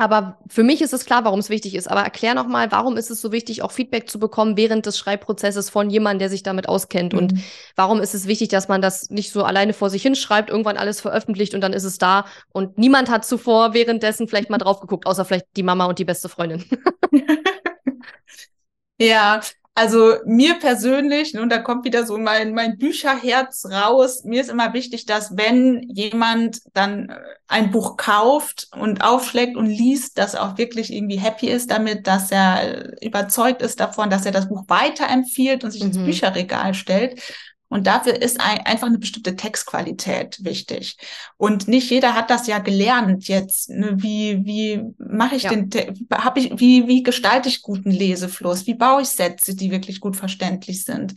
aber 0.00 0.38
für 0.48 0.62
mich 0.62 0.80
ist 0.80 0.94
es 0.94 1.04
klar, 1.04 1.26
warum 1.26 1.40
es 1.40 1.50
wichtig 1.50 1.74
ist. 1.74 1.90
Aber 1.90 2.00
erklär 2.00 2.34
noch 2.34 2.46
mal, 2.46 2.72
warum 2.72 2.96
ist 2.96 3.10
es 3.10 3.20
so 3.20 3.32
wichtig, 3.32 3.60
auch 3.60 3.70
Feedback 3.70 4.08
zu 4.08 4.18
bekommen 4.18 4.56
während 4.56 4.86
des 4.86 4.96
Schreibprozesses 4.98 5.68
von 5.68 5.90
jemandem, 5.90 6.20
der 6.20 6.30
sich 6.30 6.42
damit 6.42 6.70
auskennt? 6.70 7.12
Mhm. 7.12 7.18
Und 7.18 7.34
warum 7.76 8.00
ist 8.00 8.14
es 8.14 8.26
wichtig, 8.26 8.48
dass 8.48 8.66
man 8.66 8.80
das 8.80 9.10
nicht 9.10 9.30
so 9.30 9.44
alleine 9.44 9.74
vor 9.74 9.90
sich 9.90 10.00
hinschreibt, 10.00 10.48
irgendwann 10.48 10.78
alles 10.78 11.02
veröffentlicht 11.02 11.54
und 11.54 11.60
dann 11.60 11.74
ist 11.74 11.84
es 11.84 11.98
da 11.98 12.24
und 12.52 12.78
niemand 12.78 13.10
hat 13.10 13.26
zuvor 13.26 13.74
währenddessen 13.74 14.26
vielleicht 14.26 14.48
mal 14.48 14.56
drauf 14.56 14.80
geguckt, 14.80 15.06
außer 15.06 15.26
vielleicht 15.26 15.48
die 15.56 15.62
Mama 15.62 15.84
und 15.84 15.98
die 15.98 16.06
beste 16.06 16.30
Freundin. 16.30 16.64
ja, 18.98 19.42
also 19.74 20.16
mir 20.26 20.58
persönlich, 20.58 21.38
und 21.38 21.48
da 21.50 21.58
kommt 21.58 21.84
wieder 21.84 22.04
so 22.04 22.18
mein, 22.18 22.54
mein 22.54 22.76
Bücherherz 22.76 23.64
raus, 23.64 24.24
mir 24.24 24.40
ist 24.40 24.50
immer 24.50 24.72
wichtig, 24.72 25.06
dass 25.06 25.36
wenn 25.36 25.82
jemand 25.88 26.60
dann 26.74 27.08
äh, 27.08 27.16
ein 27.46 27.70
Buch 27.70 27.96
kauft 27.96 28.68
und 28.76 29.02
aufschlägt 29.02 29.56
und 29.56 29.66
liest, 29.66 30.18
dass 30.18 30.34
er 30.34 30.44
auch 30.44 30.58
wirklich 30.58 30.92
irgendwie 30.92 31.18
happy 31.18 31.48
ist 31.48 31.70
damit, 31.70 32.06
dass 32.06 32.30
er 32.32 33.00
überzeugt 33.02 33.62
ist 33.62 33.80
davon, 33.80 34.10
dass 34.10 34.26
er 34.26 34.32
das 34.32 34.48
Buch 34.48 34.64
weiterempfiehlt 34.66 35.62
und 35.64 35.70
sich 35.70 35.82
mhm. 35.82 35.88
ins 35.88 35.98
Bücherregal 35.98 36.74
stellt. 36.74 37.20
Und 37.70 37.86
dafür 37.86 38.20
ist 38.20 38.40
ein, 38.40 38.58
einfach 38.66 38.88
eine 38.88 38.98
bestimmte 38.98 39.36
Textqualität 39.36 40.44
wichtig. 40.44 40.96
Und 41.36 41.68
nicht 41.68 41.88
jeder 41.88 42.16
hat 42.16 42.28
das 42.28 42.48
ja 42.48 42.58
gelernt 42.58 43.28
jetzt. 43.28 43.70
Ne? 43.70 43.92
Wie, 43.94 44.44
wie 44.44 44.82
mache 44.98 45.36
ich 45.36 45.44
ja. 45.44 45.50
den, 45.54 45.70
habe 46.12 46.40
ich, 46.40 46.58
wie, 46.58 46.88
wie 46.88 47.04
gestalte 47.04 47.48
ich 47.48 47.62
guten 47.62 47.92
Lesefluss? 47.92 48.66
Wie 48.66 48.74
baue 48.74 49.02
ich 49.02 49.08
Sätze, 49.08 49.54
die 49.54 49.70
wirklich 49.70 50.00
gut 50.00 50.16
verständlich 50.16 50.84
sind? 50.84 51.14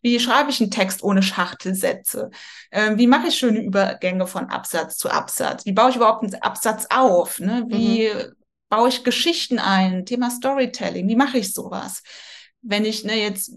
Wie 0.00 0.20
schreibe 0.20 0.50
ich 0.50 0.60
einen 0.60 0.70
Text 0.70 1.02
ohne 1.02 1.24
Schachtelsätze? 1.24 2.30
Ähm, 2.70 2.98
wie 2.98 3.08
mache 3.08 3.26
ich 3.26 3.34
schöne 3.36 3.60
Übergänge 3.60 4.28
von 4.28 4.46
Absatz 4.46 4.98
zu 4.98 5.10
Absatz? 5.10 5.66
Wie 5.66 5.72
baue 5.72 5.90
ich 5.90 5.96
überhaupt 5.96 6.22
einen 6.22 6.40
Absatz 6.40 6.86
auf? 6.88 7.40
Ne? 7.40 7.64
Wie 7.66 8.10
mhm. 8.10 8.32
baue 8.68 8.90
ich 8.90 9.02
Geschichten 9.02 9.58
ein? 9.58 10.06
Thema 10.06 10.30
Storytelling. 10.30 11.08
Wie 11.08 11.16
mache 11.16 11.38
ich 11.38 11.52
sowas? 11.52 12.04
Wenn 12.62 12.84
ich 12.84 13.02
ne, 13.02 13.20
jetzt 13.20 13.50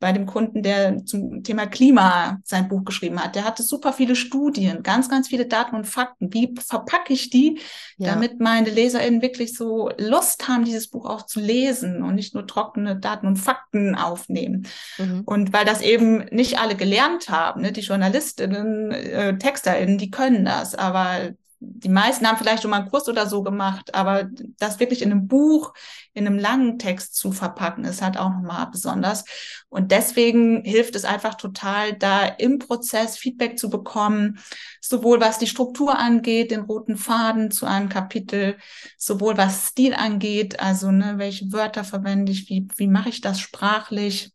bei 0.00 0.12
dem 0.12 0.26
Kunden, 0.26 0.62
der 0.62 1.04
zum 1.04 1.42
Thema 1.42 1.66
Klima 1.66 2.38
sein 2.44 2.68
Buch 2.68 2.84
geschrieben 2.84 3.22
hat. 3.22 3.34
Der 3.34 3.44
hatte 3.44 3.62
super 3.62 3.92
viele 3.92 4.14
Studien, 4.14 4.82
ganz, 4.82 5.08
ganz 5.08 5.28
viele 5.28 5.46
Daten 5.46 5.74
und 5.74 5.86
Fakten. 5.86 6.32
Wie 6.32 6.54
verpacke 6.64 7.12
ich 7.12 7.30
die, 7.30 7.60
ja. 7.96 8.14
damit 8.14 8.38
meine 8.38 8.70
LeserInnen 8.70 9.22
wirklich 9.22 9.56
so 9.56 9.90
Lust 9.98 10.46
haben, 10.46 10.64
dieses 10.64 10.88
Buch 10.88 11.06
auch 11.06 11.26
zu 11.26 11.40
lesen 11.40 12.02
und 12.02 12.14
nicht 12.14 12.34
nur 12.34 12.46
trockene 12.46 12.96
Daten 12.96 13.26
und 13.26 13.36
Fakten 13.36 13.96
aufnehmen. 13.96 14.66
Mhm. 14.98 15.22
Und 15.26 15.52
weil 15.52 15.64
das 15.64 15.80
eben 15.80 16.26
nicht 16.30 16.60
alle 16.60 16.76
gelernt 16.76 17.28
haben, 17.28 17.62
ne? 17.62 17.72
die 17.72 17.80
JournalistInnen, 17.80 18.92
äh, 18.92 19.36
TexterInnen, 19.36 19.98
die 19.98 20.10
können 20.10 20.44
das, 20.44 20.74
aber 20.76 21.32
die 21.60 21.88
meisten 21.88 22.26
haben 22.26 22.36
vielleicht 22.36 22.62
schon 22.62 22.70
mal 22.70 22.80
einen 22.80 22.90
Kurs 22.90 23.08
oder 23.08 23.26
so 23.26 23.42
gemacht, 23.42 23.94
aber 23.94 24.28
das 24.58 24.78
wirklich 24.78 25.02
in 25.02 25.10
einem 25.10 25.26
Buch, 25.26 25.74
in 26.12 26.26
einem 26.26 26.38
langen 26.38 26.78
Text 26.78 27.16
zu 27.16 27.32
verpacken, 27.32 27.84
ist 27.84 28.00
halt 28.00 28.16
auch 28.16 28.30
nochmal 28.30 28.68
besonders. 28.70 29.24
Und 29.68 29.90
deswegen 29.90 30.62
hilft 30.64 30.94
es 30.94 31.04
einfach 31.04 31.34
total, 31.34 31.94
da 31.94 32.24
im 32.24 32.58
Prozess 32.58 33.16
Feedback 33.16 33.58
zu 33.58 33.70
bekommen, 33.70 34.38
sowohl 34.80 35.20
was 35.20 35.38
die 35.38 35.48
Struktur 35.48 35.98
angeht, 35.98 36.52
den 36.52 36.60
roten 36.60 36.96
Faden 36.96 37.50
zu 37.50 37.66
einem 37.66 37.88
Kapitel, 37.88 38.56
sowohl 38.96 39.36
was 39.36 39.68
Stil 39.68 39.94
angeht, 39.94 40.60
also 40.60 40.92
ne, 40.92 41.14
welche 41.16 41.52
Wörter 41.52 41.82
verwende 41.82 42.30
ich, 42.30 42.48
wie, 42.48 42.68
wie 42.76 42.88
mache 42.88 43.08
ich 43.08 43.20
das 43.20 43.40
sprachlich, 43.40 44.32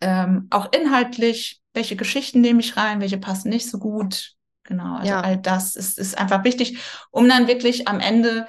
ähm, 0.00 0.46
auch 0.50 0.72
inhaltlich, 0.72 1.60
welche 1.74 1.96
Geschichten 1.96 2.40
nehme 2.40 2.60
ich 2.60 2.76
rein, 2.76 3.00
welche 3.00 3.18
passen 3.18 3.50
nicht 3.50 3.68
so 3.68 3.78
gut, 3.78 4.37
Genau, 4.68 4.96
also 4.96 5.08
ja. 5.08 5.22
all 5.22 5.38
das 5.38 5.76
ist, 5.76 5.98
ist 5.98 6.18
einfach 6.18 6.44
wichtig, 6.44 6.78
um 7.10 7.26
dann 7.26 7.48
wirklich 7.48 7.88
am 7.88 8.00
Ende 8.00 8.46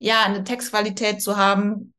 ja 0.00 0.24
eine 0.24 0.42
Textqualität 0.42 1.22
zu 1.22 1.36
haben. 1.36 1.94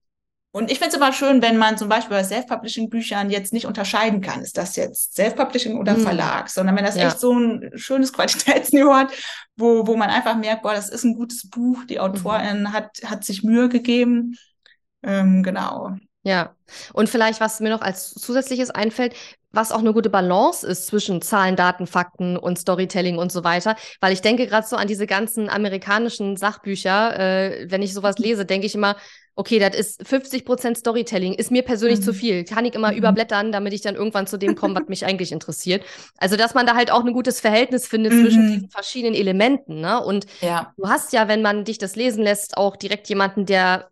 Und 0.51 0.69
ich 0.69 0.79
finde 0.79 0.89
es 0.89 0.97
immer 0.97 1.13
schön, 1.13 1.41
wenn 1.41 1.57
man 1.57 1.77
zum 1.77 1.87
Beispiel 1.87 2.17
bei 2.17 2.23
Self-Publishing-Büchern 2.23 3.29
jetzt 3.29 3.53
nicht 3.53 3.65
unterscheiden 3.65 4.19
kann, 4.19 4.41
ist 4.41 4.57
das 4.57 4.75
jetzt 4.75 5.15
Self-Publishing 5.15 5.77
oder 5.77 5.93
hm. 5.93 6.01
Verlag, 6.01 6.49
sondern 6.49 6.75
wenn 6.75 6.83
das 6.83 6.97
ja. 6.97 7.07
echt 7.07 7.21
so 7.21 7.31
ein 7.31 7.71
schönes 7.75 8.11
Qualitätsniveau 8.13 8.93
hat, 8.93 9.13
wo, 9.55 9.87
wo 9.87 9.95
man 9.95 10.09
einfach 10.09 10.35
merkt, 10.35 10.63
boah, 10.63 10.73
das 10.73 10.89
ist 10.89 11.05
ein 11.05 11.15
gutes 11.15 11.49
Buch, 11.49 11.85
die 11.85 12.01
Autorin 12.01 12.63
mhm. 12.63 12.73
hat, 12.73 12.89
hat 13.05 13.23
sich 13.23 13.41
Mühe 13.43 13.69
gegeben. 13.69 14.37
Ähm, 15.01 15.43
genau. 15.43 15.95
Ja, 16.23 16.55
und 16.91 17.07
vielleicht, 17.07 17.39
was 17.39 17.61
mir 17.61 17.69
noch 17.69 17.81
als 17.81 18.11
zusätzliches 18.11 18.69
einfällt, 18.69 19.15
was 19.55 19.71
auch 19.71 19.79
eine 19.79 19.93
gute 19.93 20.09
Balance 20.09 20.65
ist 20.65 20.87
zwischen 20.87 21.21
Zahlen, 21.21 21.55
Daten, 21.55 21.87
Fakten 21.87 22.37
und 22.37 22.59
Storytelling 22.59 23.17
und 23.17 23.31
so 23.31 23.43
weiter. 23.43 23.75
Weil 23.99 24.13
ich 24.13 24.21
denke 24.21 24.47
gerade 24.47 24.67
so 24.67 24.75
an 24.75 24.87
diese 24.87 25.07
ganzen 25.07 25.49
amerikanischen 25.49 26.37
Sachbücher. 26.37 27.19
Äh, 27.19 27.71
wenn 27.71 27.81
ich 27.81 27.93
sowas 27.93 28.17
lese, 28.17 28.45
denke 28.45 28.67
ich 28.67 28.75
immer, 28.75 28.95
okay, 29.35 29.59
das 29.59 29.75
ist 29.75 30.07
50 30.07 30.45
Prozent 30.45 30.77
Storytelling, 30.77 31.33
ist 31.33 31.51
mir 31.51 31.63
persönlich 31.63 31.99
mhm. 31.99 32.03
zu 32.03 32.13
viel. 32.13 32.43
Kann 32.45 32.65
ich 32.65 32.73
immer 32.73 32.91
mhm. 32.91 32.97
überblättern, 32.97 33.51
damit 33.51 33.73
ich 33.73 33.81
dann 33.81 33.95
irgendwann 33.95 34.27
zu 34.27 34.37
dem 34.37 34.55
komme, 34.55 34.75
was 34.75 34.87
mich 34.87 35.05
eigentlich 35.05 35.31
interessiert. 35.31 35.83
Also, 36.17 36.37
dass 36.37 36.53
man 36.53 36.65
da 36.65 36.75
halt 36.75 36.91
auch 36.91 37.03
ein 37.03 37.13
gutes 37.13 37.39
Verhältnis 37.39 37.87
findet 37.87 38.13
mhm. 38.13 38.21
zwischen 38.21 38.47
diesen 38.47 38.69
verschiedenen 38.69 39.15
Elementen. 39.15 39.81
Ne? 39.81 40.03
Und 40.03 40.25
ja. 40.41 40.73
du 40.77 40.87
hast 40.87 41.13
ja, 41.13 41.27
wenn 41.27 41.41
man 41.41 41.65
dich 41.65 41.77
das 41.77 41.95
lesen 41.95 42.23
lässt, 42.23 42.57
auch 42.57 42.75
direkt 42.75 43.09
jemanden, 43.09 43.45
der 43.45 43.89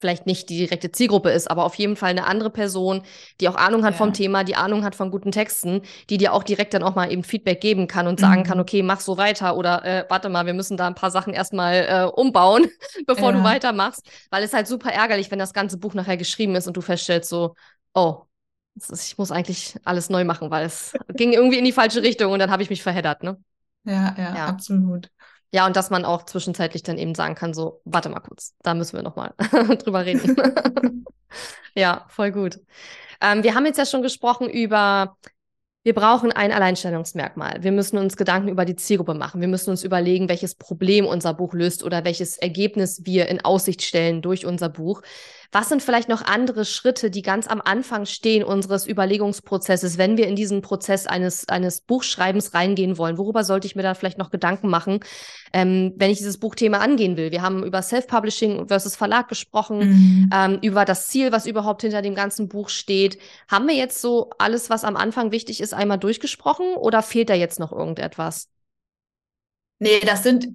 vielleicht 0.00 0.26
nicht 0.26 0.48
die 0.48 0.56
direkte 0.56 0.90
Zielgruppe 0.90 1.30
ist, 1.30 1.50
aber 1.50 1.64
auf 1.64 1.74
jeden 1.74 1.94
Fall 1.94 2.10
eine 2.10 2.26
andere 2.26 2.50
Person, 2.50 3.02
die 3.40 3.48
auch 3.48 3.54
Ahnung 3.54 3.84
hat 3.84 3.92
ja. 3.92 3.98
vom 3.98 4.12
Thema, 4.12 4.44
die 4.44 4.56
Ahnung 4.56 4.82
hat 4.82 4.94
von 4.94 5.10
guten 5.10 5.30
Texten, 5.30 5.82
die 6.08 6.16
dir 6.16 6.32
auch 6.32 6.42
direkt 6.42 6.74
dann 6.74 6.82
auch 6.82 6.94
mal 6.94 7.12
eben 7.12 7.22
Feedback 7.22 7.60
geben 7.60 7.86
kann 7.86 8.06
und 8.06 8.18
mhm. 8.18 8.24
sagen 8.24 8.44
kann, 8.44 8.58
okay, 8.60 8.82
mach 8.82 9.00
so 9.00 9.18
weiter 9.18 9.56
oder 9.56 9.84
äh, 9.84 10.04
warte 10.08 10.28
mal, 10.30 10.46
wir 10.46 10.54
müssen 10.54 10.76
da 10.76 10.86
ein 10.86 10.94
paar 10.94 11.10
Sachen 11.10 11.34
erstmal 11.34 11.74
äh, 11.88 12.04
umbauen, 12.04 12.66
bevor 13.06 13.32
ja. 13.32 13.38
du 13.38 13.44
weitermachst, 13.44 14.08
weil 14.30 14.42
es 14.42 14.54
halt 14.54 14.66
super 14.66 14.90
ärgerlich, 14.90 15.30
wenn 15.30 15.38
das 15.38 15.52
ganze 15.52 15.76
Buch 15.76 15.94
nachher 15.94 16.16
geschrieben 16.16 16.54
ist 16.56 16.66
und 16.66 16.76
du 16.76 16.80
feststellst 16.80 17.28
so, 17.28 17.54
oh, 17.94 18.22
ist, 18.76 19.06
ich 19.06 19.18
muss 19.18 19.30
eigentlich 19.30 19.76
alles 19.84 20.08
neu 20.08 20.24
machen, 20.24 20.50
weil 20.50 20.64
es 20.64 20.94
ging 21.14 21.32
irgendwie 21.32 21.58
in 21.58 21.64
die 21.64 21.72
falsche 21.72 22.02
Richtung 22.02 22.32
und 22.32 22.38
dann 22.38 22.50
habe 22.50 22.62
ich 22.62 22.70
mich 22.70 22.82
verheddert, 22.82 23.22
ne? 23.22 23.36
Ja, 23.84 24.14
ja, 24.16 24.36
ja, 24.36 24.46
absolut. 24.46 25.10
Ja, 25.52 25.66
und 25.66 25.74
dass 25.74 25.90
man 25.90 26.04
auch 26.04 26.24
zwischenzeitlich 26.26 26.82
dann 26.82 26.96
eben 26.96 27.14
sagen 27.14 27.34
kann, 27.34 27.54
so, 27.54 27.80
warte 27.84 28.08
mal 28.08 28.20
kurz, 28.20 28.54
da 28.62 28.74
müssen 28.74 28.96
wir 28.96 29.02
nochmal 29.02 29.34
drüber 29.82 30.06
reden. 30.06 30.36
ja, 31.74 32.06
voll 32.08 32.30
gut. 32.30 32.60
Ähm, 33.20 33.42
wir 33.42 33.54
haben 33.54 33.66
jetzt 33.66 33.78
ja 33.78 33.84
schon 33.84 34.02
gesprochen 34.02 34.48
über, 34.48 35.16
wir 35.82 35.94
brauchen 35.94 36.30
ein 36.30 36.52
Alleinstellungsmerkmal. 36.52 37.62
Wir 37.62 37.72
müssen 37.72 37.98
uns 37.98 38.16
Gedanken 38.16 38.48
über 38.48 38.64
die 38.64 38.76
Zielgruppe 38.76 39.14
machen. 39.14 39.40
Wir 39.40 39.48
müssen 39.48 39.70
uns 39.70 39.82
überlegen, 39.82 40.28
welches 40.28 40.54
Problem 40.54 41.04
unser 41.04 41.34
Buch 41.34 41.52
löst 41.52 41.82
oder 41.82 42.04
welches 42.04 42.38
Ergebnis 42.38 43.04
wir 43.04 43.28
in 43.28 43.44
Aussicht 43.44 43.82
stellen 43.82 44.22
durch 44.22 44.46
unser 44.46 44.68
Buch. 44.68 45.02
Was 45.52 45.68
sind 45.68 45.82
vielleicht 45.82 46.08
noch 46.08 46.22
andere 46.22 46.64
Schritte, 46.64 47.10
die 47.10 47.22
ganz 47.22 47.48
am 47.48 47.60
Anfang 47.60 48.06
stehen 48.06 48.44
unseres 48.44 48.86
Überlegungsprozesses, 48.86 49.98
wenn 49.98 50.16
wir 50.16 50.28
in 50.28 50.36
diesen 50.36 50.62
Prozess 50.62 51.08
eines, 51.08 51.48
eines 51.48 51.80
Buchschreibens 51.80 52.54
reingehen 52.54 52.98
wollen? 52.98 53.18
Worüber 53.18 53.42
sollte 53.42 53.66
ich 53.66 53.74
mir 53.74 53.82
da 53.82 53.94
vielleicht 53.94 54.18
noch 54.18 54.30
Gedanken 54.30 54.68
machen, 54.68 55.00
ähm, 55.52 55.92
wenn 55.96 56.10
ich 56.10 56.18
dieses 56.18 56.38
Buchthema 56.38 56.78
angehen 56.78 57.16
will? 57.16 57.32
Wir 57.32 57.42
haben 57.42 57.64
über 57.64 57.82
Self-Publishing 57.82 58.68
versus 58.68 58.94
Verlag 58.94 59.28
gesprochen, 59.28 59.78
mhm. 59.78 60.30
ähm, 60.32 60.58
über 60.62 60.84
das 60.84 61.08
Ziel, 61.08 61.32
was 61.32 61.46
überhaupt 61.46 61.82
hinter 61.82 62.00
dem 62.00 62.14
ganzen 62.14 62.48
Buch 62.48 62.68
steht. 62.68 63.18
Haben 63.48 63.66
wir 63.66 63.74
jetzt 63.74 64.00
so 64.00 64.30
alles, 64.38 64.70
was 64.70 64.84
am 64.84 64.96
Anfang 64.96 65.32
wichtig 65.32 65.60
ist, 65.60 65.74
einmal 65.74 65.98
durchgesprochen 65.98 66.74
oder 66.74 67.02
fehlt 67.02 67.28
da 67.28 67.34
jetzt 67.34 67.58
noch 67.58 67.72
irgendetwas? 67.72 68.48
Nee, 69.80 69.98
das 70.00 70.22
sind 70.22 70.46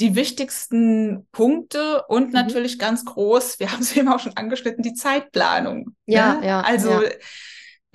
die 0.00 0.16
wichtigsten 0.16 1.26
Punkte 1.30 2.04
und 2.08 2.28
mhm. 2.28 2.32
natürlich 2.32 2.78
ganz 2.78 3.04
groß, 3.04 3.60
wir 3.60 3.72
haben 3.72 3.82
es 3.82 3.96
eben 3.96 4.08
auch 4.08 4.20
schon 4.20 4.36
angeschnitten, 4.36 4.82
die 4.82 4.94
Zeitplanung. 4.94 5.94
Ja, 6.06 6.34
ne? 6.34 6.46
ja. 6.46 6.60
Also 6.60 7.02
ja. 7.02 7.10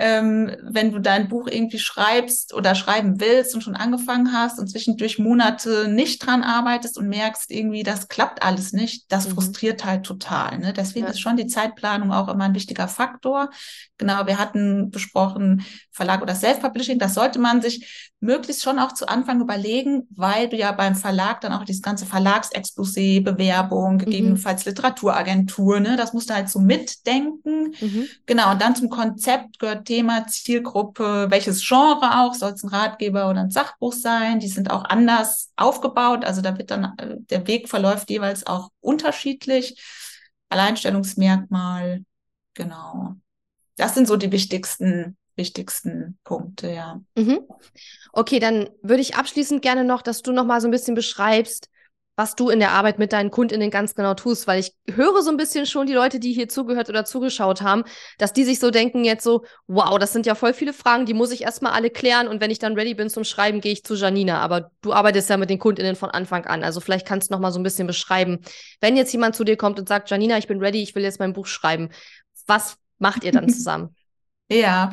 Ähm, 0.02 0.56
wenn 0.64 0.94
du 0.94 1.00
dein 1.00 1.28
Buch 1.28 1.48
irgendwie 1.48 1.78
schreibst 1.78 2.54
oder 2.54 2.74
schreiben 2.74 3.20
willst 3.20 3.54
und 3.54 3.62
schon 3.62 3.76
angefangen 3.76 4.32
hast 4.32 4.58
und 4.58 4.70
zwischendurch 4.70 5.20
Monate 5.20 5.90
nicht 5.90 6.26
dran 6.26 6.42
arbeitest 6.42 6.98
und 6.98 7.10
merkst 7.10 7.52
irgendwie, 7.52 7.84
das 7.84 8.08
klappt 8.08 8.42
alles 8.42 8.72
nicht, 8.72 9.12
das 9.12 9.28
mhm. 9.28 9.34
frustriert 9.34 9.84
halt 9.84 10.06
total. 10.06 10.58
Ne? 10.58 10.72
Deswegen 10.72 11.06
ja. 11.06 11.12
ist 11.12 11.20
schon 11.20 11.36
die 11.36 11.48
Zeitplanung 11.48 12.14
auch 12.14 12.30
immer 12.30 12.46
ein 12.46 12.56
wichtiger 12.56 12.88
Faktor. 12.88 13.50
Genau, 13.98 14.26
wir 14.26 14.40
hatten 14.40 14.90
besprochen, 14.90 15.66
Verlag 15.92 16.22
oder 16.22 16.34
Self-Publishing, 16.34 16.98
das 16.98 17.14
sollte 17.14 17.38
man 17.38 17.62
sich 17.62 18.10
möglichst 18.22 18.64
schon 18.64 18.80
auch 18.80 18.94
zu 18.94 19.08
Anfang 19.08 19.42
überlegen, 19.42 20.08
weil 20.12 20.48
du 20.48 20.56
ja 20.56 20.72
beim 20.72 20.96
Verlag 20.96 21.42
dann 21.42 21.52
auch 21.52 21.66
dieses 21.66 21.82
ganze 21.82 22.06
Verlagsexposé, 22.06 23.22
Bewerbung, 23.22 23.96
mhm. 23.96 24.00
gegebenenfalls 24.00 24.64
Literaturagentur, 24.66 25.82
ne, 25.82 25.98
das 25.98 26.14
musst 26.14 26.30
du 26.30 26.34
halt 26.34 26.50
so 26.50 26.60
mitdenken. 26.60 27.74
Mhm. 27.80 28.08
Genau, 28.26 28.52
und 28.52 28.62
dann 28.62 28.76
zum 28.76 28.90
Konzept 28.90 29.60
gehört 29.60 29.89
Thema, 29.90 30.28
Zielgruppe, 30.28 31.32
welches 31.32 31.68
Genre 31.68 32.20
auch, 32.20 32.36
soll 32.36 32.52
es 32.52 32.64
ein 32.64 32.70
Ratgeber 32.70 33.28
oder 33.28 33.42
ein 33.42 33.50
Sachbuch 33.50 33.94
sein, 33.94 34.40
die 34.40 34.48
sind 34.48 34.70
auch 34.70 34.86
anders 34.86 35.52
aufgebaut, 35.56 36.24
also 36.24 36.42
da 36.42 36.56
wird 36.60 36.70
dann, 36.70 36.94
äh, 37.00 37.16
der 37.18 37.48
Weg 37.48 37.70
verläuft 37.70 38.12
jeweils 38.12 38.46
auch 38.46 38.70
unterschiedlich. 38.82 39.82
Alleinstellungsmerkmal, 40.50 42.04
genau 42.54 43.16
das 43.80 43.96
sind 43.96 44.08
so 44.08 44.18
die 44.18 44.32
wichtigsten, 44.32 45.18
wichtigsten 45.36 46.20
Punkte, 46.24 46.70
ja. 46.70 47.02
Mhm. 47.16 47.40
Okay, 48.12 48.40
dann 48.40 48.70
würde 48.82 49.02
ich 49.02 49.16
abschließend 49.16 49.62
gerne 49.62 49.86
noch, 49.86 50.02
dass 50.02 50.22
du 50.22 50.34
noch 50.34 50.46
mal 50.46 50.60
so 50.60 50.68
ein 50.68 50.72
bisschen 50.72 50.96
beschreibst, 50.96 51.70
was 52.20 52.36
du 52.36 52.50
in 52.50 52.60
der 52.60 52.72
Arbeit 52.72 53.00
mit 53.00 53.14
deinen 53.14 53.32
KundInnen 53.32 53.72
ganz 53.72 53.96
genau 53.96 54.14
tust, 54.14 54.46
weil 54.46 54.60
ich 54.60 54.76
höre 54.94 55.22
so 55.22 55.32
ein 55.32 55.38
bisschen 55.38 55.66
schon 55.66 55.88
die 55.88 55.94
Leute, 55.94 56.20
die 56.20 56.34
hier 56.34 56.50
zugehört 56.50 56.90
oder 56.90 57.06
zugeschaut 57.06 57.62
haben, 57.62 57.86
dass 58.18 58.34
die 58.34 58.44
sich 58.44 58.60
so 58.60 58.72
denken 58.72 59.06
jetzt 59.06 59.24
so, 59.24 59.46
wow, 59.68 59.98
das 59.98 60.12
sind 60.12 60.26
ja 60.26 60.36
voll 60.36 60.54
viele 60.54 60.74
Fragen, 60.74 61.06
die 61.06 61.14
muss 61.14 61.32
ich 61.32 61.44
erstmal 61.44 61.72
alle 61.72 61.90
klären 61.90 62.28
und 62.28 62.42
wenn 62.42 62.52
ich 62.52 62.60
dann 62.60 62.74
ready 62.74 62.94
bin 62.94 63.10
zum 63.10 63.24
Schreiben, 63.24 63.62
gehe 63.62 63.72
ich 63.72 63.86
zu 63.86 63.96
Janina. 63.96 64.42
Aber 64.42 64.70
du 64.82 64.92
arbeitest 64.92 65.30
ja 65.30 65.38
mit 65.38 65.50
den 65.50 65.60
KundInnen 65.60 65.96
von 65.96 66.10
Anfang 66.10 66.46
an. 66.46 66.66
Also 66.66 66.82
vielleicht 66.82 67.08
kannst 67.08 67.30
du 67.30 67.36
noch 67.36 67.40
mal 67.40 67.54
so 67.54 67.60
ein 67.62 67.64
bisschen 67.64 67.88
beschreiben, 67.88 68.40
wenn 68.82 68.98
jetzt 68.98 69.14
jemand 69.14 69.38
zu 69.38 69.46
dir 69.46 69.56
kommt 69.56 69.80
und 69.80 69.88
sagt, 69.88 70.10
Janina, 70.10 70.38
ich 70.38 70.48
bin 70.48 70.60
ready, 70.60 70.84
ich 70.84 70.96
will 70.96 71.04
jetzt 71.04 71.22
mein 71.22 71.32
Buch 71.32 71.48
schreiben. 71.48 71.88
Was 72.48 72.76
macht 72.98 73.24
ihr 73.24 73.32
dann 73.32 73.48
zusammen? 73.50 73.96
ja, 74.52 74.92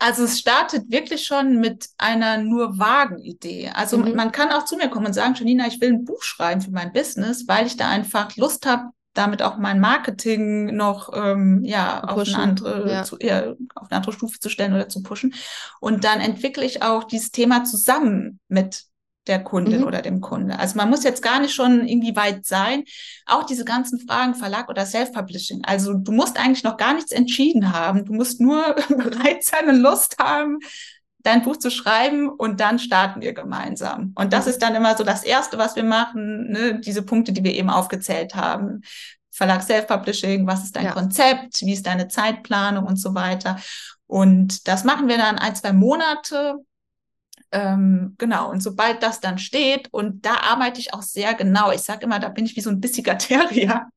also 0.00 0.24
es 0.24 0.38
startet 0.38 0.90
wirklich 0.90 1.24
schon 1.24 1.60
mit 1.60 1.90
einer 1.98 2.38
nur 2.38 2.78
vagen 2.78 3.18
Idee. 3.18 3.70
Also 3.74 3.98
mhm. 3.98 4.14
man 4.16 4.32
kann 4.32 4.50
auch 4.50 4.64
zu 4.64 4.76
mir 4.76 4.88
kommen 4.88 5.06
und 5.06 5.12
sagen, 5.12 5.34
Janina, 5.34 5.66
ich 5.66 5.80
will 5.80 5.90
ein 5.90 6.04
Buch 6.04 6.22
schreiben 6.22 6.62
für 6.62 6.70
mein 6.70 6.92
Business, 6.92 7.46
weil 7.46 7.66
ich 7.66 7.76
da 7.76 7.88
einfach 7.90 8.34
Lust 8.36 8.64
habe, 8.64 8.90
damit 9.12 9.42
auch 9.42 9.58
mein 9.58 9.78
Marketing 9.78 10.74
noch 10.74 11.10
ähm, 11.14 11.64
ja 11.64 12.02
auf 12.04 12.26
eine 12.26 12.38
andere 12.38 12.90
ja. 12.90 13.02
Zu, 13.02 13.18
ja, 13.20 13.52
auf 13.74 13.90
eine 13.90 13.96
andere 13.98 14.12
Stufe 14.12 14.38
zu 14.38 14.48
stellen 14.48 14.72
oder 14.72 14.88
zu 14.88 15.02
pushen. 15.02 15.34
Und 15.80 16.04
dann 16.04 16.20
entwickle 16.20 16.64
ich 16.64 16.82
auch 16.82 17.04
dieses 17.04 17.30
Thema 17.30 17.64
zusammen 17.64 18.40
mit 18.48 18.84
der 19.26 19.42
Kundin 19.42 19.80
mhm. 19.80 19.86
oder 19.86 20.02
dem 20.02 20.20
Kunde. 20.20 20.58
Also 20.58 20.76
man 20.76 20.88
muss 20.88 21.04
jetzt 21.04 21.22
gar 21.22 21.40
nicht 21.40 21.54
schon 21.54 21.86
irgendwie 21.86 22.16
weit 22.16 22.46
sein. 22.46 22.84
Auch 23.26 23.44
diese 23.44 23.64
ganzen 23.64 24.00
Fragen 24.00 24.34
Verlag 24.34 24.68
oder 24.68 24.86
Self-Publishing. 24.86 25.62
Also 25.64 25.94
du 25.94 26.12
musst 26.12 26.38
eigentlich 26.38 26.64
noch 26.64 26.76
gar 26.76 26.94
nichts 26.94 27.12
entschieden 27.12 27.72
haben. 27.72 28.04
Du 28.04 28.14
musst 28.14 28.40
nur 28.40 28.74
bereit 28.88 29.44
sein 29.44 29.68
und 29.68 29.80
Lust 29.80 30.16
haben, 30.18 30.58
dein 31.18 31.42
Buch 31.42 31.58
zu 31.58 31.70
schreiben 31.70 32.30
und 32.30 32.60
dann 32.60 32.78
starten 32.78 33.20
wir 33.20 33.34
gemeinsam. 33.34 34.12
Und 34.16 34.32
das 34.32 34.46
mhm. 34.46 34.50
ist 34.52 34.62
dann 34.62 34.74
immer 34.74 34.96
so 34.96 35.04
das 35.04 35.22
Erste, 35.22 35.58
was 35.58 35.76
wir 35.76 35.84
machen, 35.84 36.50
ne? 36.50 36.80
diese 36.80 37.02
Punkte, 37.02 37.32
die 37.32 37.44
wir 37.44 37.54
eben 37.54 37.70
aufgezählt 37.70 38.34
haben. 38.34 38.80
Verlag 39.30 39.62
Self-Publishing, 39.62 40.46
was 40.46 40.64
ist 40.64 40.76
dein 40.76 40.86
ja. 40.86 40.92
Konzept, 40.92 41.60
wie 41.60 41.72
ist 41.72 41.86
deine 41.86 42.08
Zeitplanung 42.08 42.86
und 42.86 42.96
so 42.96 43.14
weiter. 43.14 43.58
Und 44.06 44.66
das 44.66 44.84
machen 44.84 45.08
wir 45.08 45.18
dann 45.18 45.38
ein, 45.38 45.54
zwei 45.54 45.72
Monate 45.72 46.56
ähm, 47.52 48.14
genau, 48.18 48.50
und 48.50 48.62
sobald 48.62 49.02
das 49.02 49.20
dann 49.20 49.38
steht, 49.38 49.88
und 49.92 50.24
da 50.24 50.34
arbeite 50.50 50.80
ich 50.80 50.94
auch 50.94 51.02
sehr 51.02 51.34
genau, 51.34 51.72
ich 51.72 51.80
sage 51.80 52.04
immer, 52.04 52.18
da 52.18 52.28
bin 52.28 52.44
ich 52.44 52.56
wie 52.56 52.60
so 52.60 52.70
ein 52.70 52.80
bissiger 52.80 53.18
Terrier, 53.18 53.88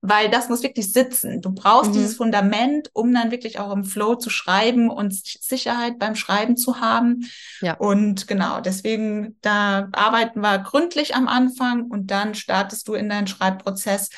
weil 0.00 0.30
das 0.30 0.48
muss 0.48 0.62
wirklich 0.62 0.92
sitzen. 0.92 1.40
Du 1.40 1.52
brauchst 1.52 1.90
mhm. 1.90 1.94
dieses 1.94 2.16
Fundament, 2.16 2.90
um 2.92 3.12
dann 3.12 3.30
wirklich 3.30 3.58
auch 3.58 3.72
im 3.72 3.84
Flow 3.84 4.14
zu 4.14 4.30
schreiben 4.30 4.90
und 4.90 5.12
Sicherheit 5.14 5.98
beim 5.98 6.14
Schreiben 6.14 6.56
zu 6.56 6.80
haben. 6.80 7.28
Ja. 7.60 7.74
Und 7.74 8.28
genau, 8.28 8.60
deswegen, 8.60 9.36
da 9.42 9.88
arbeiten 9.92 10.40
wir 10.40 10.58
gründlich 10.58 11.14
am 11.14 11.26
Anfang 11.26 11.86
und 11.86 12.10
dann 12.10 12.34
startest 12.34 12.86
du 12.88 12.94
in 12.94 13.08
deinen 13.08 13.26
Schreibprozess. 13.26 14.10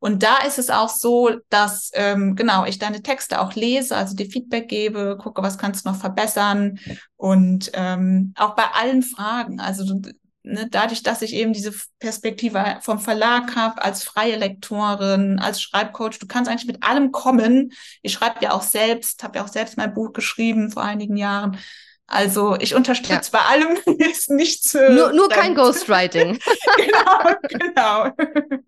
Und 0.00 0.22
da 0.22 0.38
ist 0.38 0.58
es 0.58 0.70
auch 0.70 0.88
so, 0.88 1.30
dass 1.48 1.90
ähm, 1.94 2.36
genau 2.36 2.64
ich 2.64 2.78
deine 2.78 3.02
Texte 3.02 3.40
auch 3.40 3.54
lese, 3.54 3.96
also 3.96 4.14
dir 4.14 4.30
Feedback 4.30 4.68
gebe, 4.68 5.18
gucke, 5.20 5.42
was 5.42 5.58
kannst 5.58 5.84
du 5.84 5.90
noch 5.90 5.98
verbessern 5.98 6.78
und 7.16 7.70
ähm, 7.74 8.32
auch 8.36 8.54
bei 8.54 8.64
allen 8.74 9.02
Fragen. 9.02 9.58
Also 9.58 10.00
ne, 10.44 10.68
dadurch, 10.70 11.02
dass 11.02 11.22
ich 11.22 11.34
eben 11.34 11.52
diese 11.52 11.72
Perspektive 11.98 12.78
vom 12.80 13.00
Verlag 13.00 13.56
habe, 13.56 13.82
als 13.82 14.04
freie 14.04 14.36
Lektorin, 14.36 15.40
als 15.40 15.60
Schreibcoach, 15.60 16.18
du 16.20 16.28
kannst 16.28 16.48
eigentlich 16.48 16.66
mit 16.66 16.84
allem 16.84 17.10
kommen. 17.10 17.72
Ich 18.02 18.12
schreibe 18.12 18.42
ja 18.42 18.52
auch 18.52 18.62
selbst, 18.62 19.24
habe 19.24 19.38
ja 19.38 19.44
auch 19.44 19.48
selbst 19.48 19.76
mein 19.76 19.94
Buch 19.94 20.12
geschrieben 20.12 20.70
vor 20.70 20.84
einigen 20.84 21.16
Jahren. 21.16 21.58
Also 22.06 22.56
ich 22.58 22.74
unterstütze 22.74 23.30
ja. 23.32 23.38
bei 23.38 23.40
allem, 23.40 23.98
ist 23.98 24.30
nichts. 24.30 24.74
Äh, 24.74 24.92
nur, 24.92 25.12
nur 25.12 25.28
kein 25.28 25.54
Ghostwriting. 25.54 26.38
genau, 26.76 27.34
genau. 27.42 28.62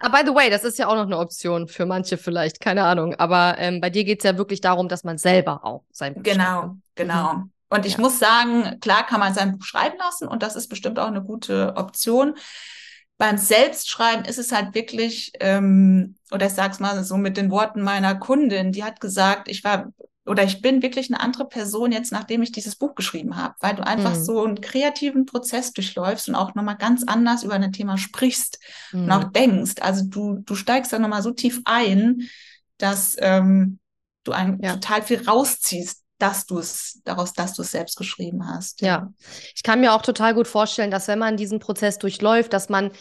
Aber 0.00 0.18
by 0.18 0.28
the 0.28 0.34
way, 0.34 0.50
das 0.50 0.64
ist 0.64 0.78
ja 0.78 0.88
auch 0.88 0.94
noch 0.94 1.06
eine 1.06 1.18
Option 1.18 1.68
für 1.68 1.86
manche 1.86 2.16
vielleicht, 2.16 2.60
keine 2.60 2.84
Ahnung. 2.84 3.14
Aber 3.16 3.56
ähm, 3.58 3.80
bei 3.80 3.90
dir 3.90 4.04
geht 4.04 4.20
es 4.20 4.24
ja 4.24 4.36
wirklich 4.38 4.60
darum, 4.60 4.88
dass 4.88 5.04
man 5.04 5.18
selber 5.18 5.64
auch 5.64 5.84
sein 5.92 6.14
Buch 6.14 6.22
Genau, 6.22 6.60
schreibt. 6.62 6.74
genau. 6.96 7.32
Mhm. 7.34 7.52
Und 7.70 7.86
ich 7.86 7.94
ja. 7.94 8.00
muss 8.00 8.18
sagen, 8.18 8.80
klar 8.80 9.06
kann 9.06 9.20
man 9.20 9.32
sein 9.34 9.52
Buch 9.56 9.64
schreiben 9.64 9.96
lassen 9.98 10.26
und 10.28 10.42
das 10.42 10.56
ist 10.56 10.68
bestimmt 10.68 10.98
auch 10.98 11.06
eine 11.06 11.22
gute 11.22 11.74
Option. 11.76 12.34
Beim 13.16 13.36
Selbstschreiben 13.38 14.24
ist 14.24 14.38
es 14.38 14.50
halt 14.50 14.74
wirklich, 14.74 15.32
ähm, 15.40 16.16
oder 16.32 16.46
ich 16.46 16.52
sag's 16.54 16.80
mal 16.80 17.04
so 17.04 17.16
mit 17.16 17.36
den 17.36 17.50
Worten 17.50 17.82
meiner 17.82 18.14
Kundin, 18.14 18.72
die 18.72 18.82
hat 18.82 19.00
gesagt, 19.00 19.48
ich 19.48 19.62
war 19.62 19.92
oder 20.30 20.44
ich 20.44 20.62
bin 20.62 20.80
wirklich 20.80 21.10
eine 21.10 21.20
andere 21.20 21.44
Person 21.44 21.90
jetzt, 21.90 22.12
nachdem 22.12 22.40
ich 22.42 22.52
dieses 22.52 22.76
Buch 22.76 22.94
geschrieben 22.94 23.36
habe, 23.36 23.56
weil 23.58 23.74
du 23.74 23.84
einfach 23.84 24.14
mhm. 24.14 24.22
so 24.22 24.44
einen 24.44 24.60
kreativen 24.60 25.26
Prozess 25.26 25.72
durchläufst 25.72 26.28
und 26.28 26.36
auch 26.36 26.54
nochmal 26.54 26.76
ganz 26.76 27.02
anders 27.04 27.42
über 27.42 27.54
ein 27.54 27.72
Thema 27.72 27.98
sprichst 27.98 28.60
mhm. 28.92 29.04
und 29.04 29.10
auch 29.10 29.24
denkst. 29.24 29.74
Also 29.80 30.04
du, 30.04 30.38
du 30.46 30.54
steigst 30.54 30.92
da 30.92 31.00
nochmal 31.00 31.22
so 31.22 31.32
tief 31.32 31.60
ein, 31.64 32.28
dass 32.78 33.16
ähm, 33.18 33.80
du 34.22 34.30
ein, 34.30 34.60
ja. 34.62 34.74
total 34.74 35.02
viel 35.02 35.28
rausziehst, 35.28 36.04
dass 36.18 36.46
du 36.46 36.60
es 36.60 37.00
daraus, 37.02 37.32
dass 37.32 37.54
du 37.54 37.62
es 37.62 37.72
selbst 37.72 37.96
geschrieben 37.96 38.46
hast. 38.46 38.82
Ja, 38.82 39.12
ich 39.56 39.64
kann 39.64 39.80
mir 39.80 39.92
auch 39.94 40.02
total 40.02 40.34
gut 40.34 40.46
vorstellen, 40.46 40.92
dass 40.92 41.08
wenn 41.08 41.18
man 41.18 41.38
diesen 41.38 41.58
Prozess 41.58 41.98
durchläuft, 41.98 42.52
dass 42.52 42.68
man 42.68 42.92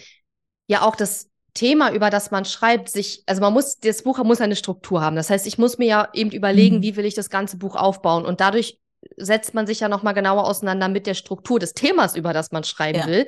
ja 0.66 0.82
auch 0.82 0.96
das 0.96 1.29
Thema, 1.54 1.92
über 1.92 2.10
das 2.10 2.32
man 2.32 2.46
schreibt, 2.46 2.90
sich, 2.90 3.24
also 3.26 3.42
man 3.42 3.54
muss, 3.54 3.80
das 3.80 4.04
Buch 4.04 4.18
muss 4.24 4.42
eine 4.42 4.56
Struktur 4.56 5.02
haben. 5.02 5.16
Das 5.16 5.30
heißt, 5.30 5.48
ich 5.48 5.58
muss 5.58 5.78
mir 5.78 5.88
ja 5.88 6.10
eben 6.14 6.32
überlegen, 6.32 6.78
mhm. 6.78 6.82
wie 6.82 6.96
will 6.96 7.06
ich 7.06 7.16
das 7.16 7.30
ganze 7.30 7.58
Buch 7.58 7.76
aufbauen. 7.76 8.26
Und 8.26 8.42
dadurch 8.42 8.80
setzt 9.16 9.54
man 9.54 9.66
sich 9.66 9.80
ja 9.80 9.90
nochmal 9.90 10.14
genauer 10.14 10.46
auseinander 10.46 10.90
mit 10.90 11.08
der 11.08 11.14
Struktur 11.14 11.60
des 11.60 11.74
Themas, 11.74 12.16
über 12.16 12.34
das 12.34 12.52
man 12.52 12.64
schreiben 12.64 13.00
ja. 13.00 13.08
will. 13.08 13.28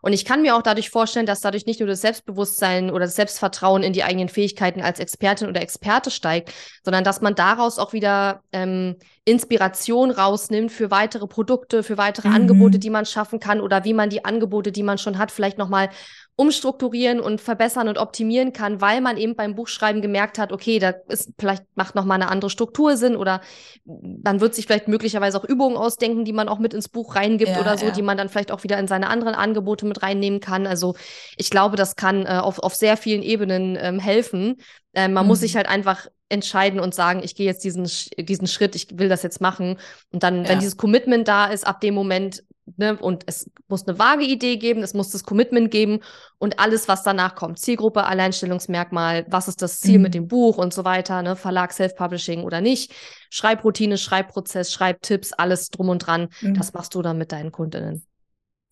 Und 0.00 0.12
ich 0.12 0.24
kann 0.24 0.42
mir 0.42 0.56
auch 0.56 0.62
dadurch 0.62 0.90
vorstellen, 0.90 1.26
dass 1.26 1.40
dadurch 1.40 1.66
nicht 1.66 1.80
nur 1.80 1.88
das 1.88 2.00
Selbstbewusstsein 2.00 2.90
oder 2.90 3.04
das 3.04 3.16
Selbstvertrauen 3.16 3.82
in 3.82 3.92
die 3.92 4.02
eigenen 4.02 4.28
Fähigkeiten 4.28 4.80
als 4.80 4.98
Expertin 4.98 5.48
oder 5.48 5.62
Experte 5.62 6.10
steigt, 6.10 6.52
sondern 6.84 7.04
dass 7.04 7.20
man 7.20 7.34
daraus 7.34 7.78
auch 7.78 7.92
wieder 7.92 8.42
ähm, 8.52 8.96
Inspiration 9.24 10.10
rausnimmt 10.10 10.72
für 10.72 10.90
weitere 10.90 11.28
Produkte, 11.28 11.82
für 11.82 11.98
weitere 11.98 12.28
mhm. 12.28 12.34
Angebote, 12.34 12.78
die 12.78 12.90
man 12.90 13.06
schaffen 13.06 13.38
kann 13.38 13.60
oder 13.60 13.84
wie 13.84 13.94
man 13.94 14.10
die 14.10 14.24
Angebote, 14.24 14.72
die 14.72 14.82
man 14.82 14.98
schon 14.98 15.18
hat, 15.18 15.30
vielleicht 15.30 15.58
nochmal 15.58 15.90
umstrukturieren 16.36 17.20
und 17.20 17.40
verbessern 17.40 17.88
und 17.88 17.98
optimieren 17.98 18.52
kann, 18.52 18.80
weil 18.80 19.02
man 19.02 19.18
eben 19.18 19.36
beim 19.36 19.54
Buchschreiben 19.54 20.00
gemerkt 20.00 20.38
hat, 20.38 20.50
okay, 20.50 20.78
da 20.78 20.94
ist 21.08 21.30
vielleicht 21.38 21.64
macht 21.74 21.94
noch 21.94 22.06
mal 22.06 22.14
eine 22.14 22.30
andere 22.30 22.48
Struktur 22.48 22.96
Sinn 22.96 23.16
oder 23.16 23.42
man 23.84 24.40
wird 24.40 24.54
sich 24.54 24.66
vielleicht 24.66 24.88
möglicherweise 24.88 25.38
auch 25.38 25.44
Übungen 25.44 25.76
ausdenken, 25.76 26.24
die 26.24 26.32
man 26.32 26.48
auch 26.48 26.58
mit 26.58 26.72
ins 26.72 26.88
Buch 26.88 27.16
reingibt 27.16 27.50
ja, 27.50 27.60
oder 27.60 27.76
so, 27.76 27.86
ja. 27.86 27.92
die 27.92 28.02
man 28.02 28.16
dann 28.16 28.30
vielleicht 28.30 28.50
auch 28.50 28.62
wieder 28.64 28.78
in 28.78 28.88
seine 28.88 29.08
anderen 29.08 29.34
Angebote 29.34 29.84
mit 29.84 30.02
reinnehmen 30.02 30.40
kann. 30.40 30.66
Also 30.66 30.94
ich 31.36 31.50
glaube, 31.50 31.76
das 31.76 31.96
kann 31.96 32.24
äh, 32.24 32.38
auf, 32.42 32.58
auf 32.58 32.74
sehr 32.74 32.96
vielen 32.96 33.22
Ebenen 33.22 33.76
ähm, 33.78 33.98
helfen. 33.98 34.56
Äh, 34.94 35.08
man 35.08 35.24
mhm. 35.24 35.28
muss 35.28 35.40
sich 35.40 35.54
halt 35.54 35.68
einfach 35.68 36.06
entscheiden 36.30 36.80
und 36.80 36.94
sagen, 36.94 37.20
ich 37.22 37.34
gehe 37.34 37.44
jetzt 37.44 37.62
diesen, 37.62 37.86
diesen 38.18 38.46
Schritt, 38.46 38.74
ich 38.74 38.98
will 38.98 39.10
das 39.10 39.22
jetzt 39.22 39.42
machen. 39.42 39.78
Und 40.12 40.22
dann, 40.22 40.44
ja. 40.44 40.48
wenn 40.48 40.60
dieses 40.60 40.78
Commitment 40.78 41.28
da 41.28 41.46
ist, 41.46 41.66
ab 41.66 41.82
dem 41.82 41.92
Moment 41.92 42.42
Ne? 42.76 42.96
Und 42.96 43.24
es 43.26 43.50
muss 43.68 43.86
eine 43.86 43.98
vage 43.98 44.24
Idee 44.24 44.56
geben, 44.56 44.82
es 44.82 44.94
muss 44.94 45.10
das 45.10 45.24
Commitment 45.24 45.70
geben 45.70 46.00
und 46.38 46.58
alles, 46.58 46.88
was 46.88 47.02
danach 47.02 47.34
kommt. 47.34 47.58
Zielgruppe, 47.58 48.04
Alleinstellungsmerkmal, 48.04 49.26
was 49.28 49.48
ist 49.48 49.62
das 49.62 49.80
Ziel 49.80 49.98
mhm. 49.98 50.02
mit 50.02 50.14
dem 50.14 50.28
Buch 50.28 50.58
und 50.58 50.72
so 50.74 50.84
weiter, 50.84 51.22
ne? 51.22 51.36
Verlag, 51.36 51.72
Self-Publishing 51.72 52.42
oder 52.44 52.60
nicht. 52.60 52.92
Schreibroutine, 53.30 53.98
Schreibprozess, 53.98 54.72
Schreibtipps, 54.72 55.32
alles 55.32 55.70
drum 55.70 55.88
und 55.88 55.98
dran. 55.98 56.28
Mhm. 56.40 56.54
Das 56.54 56.72
machst 56.72 56.94
du 56.94 57.02
dann 57.02 57.18
mit 57.18 57.32
deinen 57.32 57.52
Kundinnen. 57.52 58.04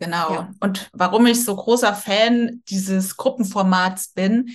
Genau. 0.00 0.32
Ja. 0.32 0.50
Und 0.60 0.88
warum 0.92 1.26
ich 1.26 1.44
so 1.44 1.54
großer 1.54 1.94
Fan 1.94 2.62
dieses 2.68 3.16
Gruppenformats 3.16 4.12
bin, 4.14 4.50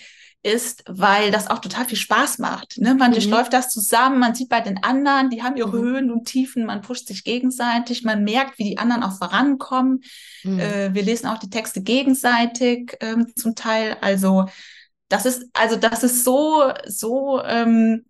ist, 0.45 0.83
weil 0.87 1.31
das 1.31 1.49
auch 1.49 1.59
total 1.59 1.85
viel 1.85 1.97
Spaß 1.97 2.37
macht. 2.37 2.77
Ne? 2.77 2.93
Man 2.93 3.09
mhm. 3.09 3.15
durchläuft 3.15 3.51
das 3.51 3.69
zusammen, 3.69 4.19
man 4.19 4.35
sieht 4.35 4.47
bei 4.49 4.61
den 4.61 4.83
anderen, 4.83 5.31
die 5.31 5.41
haben 5.41 5.57
ihre 5.57 5.75
mhm. 5.75 5.83
Höhen 5.83 6.11
und 6.11 6.25
Tiefen, 6.25 6.65
man 6.65 6.81
pusht 6.81 7.07
sich 7.07 7.23
gegenseitig, 7.23 8.03
man 8.03 8.23
merkt, 8.23 8.59
wie 8.59 8.63
die 8.63 8.77
anderen 8.77 9.03
auch 9.03 9.17
vorankommen. 9.17 10.03
Mhm. 10.43 10.59
Äh, 10.59 10.93
wir 10.93 11.01
lesen 11.01 11.27
auch 11.27 11.39
die 11.39 11.49
Texte 11.49 11.81
gegenseitig 11.81 12.95
ähm, 13.01 13.33
zum 13.35 13.55
Teil. 13.55 13.97
Also 14.01 14.45
das 15.09 15.25
ist, 15.25 15.49
also 15.53 15.77
das 15.77 16.03
ist 16.03 16.23
so, 16.23 16.71
so 16.85 17.41
ähm, 17.43 18.05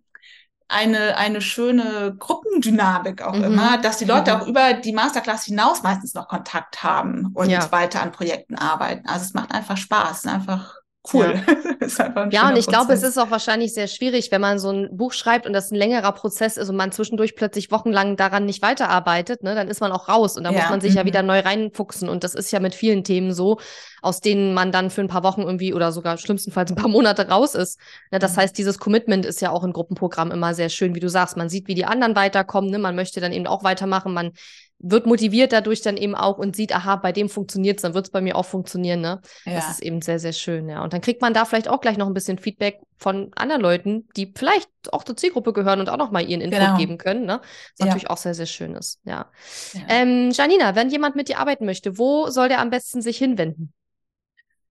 eine, 0.68 1.16
eine 1.16 1.40
schöne 1.40 2.16
Gruppendynamik 2.18 3.22
auch 3.22 3.36
mhm. 3.36 3.44
immer, 3.44 3.78
dass 3.78 3.96
die 3.96 4.04
Leute 4.04 4.34
mhm. 4.34 4.40
auch 4.40 4.46
über 4.46 4.74
die 4.74 4.92
Masterclass 4.92 5.44
hinaus 5.44 5.82
meistens 5.82 6.12
noch 6.12 6.28
Kontakt 6.28 6.82
haben 6.82 7.30
und 7.32 7.48
ja. 7.48 7.72
weiter 7.72 8.02
an 8.02 8.12
Projekten 8.12 8.56
arbeiten. 8.56 9.08
Also 9.08 9.24
es 9.24 9.32
macht 9.32 9.52
einfach 9.52 9.78
Spaß, 9.78 10.26
einfach 10.26 10.74
cool. 11.12 11.40
Ja, 11.80 12.28
ja 12.30 12.48
und 12.48 12.56
ich 12.56 12.66
glaube, 12.66 12.92
es 12.92 13.02
ist 13.02 13.18
auch 13.18 13.30
wahrscheinlich 13.30 13.74
sehr 13.74 13.88
schwierig, 13.88 14.30
wenn 14.30 14.40
man 14.40 14.58
so 14.58 14.70
ein 14.70 14.96
Buch 14.96 15.12
schreibt 15.12 15.46
und 15.46 15.52
das 15.52 15.70
ein 15.70 15.76
längerer 15.76 16.12
Prozess 16.12 16.56
ist 16.56 16.68
und 16.68 16.76
man 16.76 16.92
zwischendurch 16.92 17.36
plötzlich 17.36 17.70
wochenlang 17.70 18.16
daran 18.16 18.44
nicht 18.44 18.62
weiterarbeitet, 18.62 19.42
ne, 19.42 19.54
dann 19.54 19.68
ist 19.68 19.80
man 19.80 19.92
auch 19.92 20.08
raus 20.08 20.36
und 20.36 20.44
da 20.44 20.50
ja. 20.50 20.60
muss 20.60 20.70
man 20.70 20.80
sich 20.80 20.92
mhm. 20.92 20.96
ja 20.98 21.04
wieder 21.04 21.22
neu 21.22 21.40
reinfuchsen. 21.40 22.08
Und 22.08 22.24
das 22.24 22.34
ist 22.34 22.50
ja 22.50 22.60
mit 22.60 22.74
vielen 22.74 23.04
Themen 23.04 23.32
so, 23.32 23.58
aus 24.02 24.20
denen 24.20 24.54
man 24.54 24.72
dann 24.72 24.90
für 24.90 25.00
ein 25.00 25.08
paar 25.08 25.22
Wochen 25.22 25.42
irgendwie 25.42 25.74
oder 25.74 25.92
sogar 25.92 26.18
schlimmstenfalls 26.18 26.70
ein 26.70 26.76
paar 26.76 26.88
Monate 26.88 27.28
raus 27.28 27.54
ist. 27.54 27.78
Ne, 28.10 28.18
das 28.18 28.36
mhm. 28.36 28.40
heißt, 28.40 28.58
dieses 28.58 28.78
Commitment 28.78 29.26
ist 29.26 29.40
ja 29.40 29.50
auch 29.50 29.64
in 29.64 29.72
Gruppenprogramm 29.72 30.30
immer 30.30 30.54
sehr 30.54 30.68
schön, 30.68 30.94
wie 30.94 31.00
du 31.00 31.08
sagst. 31.08 31.36
Man 31.36 31.48
sieht, 31.48 31.68
wie 31.68 31.74
die 31.74 31.84
anderen 31.84 32.16
weiterkommen, 32.16 32.70
ne? 32.70 32.78
man 32.78 32.96
möchte 32.96 33.20
dann 33.20 33.32
eben 33.32 33.46
auch 33.46 33.64
weitermachen, 33.64 34.12
man 34.12 34.32
wird 34.78 35.06
motiviert 35.06 35.52
dadurch 35.52 35.80
dann 35.80 35.96
eben 35.96 36.14
auch 36.14 36.38
und 36.38 36.54
sieht, 36.54 36.74
aha, 36.74 36.96
bei 36.96 37.12
dem 37.12 37.28
funktioniert 37.28 37.78
es, 37.78 37.82
dann 37.82 37.94
wird 37.94 38.06
es 38.06 38.10
bei 38.10 38.20
mir 38.20 38.36
auch 38.36 38.44
funktionieren. 38.44 39.00
Ne? 39.00 39.20
Ja. 39.44 39.54
Das 39.54 39.70
ist 39.70 39.82
eben 39.82 40.02
sehr, 40.02 40.18
sehr 40.18 40.32
schön. 40.32 40.68
Ja. 40.68 40.82
Und 40.82 40.92
dann 40.92 41.00
kriegt 41.00 41.22
man 41.22 41.32
da 41.32 41.44
vielleicht 41.44 41.68
auch 41.68 41.80
gleich 41.80 41.96
noch 41.96 42.06
ein 42.06 42.14
bisschen 42.14 42.38
Feedback 42.38 42.80
von 42.98 43.30
anderen 43.34 43.62
Leuten, 43.62 44.08
die 44.16 44.32
vielleicht 44.36 44.68
auch 44.92 45.04
zur 45.04 45.16
Zielgruppe 45.16 45.52
gehören 45.52 45.80
und 45.80 45.88
auch 45.88 45.96
noch 45.96 46.10
mal 46.10 46.22
ihren 46.22 46.40
Input 46.40 46.60
genau. 46.60 46.76
geben 46.76 46.98
können. 46.98 47.24
Ne? 47.24 47.40
Was 47.40 47.78
ja. 47.78 47.86
natürlich 47.86 48.10
auch 48.10 48.16
sehr, 48.18 48.34
sehr 48.34 48.46
schön 48.46 48.74
ist. 48.74 49.00
Ja. 49.04 49.30
ja. 49.72 49.80
Ähm, 49.88 50.30
Janina, 50.32 50.74
wenn 50.74 50.90
jemand 50.90 51.16
mit 51.16 51.28
dir 51.28 51.38
arbeiten 51.38 51.64
möchte, 51.64 51.98
wo 51.98 52.28
soll 52.28 52.48
der 52.48 52.60
am 52.60 52.70
besten 52.70 53.00
sich 53.00 53.16
hinwenden? 53.16 53.72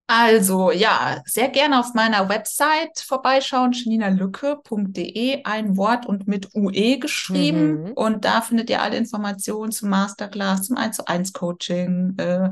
Also 0.08 0.72
ja, 0.72 1.24
sehr 1.26 1.50
gerne 1.50 1.80
auf 1.80 1.96
meiner 1.96 2.30
Website 2.30 3.00
vorbeischauen, 3.00 3.74
scheninalücke.de, 3.74 5.44
ein 5.44 5.78
Wort 5.78 6.06
und 6.06 6.28
mit 6.28 6.54
UE 6.54 7.00
geschrieben. 7.00 7.84
Mhm. 7.84 7.92
Und 7.94 8.24
da 8.24 8.42
findet 8.42 8.70
ihr 8.70 8.84
alle 8.84 8.98
Informationen 8.98 9.72
zum 9.72 9.90
Masterclass, 9.90 10.64
zum 10.64 10.78
1 10.78 10.98
zu 10.98 11.08
1 11.08 11.34
Coaching, 11.34 12.16
äh, 12.18 12.52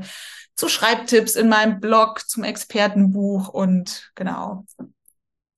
zu 0.56 0.68
Schreibtipps 0.68 1.36
in 1.36 1.48
meinem 1.48 1.78
Blog, 1.78 2.28
zum 2.28 2.42
Expertenbuch 2.42 3.48
und 3.48 4.10
genau. 4.16 4.64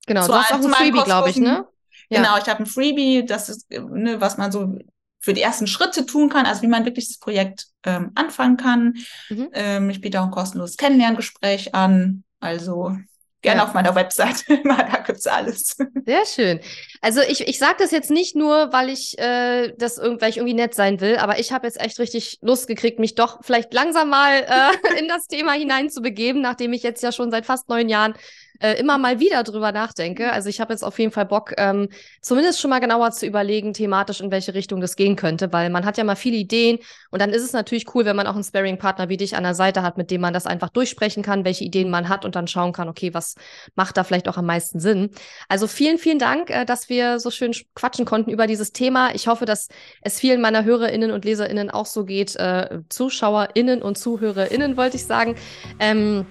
Genau, 0.06 0.22
zu 0.22 0.28
du 0.28 0.34
hast 0.34 0.52
auch 0.52 0.62
ein 0.62 0.70
Freebie, 0.70 1.02
glaube 1.02 1.30
ich, 1.30 1.36
ne? 1.36 1.66
Ja. 2.10 2.20
Genau, 2.20 2.36
ich 2.38 2.48
habe 2.48 2.60
ein 2.60 2.66
Freebie, 2.66 3.24
das 3.24 3.48
ist, 3.48 3.70
ne, 3.70 4.20
was 4.20 4.36
man 4.36 4.52
so 4.52 4.78
für 5.26 5.34
die 5.34 5.42
ersten 5.42 5.66
Schritte 5.66 6.06
tun 6.06 6.28
kann, 6.28 6.46
also 6.46 6.62
wie 6.62 6.68
man 6.68 6.84
wirklich 6.84 7.08
das 7.08 7.18
Projekt 7.18 7.66
ähm, 7.84 8.12
anfangen 8.14 8.56
kann. 8.56 8.94
Mhm. 9.28 9.48
Ähm, 9.52 9.90
ich 9.90 10.00
biete 10.00 10.20
auch 10.20 10.26
ein 10.26 10.30
kostenloses 10.30 10.76
Kennenlerngespräch 10.76 11.74
an. 11.74 12.22
Also 12.38 12.96
gerne 13.42 13.62
ja. 13.62 13.66
auf 13.66 13.74
meiner 13.74 13.96
Website. 13.96 14.44
da 14.64 15.02
gibt's 15.04 15.26
alles. 15.26 15.76
Sehr 16.06 16.24
schön. 16.26 16.60
Also 17.00 17.22
ich, 17.22 17.40
ich 17.48 17.58
sage 17.58 17.74
das 17.80 17.90
jetzt 17.90 18.12
nicht 18.12 18.36
nur, 18.36 18.72
weil 18.72 18.88
ich 18.88 19.18
äh, 19.18 19.72
das 19.76 19.98
weil 19.98 20.30
ich 20.30 20.36
irgendwie 20.36 20.54
nett 20.54 20.76
sein 20.76 21.00
will, 21.00 21.16
aber 21.16 21.40
ich 21.40 21.50
habe 21.50 21.66
jetzt 21.66 21.80
echt 21.80 21.98
richtig 21.98 22.38
Lust 22.40 22.68
gekriegt, 22.68 23.00
mich 23.00 23.16
doch 23.16 23.40
vielleicht 23.42 23.74
langsam 23.74 24.10
mal 24.10 24.46
äh, 24.48 24.98
in 25.00 25.08
das 25.08 25.26
Thema 25.26 25.54
hineinzubegeben, 25.54 26.40
nachdem 26.40 26.72
ich 26.72 26.84
jetzt 26.84 27.02
ja 27.02 27.10
schon 27.10 27.32
seit 27.32 27.46
fast 27.46 27.68
neun 27.68 27.88
Jahren 27.88 28.14
äh, 28.60 28.74
immer 28.74 28.98
mal 28.98 29.20
wieder 29.20 29.42
drüber 29.42 29.72
nachdenke. 29.72 30.32
Also 30.32 30.48
ich 30.48 30.60
habe 30.60 30.72
jetzt 30.72 30.82
auf 30.82 30.98
jeden 30.98 31.12
Fall 31.12 31.26
Bock, 31.26 31.52
ähm, 31.56 31.88
zumindest 32.20 32.60
schon 32.60 32.70
mal 32.70 32.80
genauer 32.80 33.10
zu 33.12 33.26
überlegen, 33.26 33.72
thematisch 33.72 34.20
in 34.20 34.30
welche 34.30 34.54
Richtung 34.54 34.80
das 34.80 34.96
gehen 34.96 35.16
könnte, 35.16 35.52
weil 35.52 35.70
man 35.70 35.84
hat 35.84 35.98
ja 35.98 36.04
mal 36.04 36.16
viele 36.16 36.36
Ideen 36.36 36.78
und 37.10 37.20
dann 37.20 37.30
ist 37.30 37.42
es 37.42 37.52
natürlich 37.52 37.94
cool, 37.94 38.04
wenn 38.04 38.16
man 38.16 38.26
auch 38.26 38.34
einen 38.34 38.44
Sparring-Partner 38.44 39.08
wie 39.08 39.16
dich 39.16 39.36
an 39.36 39.42
der 39.42 39.54
Seite 39.54 39.82
hat, 39.82 39.96
mit 39.96 40.10
dem 40.10 40.20
man 40.20 40.32
das 40.32 40.46
einfach 40.46 40.68
durchsprechen 40.70 41.22
kann, 41.22 41.44
welche 41.44 41.64
Ideen 41.64 41.90
man 41.90 42.08
hat 42.08 42.24
und 42.24 42.36
dann 42.36 42.46
schauen 42.46 42.72
kann, 42.72 42.88
okay, 42.88 43.14
was 43.14 43.34
macht 43.74 43.96
da 43.96 44.04
vielleicht 44.04 44.28
auch 44.28 44.36
am 44.36 44.46
meisten 44.46 44.80
Sinn. 44.80 45.10
Also 45.48 45.66
vielen, 45.66 45.98
vielen 45.98 46.18
Dank, 46.18 46.50
äh, 46.50 46.64
dass 46.64 46.88
wir 46.88 47.20
so 47.20 47.30
schön 47.30 47.52
quatschen 47.74 48.04
konnten 48.04 48.30
über 48.30 48.46
dieses 48.46 48.72
Thema. 48.72 49.14
Ich 49.14 49.28
hoffe, 49.28 49.44
dass 49.44 49.68
es 50.02 50.18
vielen 50.18 50.40
meiner 50.40 50.64
HörerInnen 50.64 51.10
und 51.10 51.24
LeserInnen 51.24 51.70
auch 51.70 51.86
so 51.86 52.04
geht, 52.04 52.36
äh, 52.36 52.80
ZuschauerInnen 52.88 53.82
und 53.82 53.98
ZuhörerInnen, 53.98 54.76
wollte 54.76 54.96
ich 54.96 55.04
sagen. 55.04 55.36
Ähm, 55.78 56.26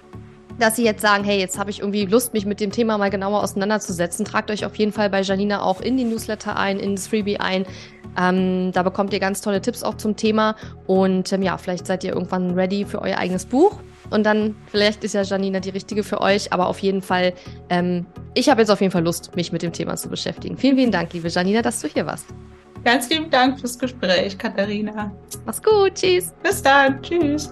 dass 0.60 0.76
Sie 0.76 0.84
jetzt 0.84 1.02
sagen, 1.02 1.24
hey, 1.24 1.40
jetzt 1.40 1.58
habe 1.58 1.70
ich 1.70 1.80
irgendwie 1.80 2.06
Lust, 2.06 2.34
mich 2.34 2.46
mit 2.46 2.60
dem 2.60 2.72
Thema 2.72 2.98
mal 2.98 3.10
genauer 3.10 3.44
auseinanderzusetzen, 3.44 4.26
tragt 4.26 4.52
euch 4.52 4.66
auf 4.66 4.76
jeden 4.76 4.92
Fall 4.92 5.10
bei 5.10 5.22
Janina 5.22 5.62
auch 5.62 5.82
in 5.82 5.98
die 5.98 6.06
Newsletter 6.06 6.58
ein, 6.58 6.80
in 6.80 6.96
das 6.96 7.08
Freebie 7.08 7.38
ein. 7.38 7.66
Ähm, 8.18 8.72
da 8.72 8.84
bekommt 8.84 9.14
ihr 9.14 9.20
ganz 9.20 9.42
tolle 9.42 9.62
Tipps 9.62 9.84
auch 9.84 9.96
zum 9.96 10.16
Thema. 10.16 10.56
Und 10.88 11.32
ähm, 11.34 11.42
ja, 11.42 11.58
vielleicht 11.58 11.86
seid 11.86 12.04
ihr 12.04 12.14
irgendwann 12.14 12.52
ready 12.52 12.86
für 12.86 13.02
euer 13.02 13.18
eigenes 13.18 13.46
Buch. 13.46 13.80
Und 14.10 14.26
dann, 14.26 14.56
vielleicht 14.68 15.04
ist 15.04 15.14
ja 15.14 15.24
Janina 15.24 15.60
die 15.60 15.72
richtige 15.72 16.04
für 16.04 16.22
euch. 16.22 16.54
Aber 16.54 16.68
auf 16.68 16.80
jeden 16.80 17.02
Fall, 17.02 17.34
ähm, 17.70 18.06
ich 18.34 18.50
habe 18.50 18.62
jetzt 18.62 18.70
auf 18.70 18.80
jeden 18.80 18.92
Fall 18.92 19.04
Lust, 19.04 19.36
mich 19.36 19.52
mit 19.52 19.62
dem 19.62 19.74
Thema 19.74 19.96
zu 19.98 20.10
beschäftigen. 20.10 20.58
Vielen, 20.58 20.78
vielen 20.78 20.92
Dank, 20.92 21.12
liebe 21.14 21.28
Janina, 21.28 21.62
dass 21.62 21.82
du 21.82 21.88
hier 21.88 22.06
warst. 22.06 22.28
Ganz 22.84 23.08
vielen 23.08 23.30
Dank 23.32 23.60
fürs 23.60 23.78
Gespräch, 23.80 24.38
Katharina. 24.38 25.12
Mach's 25.46 25.62
gut. 25.62 25.96
Tschüss. 25.96 26.34
Bis 26.44 26.62
dann. 26.62 27.02
Tschüss. 27.02 27.52